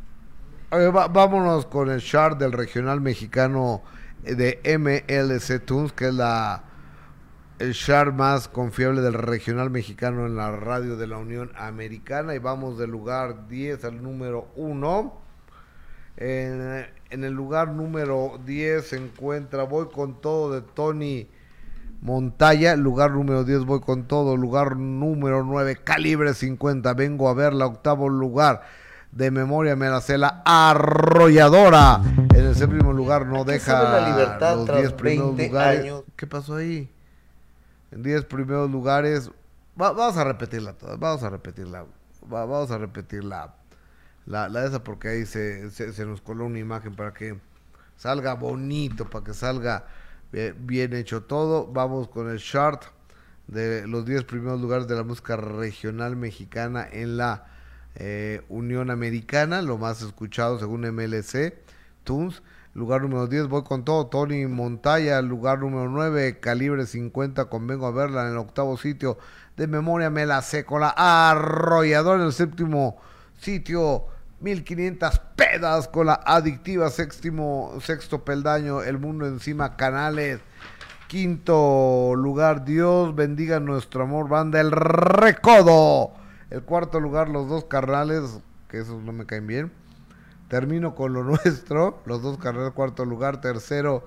[0.70, 3.82] vámonos con el chart del regional mexicano
[4.22, 6.62] de MLC Tunes, que es la
[7.60, 12.34] el chart más confiable del regional mexicano en la radio de la Unión Americana.
[12.34, 15.20] Y vamos del lugar 10 al número 1.
[16.16, 21.28] En, en el lugar número 10 se encuentra Voy con todo de Tony
[22.00, 22.76] Montaya.
[22.76, 24.38] Lugar número 10 Voy con todo.
[24.38, 26.94] Lugar número 9 Calibre 50.
[26.94, 28.62] Vengo a ver la octavo lugar
[29.12, 32.00] de memoria me la sé la arrolladora.
[32.32, 35.80] En el séptimo lugar no deja la libertad los tras 10 primeros 20 lugares.
[35.80, 36.04] años?
[36.16, 36.88] ¿Qué pasó ahí?
[37.92, 39.30] En 10 primeros lugares.
[39.80, 40.96] va- vamos a repetirla toda.
[40.96, 41.84] Vamos a repetirla.
[42.32, 43.54] va- vamos a repetirla.
[44.26, 47.38] La, esa porque ahí se, se, se nos coló una imagen para que
[47.96, 49.86] salga bonito, para que salga
[50.32, 51.66] eh, bien hecho todo.
[51.66, 52.84] Vamos con el chart
[53.48, 57.46] de los 10 primeros lugares de la música regional mexicana en la
[57.96, 61.54] eh, Unión Americana, lo más escuchado según MLC,
[62.04, 62.42] Tunes.
[62.72, 65.20] Lugar número 10, voy con todo, Tony Montaya.
[65.22, 69.18] Lugar número 9, Calibre 50, convengo a verla en el octavo sitio.
[69.56, 72.96] De memoria me la sé con la arrolladora en el séptimo
[73.38, 74.04] sitio.
[74.40, 80.40] 1500 pedas con la adictiva séptimo, sexto peldaño, el mundo encima, canales.
[81.08, 86.12] Quinto lugar, Dios bendiga nuestro amor, banda El Recodo.
[86.50, 88.38] El cuarto lugar, los dos carnales,
[88.68, 89.79] que esos no me caen bien.
[90.50, 93.40] Termino con lo nuestro, los dos carnales, cuarto lugar.
[93.40, 94.04] Tercero,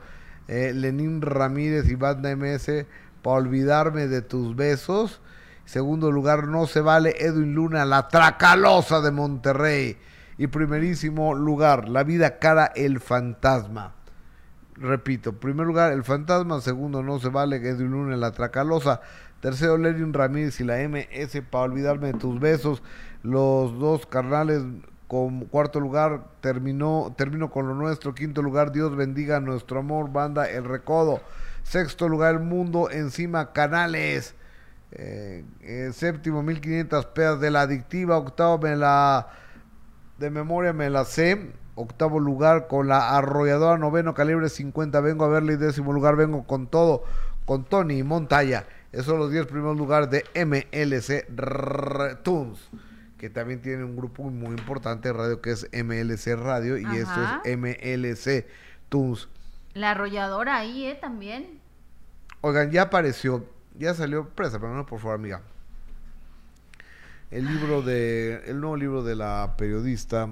[0.49, 2.86] eh, Lenín Ramírez y banda MS,
[3.24, 5.22] para olvidarme de tus besos.
[5.64, 9.98] Segundo lugar, no se vale Edwin Luna, la tracalosa de Monterrey.
[10.38, 13.94] Y primerísimo lugar, La vida cara, el fantasma.
[14.76, 16.60] Repito, primer lugar, el fantasma.
[16.60, 18.99] Segundo, no se vale Edwin Luna, la tracalosa.
[19.40, 22.84] Tercero, Lenin Ramírez y la MS para olvidarme de tus besos.
[23.22, 24.64] Los dos carnales
[25.14, 28.15] con cuarto lugar terminó, terminó con lo nuestro.
[28.15, 31.22] Quinto lugar, Dios bendiga nuestro amor, banda El Recodo.
[31.61, 34.34] Sexto lugar, El Mundo encima, canales.
[34.91, 38.18] Eh, eh, séptimo, 1500 pedas de la adictiva.
[38.18, 39.27] Octavo, me la
[40.18, 41.52] de memoria me la sé.
[41.76, 43.77] Octavo lugar con la arrolladora.
[43.77, 44.99] Noveno, calibre 50.
[45.02, 45.53] Vengo a verle.
[45.53, 47.03] Y décimo lugar, vengo con todo.
[47.45, 48.65] Con Tony Montaya.
[48.91, 51.27] Esos son los 10 primeros lugares de MLC
[52.23, 52.72] Tunes.
[53.24, 56.78] Que también tiene un grupo muy importante de radio que es MLC Radio.
[56.78, 58.45] Y esto es MLC
[58.90, 59.30] Tunes.
[59.74, 60.98] La arrolladora ahí, ¿eh?
[61.00, 61.62] También.
[62.41, 63.45] Oigan, ya apareció,
[63.80, 64.86] ya salió, préstame, ¿no?
[64.86, 65.41] por favor, amiga.
[67.32, 70.28] El libro de, el nuevo libro de la periodista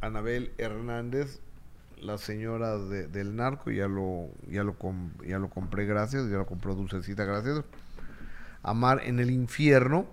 [0.00, 1.40] Anabel Hernández,
[2.00, 6.38] la señora de- del narco, ya lo, ya lo, com- ya lo compré, gracias, ya
[6.38, 7.60] lo compró Dulcecita, gracias.
[8.62, 10.06] Amar en el infierno,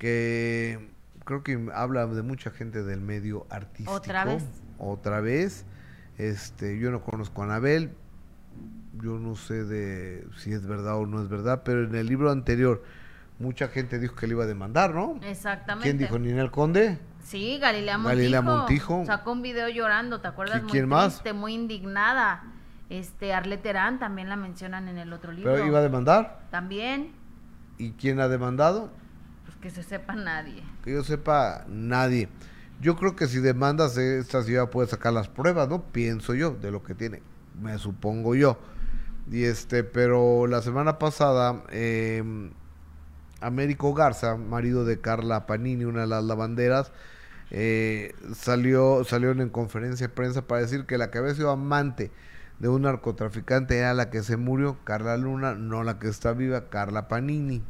[0.00, 0.90] que
[1.24, 3.92] creo que habla de mucha gente del medio artístico.
[3.92, 4.42] Otra vez.
[4.78, 5.66] Otra vez.
[6.18, 7.92] Este, yo no conozco a Anabel,
[9.00, 12.30] yo no sé de si es verdad o no es verdad, pero en el libro
[12.30, 12.82] anterior
[13.38, 15.20] mucha gente dijo que le iba a demandar, ¿no?
[15.22, 15.88] Exactamente.
[15.88, 16.18] ¿Quién dijo?
[16.18, 16.98] ¿Ninel Conde?
[17.22, 18.16] Sí, Galilea Montijo.
[18.16, 19.04] Galilea Montijo.
[19.06, 20.60] Sacó un video llorando, ¿te acuerdas?
[20.60, 21.14] ¿Y Muy quién más?
[21.14, 22.42] triste, muy indignada.
[22.88, 25.52] Este, Arlette Terán también la mencionan en el otro libro.
[25.52, 26.40] ¿Pero iba a demandar?
[26.50, 27.12] También,
[27.78, 28.90] ¿Y quién ha demandado?
[29.60, 30.62] Que se sepa nadie.
[30.82, 32.28] Que yo sepa, nadie.
[32.80, 35.82] Yo creo que si demandas, esta ciudad puede sacar las pruebas, ¿no?
[35.84, 37.22] Pienso yo, de lo que tiene,
[37.60, 38.58] me supongo yo.
[39.30, 42.22] Y este, pero la semana pasada, eh,
[43.40, 46.92] Américo Garza, marido de Carla Panini, una de las lavanderas,
[47.50, 52.10] eh, salió, salió en conferencia de prensa para decir que la que había sido amante
[52.60, 56.68] de un narcotraficante era la que se murió, Carla Luna, no la que está viva,
[56.70, 57.62] Carla Panini.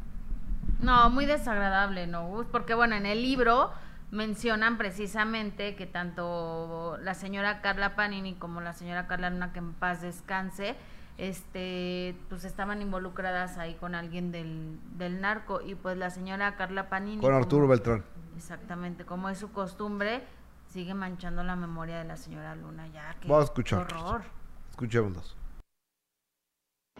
[0.81, 2.45] No, muy desagradable, ¿no?
[2.51, 3.71] Porque bueno, en el libro
[4.11, 9.73] mencionan precisamente que tanto la señora Carla Panini como la señora Carla Luna, que en
[9.73, 10.75] paz descanse,
[11.17, 16.89] este, pues estaban involucradas ahí con alguien del, del narco y pues la señora Carla
[16.89, 17.17] Panini.
[17.21, 18.03] Con como- Arturo Beltrán.
[18.35, 20.23] Exactamente, como es su costumbre,
[20.67, 23.15] sigue manchando la memoria de la señora Luna ya.
[23.21, 23.79] qué Vamos a escuchar.
[23.81, 24.23] horror.
[24.71, 25.35] Escuchémoslos.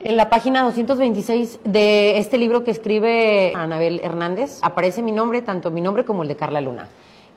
[0.04, 5.70] En la página 226 de este libro que escribe Anabel Hernández aparece mi nombre, tanto
[5.70, 6.88] mi nombre como el de Carla Luna.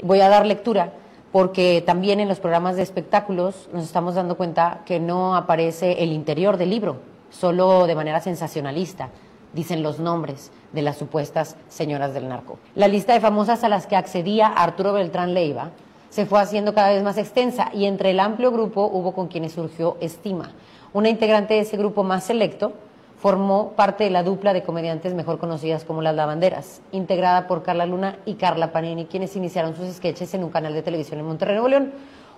[0.02, 0.94] Voy a dar lectura
[1.30, 6.10] porque también en los programas de espectáculos nos estamos dando cuenta que no aparece el
[6.10, 6.96] interior del libro,
[7.28, 9.10] solo de manera sensacionalista.
[9.52, 12.58] Dicen los nombres de las supuestas señoras del narco.
[12.74, 15.70] La lista de famosas a las que accedía Arturo Beltrán Leiva
[16.08, 19.52] se fue haciendo cada vez más extensa y entre el amplio grupo hubo con quienes
[19.52, 20.52] surgió estima.
[20.94, 22.72] Una integrante de ese grupo más selecto
[23.18, 27.84] formó parte de la dupla de comediantes mejor conocidas como Las Lavanderas, integrada por Carla
[27.84, 31.56] Luna y Carla Panini, quienes iniciaron sus sketches en un canal de televisión en Monterrey,
[31.56, 31.92] Nuevo León,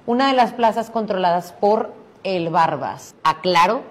[0.07, 1.93] una de las plazas controladas por
[2.25, 3.15] el Barbas.
[3.25, 3.83] Aclaro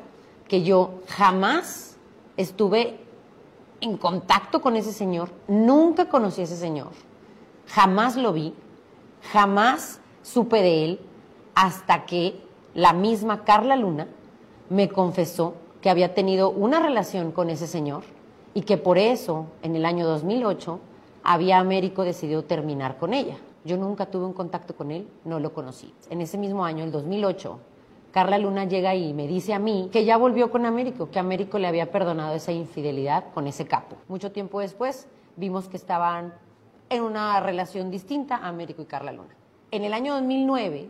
[0.47, 1.97] que yo jamás
[2.35, 2.97] estuve
[3.81, 6.89] en contacto con ese señor, nunca conocí a ese señor,
[7.67, 8.55] jamás lo vi,
[9.31, 10.99] jamás supe de él
[11.53, 12.41] hasta que
[12.73, 14.07] la misma Carla Luna
[14.69, 18.03] me confesó que había tenido una relación con ese señor
[18.53, 20.79] y que por eso en el año 2008
[21.23, 23.37] había Américo decidido terminar con ella.
[23.63, 25.93] Yo nunca tuve un contacto con él, no lo conocí.
[26.09, 27.59] En ese mismo año, el 2008,
[28.11, 31.59] Carla Luna llega y me dice a mí que ya volvió con Américo, que Américo
[31.59, 33.97] le había perdonado esa infidelidad con ese capo.
[34.07, 36.33] Mucho tiempo después vimos que estaban
[36.89, 39.35] en una relación distinta Américo y Carla Luna.
[39.71, 40.87] En el año 2009,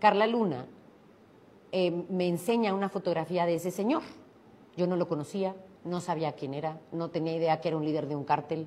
[0.00, 0.66] Carla Luna
[1.78, 4.00] eh, me enseña una fotografía de ese señor.
[4.78, 5.54] Yo no lo conocía,
[5.84, 8.66] no sabía quién era, no tenía idea que era un líder de un cártel,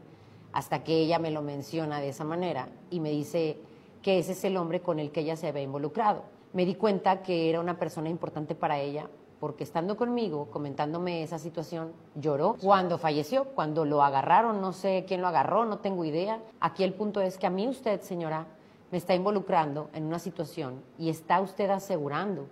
[0.54, 3.58] hasta que ella me lo menciona de esa manera y me dice
[4.04, 6.22] que ese es el hombre con el que ella se había involucrado.
[6.54, 9.10] Me di cuenta que era una persona importante para ella
[9.40, 15.22] porque estando conmigo, comentándome esa situación, lloró cuando falleció, cuando lo agarraron, no sé quién
[15.22, 16.44] lo agarró, no tengo idea.
[16.60, 18.46] Aquí el punto es que a mí usted, señora,
[18.92, 22.46] me está involucrando en una situación y está usted asegurando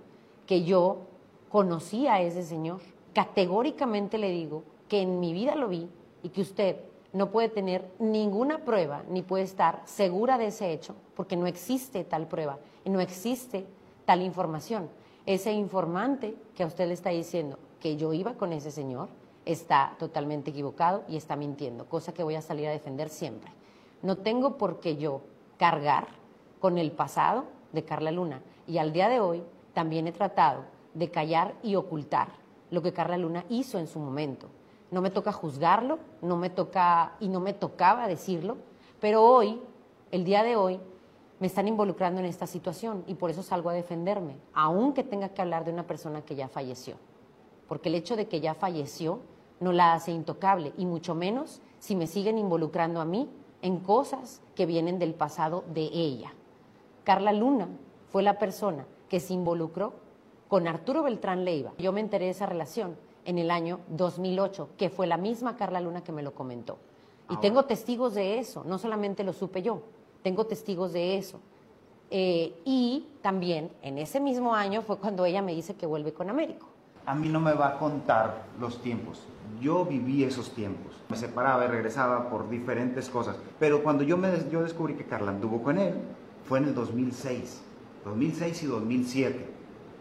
[0.48, 1.02] que yo
[1.50, 2.82] conocí a ese señor.
[3.14, 5.90] Categóricamente le digo que en mi vida lo vi
[6.24, 6.78] y que usted
[7.14, 12.04] no puede tener ninguna prueba ni puede estar segura de ese hecho porque no existe
[12.04, 13.66] tal prueba y no existe
[14.06, 14.90] tal información.
[15.26, 19.10] Ese informante que a usted le está diciendo que yo iba con ese señor
[19.46, 23.52] está totalmente equivocado y está mintiendo, cosa que voy a salir a defender siempre.
[24.02, 25.22] No tengo por qué yo
[25.58, 26.08] cargar
[26.60, 29.44] con el pasado de Carla Luna y al día de hoy
[29.78, 30.64] también he tratado
[30.96, 32.30] de callar y ocultar
[32.72, 34.48] lo que Carla Luna hizo en su momento.
[34.90, 38.58] No me toca juzgarlo, no me toca y no me tocaba decirlo,
[39.00, 39.62] pero hoy,
[40.10, 40.80] el día de hoy,
[41.40, 45.44] me están involucrando en esta situación y por eso salgo a defenderme, aunque tenga que
[45.44, 46.96] hablar de una persona que ya falleció.
[47.68, 49.20] Porque el hecho de que ya falleció
[49.60, 53.30] no la hace intocable y mucho menos si me siguen involucrando a mí
[53.62, 56.34] en cosas que vienen del pasado de ella.
[57.04, 57.68] Carla Luna
[58.10, 59.94] fue la persona que se involucró
[60.48, 61.74] con Arturo Beltrán Leiva.
[61.78, 65.82] Yo me enteré de esa relación en el año 2008, que fue la misma Carla
[65.82, 66.78] Luna que me lo comentó.
[67.30, 69.82] Y tengo testigos de eso, no solamente lo supe yo,
[70.24, 71.40] tengo testigos de eso.
[72.10, 76.30] Eh, y también en ese mismo año fue cuando ella me dice que vuelve con
[76.30, 76.68] Américo.
[77.06, 79.24] A mí no me va a contar los tiempos.
[79.62, 80.94] Yo viví esos tiempos.
[81.10, 83.36] Me separaba y regresaba por diferentes cosas.
[83.60, 85.96] Pero cuando yo, me, yo descubrí que Carla anduvo con él,
[86.46, 87.62] fue en el 2006.
[88.08, 89.46] 2006 y 2007.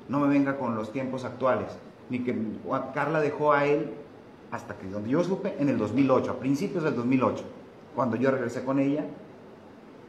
[0.09, 1.77] No me venga con los tiempos actuales.
[2.09, 2.37] Ni que
[2.95, 3.93] Carla dejó a él
[4.51, 7.45] hasta que donde yo supe en el 2008, a principios del 2008.
[7.95, 9.05] Cuando yo regresé con ella,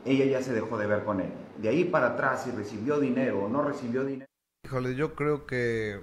[0.05, 1.31] ella ya se dejó de ver con él.
[1.57, 4.29] De ahí para atrás, si recibió dinero o no recibió dinero.
[4.65, 6.01] Híjole, yo creo que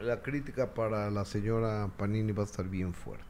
[0.00, 3.24] la crítica para la señora Panini va a estar bien fuerte.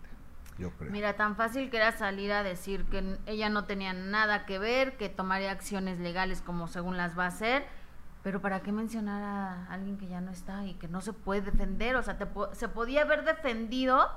[0.59, 0.90] Yo creo.
[0.90, 4.97] Mira, tan fácil que era salir a decir que ella no tenía nada que ver,
[4.97, 7.64] que tomaría acciones legales como según las va a hacer,
[8.26, 11.42] pero ¿para qué mencionar a alguien que ya no está y que no se puede
[11.42, 11.94] defender?
[11.94, 12.18] O sea,
[12.54, 14.10] se podía haber defendido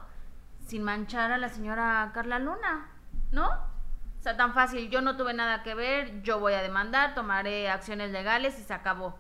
[0.66, 2.90] sin manchar a la señora Carla Luna,
[3.32, 3.50] ¿no?
[3.50, 7.70] O sea, tan fácil, yo no tuve nada que ver, yo voy a demandar, tomaré
[7.70, 9.16] acciones legales y se acabó.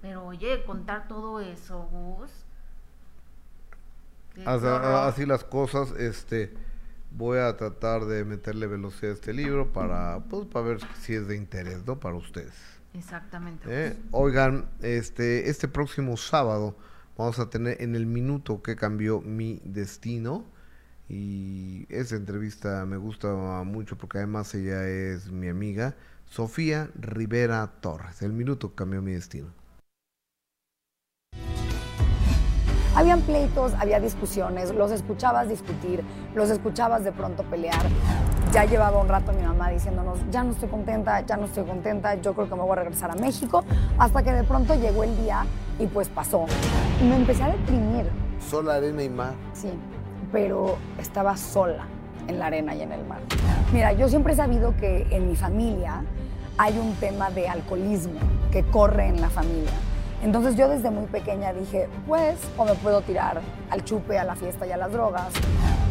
[0.00, 2.32] Pero oye, contar todo eso, Gus.
[4.44, 6.52] Así, las cosas, este
[7.12, 11.28] voy a tratar de meterle velocidad a este libro para pues para ver si es
[11.28, 12.00] de interés, ¿no?
[12.00, 12.71] Para ustedes.
[12.94, 13.64] Exactamente.
[13.68, 13.96] ¿Eh?
[14.10, 16.76] Oigan, este este próximo sábado
[17.16, 20.44] vamos a tener en el minuto que cambió mi destino
[21.08, 25.94] y esa entrevista me gusta mucho porque además ella es mi amiga
[26.26, 28.22] Sofía Rivera Torres.
[28.22, 29.48] El minuto cambió mi destino.
[32.94, 36.04] Habían pleitos, había discusiones, los escuchabas discutir,
[36.34, 37.80] los escuchabas de pronto pelear.
[38.52, 42.16] Ya llevaba un rato mi mamá diciéndonos, ya no estoy contenta, ya no estoy contenta,
[42.16, 43.64] yo creo que me voy a regresar a México,
[43.96, 45.46] hasta que de pronto llegó el día
[45.78, 46.44] y pues pasó.
[47.00, 48.10] Y me empecé a deprimir.
[48.50, 49.32] Sola, arena y mar.
[49.54, 49.72] Sí,
[50.30, 51.86] pero estaba sola
[52.28, 53.20] en la arena y en el mar.
[53.72, 56.04] Mira, yo siempre he sabido que en mi familia
[56.58, 58.20] hay un tema de alcoholismo
[58.50, 59.72] que corre en la familia.
[60.22, 63.40] Entonces yo desde muy pequeña dije, pues, o me puedo tirar
[63.70, 65.32] al chupe, a la fiesta y a las drogas.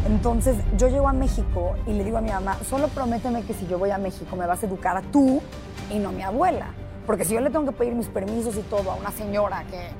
[0.06, 3.66] Entonces yo llego a México y le digo a mi mamá, solo prométeme que si
[3.66, 5.42] yo voy a México me vas a educar a tú
[5.90, 6.68] y no a mi abuela.
[7.06, 9.90] Porque si yo le tengo que pedir mis permisos y todo a una señora que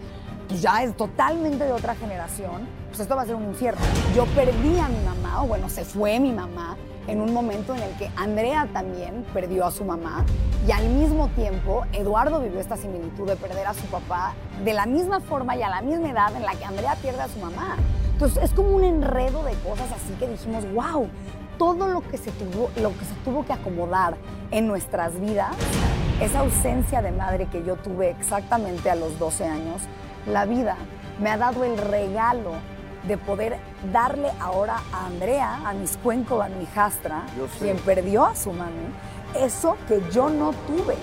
[0.48, 3.82] pues, ya es totalmente de otra generación, pues esto va a ser un infierno.
[4.14, 6.76] Yo perdí a mi mamá, o bueno, se fue mi mamá,
[7.06, 10.24] en un momento en el que Andrea también perdió a su mamá
[10.66, 14.34] y al mismo tiempo Eduardo vivió esta similitud de perder a su papá
[14.64, 17.28] de la misma forma y a la misma edad en la que Andrea pierde a
[17.28, 17.76] su mamá.
[18.12, 21.08] Entonces es como un enredo de cosas así que dijimos, wow,
[21.58, 24.16] todo lo que se tuvo, lo que se tuvo que acomodar
[24.50, 25.56] en nuestras vidas,
[26.20, 29.82] esa ausencia de madre que yo tuve exactamente a los 12 años,
[30.26, 30.76] la vida
[31.20, 32.52] me ha dado el regalo
[33.06, 33.58] de poder
[33.92, 37.26] darle ahora a Andrea, a mis cuencos, a mi hijastra,
[37.58, 38.86] quien perdió a su mami,
[39.36, 40.96] eso que yo no tuve.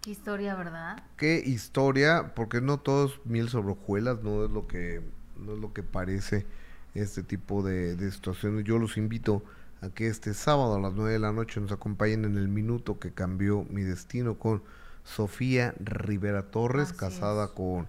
[0.00, 1.02] Qué historia, ¿verdad?
[1.16, 5.02] Qué historia, porque no todo es miel sobre hojuelas, no es lo que,
[5.36, 6.46] no es lo que parece
[6.94, 8.64] este tipo de, de situaciones.
[8.64, 9.42] Yo los invito
[9.82, 13.00] a que este sábado a las 9 de la noche nos acompañen en el minuto
[13.00, 14.62] que cambió mi destino con
[15.06, 17.86] Sofía Rivera Torres, casada con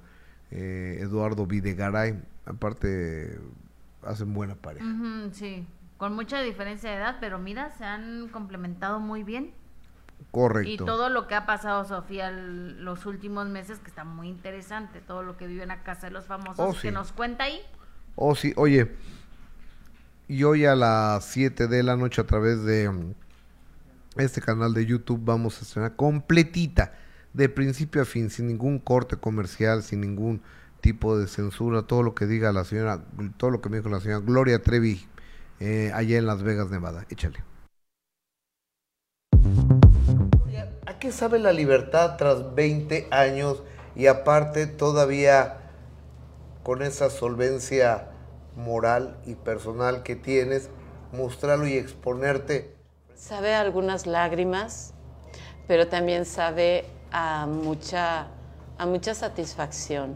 [0.51, 2.17] eh, Eduardo Videgaray.
[2.45, 3.39] Aparte,
[4.03, 4.85] hacen buena pareja.
[5.33, 5.67] Sí,
[5.97, 9.51] con mucha diferencia de edad, pero mira, se han complementado muy bien.
[10.31, 10.69] Correcto.
[10.71, 15.01] Y todo lo que ha pasado, Sofía, el- los últimos meses, que está muy interesante,
[15.01, 17.59] todo lo que vive en la casa de los famosos, Oh, que nos cuenta ahí.
[18.15, 18.91] Oh, sí, oye.
[20.27, 22.91] Y hoy a las 7 de la noche a través de
[24.17, 26.93] este canal de YouTube vamos a estrenar completita,
[27.37, 30.41] de principio a fin, sin ningún corte comercial, sin ningún
[30.81, 33.03] tipo de censura, todo lo que diga la señora,
[33.37, 35.07] todo lo que me dijo la señora Gloria Trevi
[35.59, 37.05] eh, allá en Las Vegas, Nevada.
[37.11, 37.43] Échale.
[40.87, 43.61] ¿A qué sabe la libertad tras 20 años
[43.95, 45.57] y aparte todavía
[46.63, 48.09] con esa solvencia
[48.55, 50.71] moral y personal que tienes,
[51.11, 52.75] mostrarlo y exponerte?
[53.13, 54.95] Sabe algunas lágrimas,
[55.67, 58.27] pero también sabe a mucha,
[58.77, 60.15] a mucha satisfacción,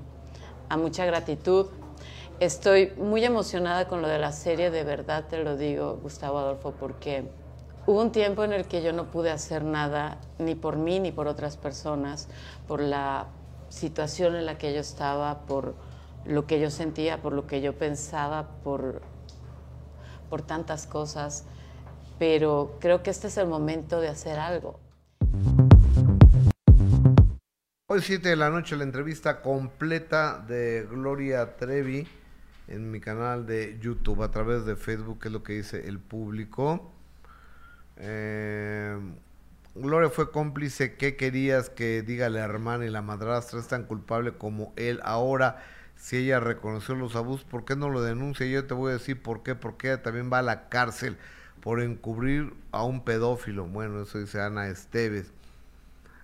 [0.70, 1.66] a mucha gratitud.
[2.40, 6.76] Estoy muy emocionada con lo de la serie, de verdad te lo digo, Gustavo Adolfo,
[6.80, 7.28] porque
[7.88, 11.12] hubo un tiempo en el que yo no pude hacer nada, ni por mí ni
[11.12, 12.28] por otras personas,
[12.68, 13.26] por la
[13.70, 15.74] situación en la que yo estaba, por
[16.26, 19.02] lo que yo sentía, por lo que yo pensaba, por,
[20.30, 21.46] por tantas cosas,
[22.20, 24.78] pero creo que este es el momento de hacer algo.
[27.94, 32.08] Hoy 7 de la noche la entrevista completa de Gloria Trevi
[32.70, 36.00] en mi canal de YouTube a través de Facebook, que es lo que dice el
[36.00, 36.90] público.
[37.98, 38.98] Eh,
[39.76, 40.96] Gloria fue cómplice.
[40.96, 43.60] ¿Qué querías que diga la hermana y la madrastra?
[43.60, 45.02] Es tan culpable como él.
[45.04, 45.62] Ahora,
[45.98, 48.46] si ella reconoció los abusos, ¿por qué no lo denuncia?
[48.46, 49.54] Yo te voy a decir por qué.
[49.54, 51.18] Porque ella también va a la cárcel
[51.60, 53.66] por encubrir a un pedófilo.
[53.66, 55.34] Bueno, eso dice Ana Esteves.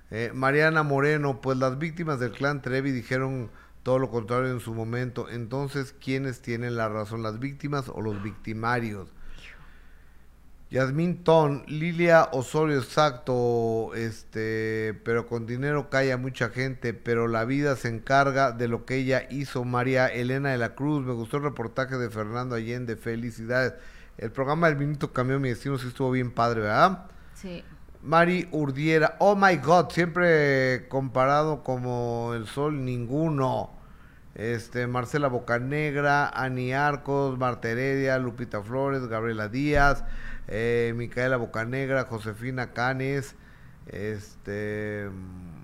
[0.09, 3.49] Eh, Mariana Moreno, pues las víctimas del clan Trevi dijeron
[3.83, 5.29] todo lo contrario en su momento.
[5.29, 7.23] Entonces, ¿quiénes tienen la razón?
[7.23, 9.09] ¿Las víctimas o los victimarios?
[10.69, 17.77] Yasmín Ton, Lilia Osorio, exacto, este, pero con dinero calla mucha gente, pero la vida
[17.77, 19.63] se encarga de lo que ella hizo.
[19.63, 23.75] María Elena de la Cruz, me gustó el reportaje de Fernando Allende, felicidades.
[24.17, 27.05] El programa del Minuto cambió mi destino, sí estuvo bien padre, ¿verdad?
[27.33, 27.63] Sí.
[28.01, 33.71] Mari Urdiera, oh my god, siempre comparado como el sol, ninguno.
[34.35, 40.03] Este, Marcela Bocanegra, Ani Arcos, Marta Heredia, Lupita Flores, Gabriela Díaz,
[40.47, 43.35] eh, Micaela Bocanegra, Josefina Canes,
[43.87, 45.09] este,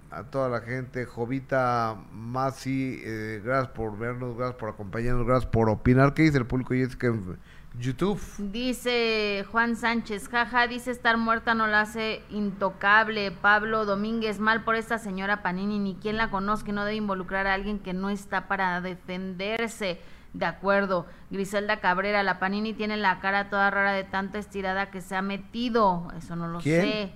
[0.09, 5.69] a toda la gente, Jovita Masi, eh, gracias por vernos, gracias por acompañarnos, gracias por
[5.69, 6.13] opinar.
[6.13, 6.73] ¿Qué dice el público?
[6.73, 7.37] Jessica en
[7.79, 8.21] YouTube.
[8.37, 13.31] Dice Juan Sánchez, jaja, dice estar muerta no la hace intocable.
[13.31, 17.53] Pablo Domínguez, mal por esta señora Panini, ni quien la conozca, no debe involucrar a
[17.53, 19.99] alguien que no está para defenderse.
[20.33, 21.05] De acuerdo.
[21.29, 25.21] Griselda Cabrera, la Panini tiene la cara toda rara de tanta estirada que se ha
[25.21, 26.11] metido.
[26.17, 26.81] Eso no lo ¿Quién?
[26.81, 27.13] sé.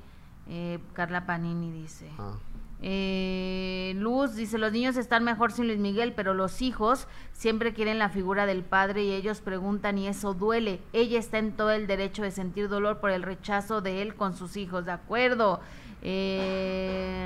[0.50, 2.10] Eh, Carla Panini dice.
[2.20, 2.36] Ah.
[2.82, 7.98] Eh, Luz dice, los niños están mejor sin Luis Miguel, pero los hijos siempre quieren
[7.98, 10.80] la figura del padre y ellos preguntan y eso duele.
[10.94, 14.36] Ella está en todo el derecho de sentir dolor por el rechazo de él con
[14.36, 15.60] sus hijos, ¿de acuerdo?
[16.04, 17.26] Eh,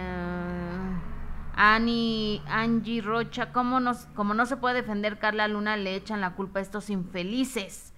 [1.54, 6.34] Ani, Angie Rocha, ¿cómo nos, como no se puede defender Carla Luna, le echan la
[6.34, 7.94] culpa a estos infelices.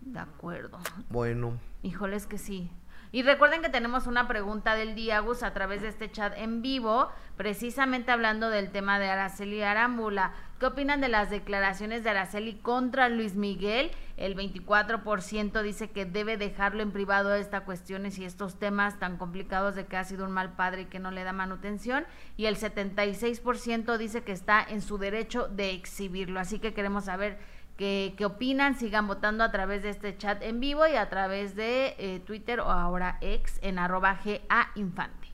[0.00, 0.78] De acuerdo.
[1.10, 1.58] Bueno.
[1.82, 2.70] Híjoles que sí.
[3.10, 6.60] Y recuerden que tenemos una pregunta del día, Gus, a través de este chat en
[6.60, 7.08] vivo,
[7.38, 10.32] precisamente hablando del tema de Araceli Arámbula.
[10.60, 13.92] ¿Qué opinan de las declaraciones de Araceli contra Luis Miguel?
[14.18, 19.74] El 24% dice que debe dejarlo en privado estas cuestiones y estos temas tan complicados
[19.74, 22.04] de que ha sido un mal padre y que no le da manutención.
[22.36, 26.40] Y el 76% dice que está en su derecho de exhibirlo.
[26.40, 27.38] Así que queremos saber
[27.78, 28.78] qué opinan.
[28.78, 32.60] Sigan votando a través de este chat en vivo y a través de eh, Twitter
[32.60, 35.28] o ahora ex en arroba GA Infante.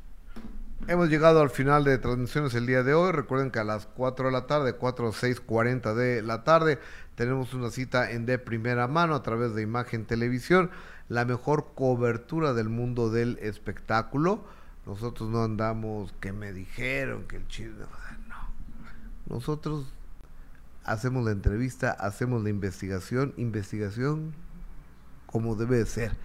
[0.86, 3.10] Hemos llegado al final de transmisiones el día de hoy.
[3.10, 6.78] Recuerden que a las 4 de la tarde, 4 o 6.40 de la tarde,
[7.14, 10.70] tenemos una cita en de primera mano a través de Imagen Televisión,
[11.08, 14.44] la mejor cobertura del mundo del espectáculo.
[14.84, 17.86] Nosotros no andamos que me dijeron que el chisme,
[18.28, 18.36] no.
[19.34, 19.93] Nosotros
[20.84, 24.34] hacemos la entrevista, hacemos la investigación, investigación
[25.26, 26.16] como debe de ser,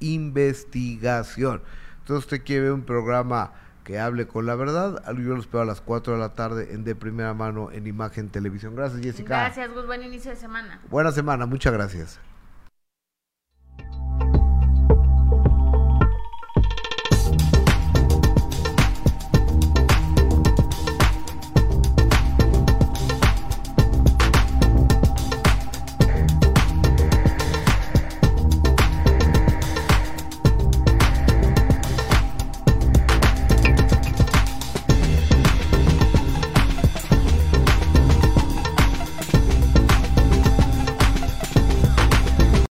[0.00, 1.62] investigación.
[2.00, 3.52] Entonces usted quiere ver un programa
[3.84, 6.84] que hable con la verdad, yo lo espero a las 4 de la tarde en
[6.84, 8.74] de primera mano en Imagen Televisión.
[8.74, 9.28] Gracias Jessica.
[9.28, 9.86] Gracias, Gus.
[9.86, 10.80] Buen inicio de semana.
[10.90, 12.20] Buena semana, muchas gracias.